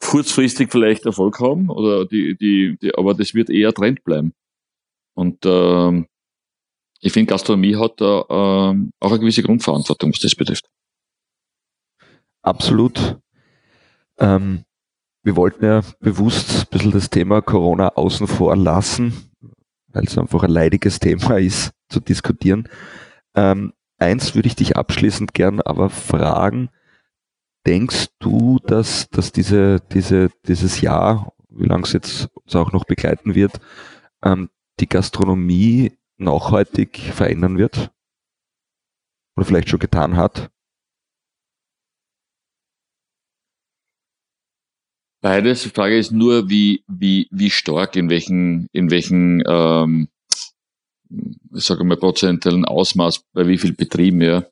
kurzfristig 0.00 0.70
vielleicht 0.70 1.06
Erfolg 1.06 1.40
haben, 1.40 1.70
oder 1.70 2.06
die, 2.06 2.36
die, 2.36 2.76
die, 2.80 2.94
aber 2.94 3.14
das 3.14 3.34
wird 3.34 3.50
eher 3.50 3.72
Trend 3.72 4.04
bleiben. 4.04 4.32
Und 5.14 5.44
äh, 5.46 6.04
ich 7.00 7.12
finde, 7.12 7.30
Gastronomie 7.30 7.76
hat 7.76 8.00
da 8.00 8.20
äh, 8.20 8.90
auch 9.00 9.10
eine 9.10 9.20
gewisse 9.20 9.42
Grundverantwortung, 9.42 10.12
was 10.12 10.20
das 10.20 10.34
betrifft. 10.34 10.68
Absolut. 12.42 13.18
Ähm, 14.18 14.64
wir 15.22 15.36
wollten 15.36 15.64
ja 15.64 15.82
bewusst 16.00 16.50
ein 16.50 16.66
bisschen 16.70 16.92
das 16.92 17.10
Thema 17.10 17.40
Corona 17.40 17.88
außen 17.88 18.26
vor 18.26 18.56
lassen, 18.56 19.30
weil 19.88 20.04
es 20.04 20.18
einfach 20.18 20.42
ein 20.42 20.50
leidiges 20.50 20.98
Thema 20.98 21.38
ist 21.38 21.72
zu 21.88 22.00
diskutieren. 22.00 22.68
Ähm, 23.34 23.72
eins 24.04 24.34
würde 24.34 24.48
ich 24.48 24.56
dich 24.56 24.76
abschließend 24.76 25.34
gern 25.34 25.60
aber 25.60 25.90
fragen. 25.90 26.68
Denkst 27.66 28.08
du, 28.18 28.58
dass, 28.58 29.08
dass 29.08 29.32
diese, 29.32 29.80
diese, 29.92 30.30
dieses 30.46 30.82
Jahr, 30.82 31.32
wie 31.48 31.66
lange 31.66 31.84
es 31.84 31.92
jetzt 31.92 32.28
uns 32.34 32.54
auch 32.54 32.72
noch 32.72 32.84
begleiten 32.84 33.34
wird, 33.34 33.58
ähm, 34.22 34.50
die 34.80 34.88
Gastronomie 34.88 35.96
nachhaltig 36.18 36.98
verändern 36.98 37.56
wird? 37.56 37.90
Oder 39.36 39.46
vielleicht 39.46 39.70
schon 39.70 39.80
getan 39.80 40.16
hat? 40.16 40.50
Beides. 45.22 45.62
Die 45.62 45.70
Frage 45.70 45.96
ist 45.96 46.12
nur, 46.12 46.50
wie, 46.50 46.84
wie, 46.86 47.28
wie 47.30 47.48
stark, 47.48 47.96
in 47.96 48.10
welchen, 48.10 48.68
in 48.72 48.90
welchen 48.90 49.42
ähm, 49.46 50.08
ich 51.54 51.64
sage 51.64 51.84
mal, 51.84 51.96
prozentuellen 51.96 52.64
Ausmaß 52.64 53.24
bei 53.32 53.46
wie 53.46 53.58
viel 53.58 53.72
Betrieben, 53.72 54.20
ja. 54.22 54.44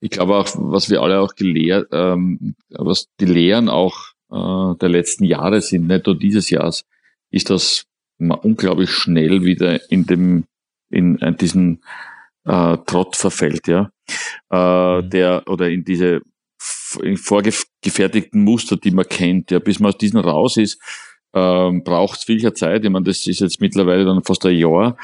Ich 0.00 0.10
glaube 0.10 0.36
auch, 0.36 0.48
was 0.56 0.90
wir 0.90 1.00
alle 1.02 1.20
auch 1.20 1.34
gelehrt, 1.34 1.88
ähm, 1.92 2.54
was 2.70 3.08
die 3.18 3.24
Lehren 3.24 3.68
auch 3.68 3.96
äh, 4.30 4.76
der 4.78 4.88
letzten 4.88 5.24
Jahre 5.24 5.60
sind, 5.60 5.86
nicht 5.86 6.06
nur 6.06 6.18
dieses 6.18 6.50
Jahres, 6.50 6.84
ist, 7.30 7.50
dass 7.50 7.86
man 8.18 8.38
unglaublich 8.38 8.90
schnell 8.90 9.44
wieder 9.44 9.90
in 9.90 10.06
dem, 10.06 10.44
in, 10.90 11.16
in 11.16 11.36
diesen 11.36 11.82
äh, 12.44 12.76
Trott 12.86 13.16
verfällt, 13.16 13.66
ja. 13.68 13.90
Äh, 14.50 15.02
mhm. 15.02 15.10
der, 15.10 15.42
oder 15.46 15.68
in 15.70 15.84
diese 15.84 16.20
vorgefertigten 16.58 18.42
Muster, 18.42 18.76
die 18.76 18.90
man 18.90 19.08
kennt, 19.08 19.50
ja, 19.50 19.58
bis 19.58 19.80
man 19.80 19.92
aus 19.92 19.98
diesen 19.98 20.20
raus 20.20 20.56
ist, 20.56 20.80
ähm, 21.34 21.84
braucht 21.84 22.18
es 22.18 22.24
viel 22.24 22.52
Zeit. 22.54 22.84
Ich 22.84 22.90
meine, 22.90 23.04
das 23.04 23.26
ist 23.26 23.40
jetzt 23.40 23.60
mittlerweile 23.60 24.04
dann 24.04 24.24
fast 24.24 24.44
ein 24.46 24.56
Jahr. 24.56 24.96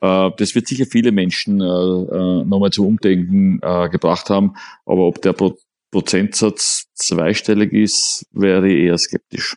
Äh, 0.00 0.30
das 0.36 0.54
wird 0.54 0.66
sicher 0.66 0.86
viele 0.86 1.12
Menschen 1.12 1.60
äh, 1.60 1.64
äh, 1.64 2.44
nochmal 2.44 2.70
zum 2.70 2.86
Umdenken 2.86 3.60
äh, 3.62 3.88
gebracht 3.88 4.30
haben. 4.30 4.54
Aber 4.86 5.06
ob 5.06 5.20
der 5.22 5.32
Pro 5.32 5.56
Prozentsatz 5.90 6.86
zweistellig 6.94 7.72
ist, 7.72 8.26
wäre 8.32 8.68
ich 8.68 8.82
eher 8.86 8.98
skeptisch. 8.98 9.54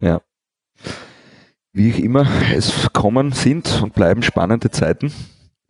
Ja. 0.00 0.22
Wie 1.72 1.92
auch 1.92 1.98
immer, 1.98 2.26
es 2.54 2.92
kommen, 2.92 3.32
sind 3.32 3.82
und 3.82 3.94
bleiben 3.94 4.22
spannende 4.22 4.70
Zeiten. 4.70 5.12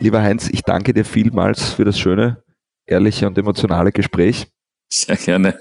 Lieber 0.00 0.20
Heinz, 0.20 0.50
ich 0.50 0.62
danke 0.62 0.92
dir 0.92 1.06
vielmals 1.06 1.72
für 1.72 1.86
das 1.86 1.98
schöne, 1.98 2.44
ehrliche 2.86 3.26
und 3.26 3.38
emotionale 3.38 3.90
Gespräch. 3.90 4.48
Sehr 4.92 5.16
gerne. 5.16 5.58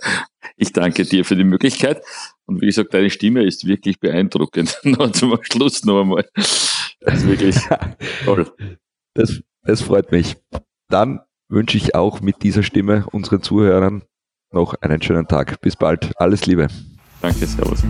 Ich 0.55 0.71
danke 0.73 1.03
dir 1.03 1.25
für 1.25 1.35
die 1.35 1.43
Möglichkeit. 1.43 2.01
Und 2.45 2.61
wie 2.61 2.67
gesagt, 2.67 2.93
deine 2.93 3.09
Stimme 3.09 3.43
ist 3.43 3.67
wirklich 3.67 3.99
beeindruckend. 3.99 4.79
noch 4.83 5.11
zum 5.11 5.37
Schluss 5.41 5.83
noch 5.83 6.01
einmal. 6.01 6.25
Das 6.33 7.19
ist 7.19 7.27
wirklich 7.27 7.55
toll. 8.25 8.51
Das, 9.13 9.41
das 9.63 9.81
freut 9.81 10.11
mich. 10.11 10.37
Dann 10.89 11.21
wünsche 11.49 11.77
ich 11.77 11.95
auch 11.95 12.21
mit 12.21 12.43
dieser 12.43 12.63
Stimme 12.63 13.05
unseren 13.11 13.41
Zuhörern 13.41 14.03
noch 14.51 14.75
einen 14.81 15.01
schönen 15.01 15.27
Tag. 15.27 15.59
Bis 15.61 15.75
bald. 15.75 16.11
Alles 16.17 16.45
Liebe. 16.45 16.67
Danke, 17.21 17.45
Servus. 17.45 17.83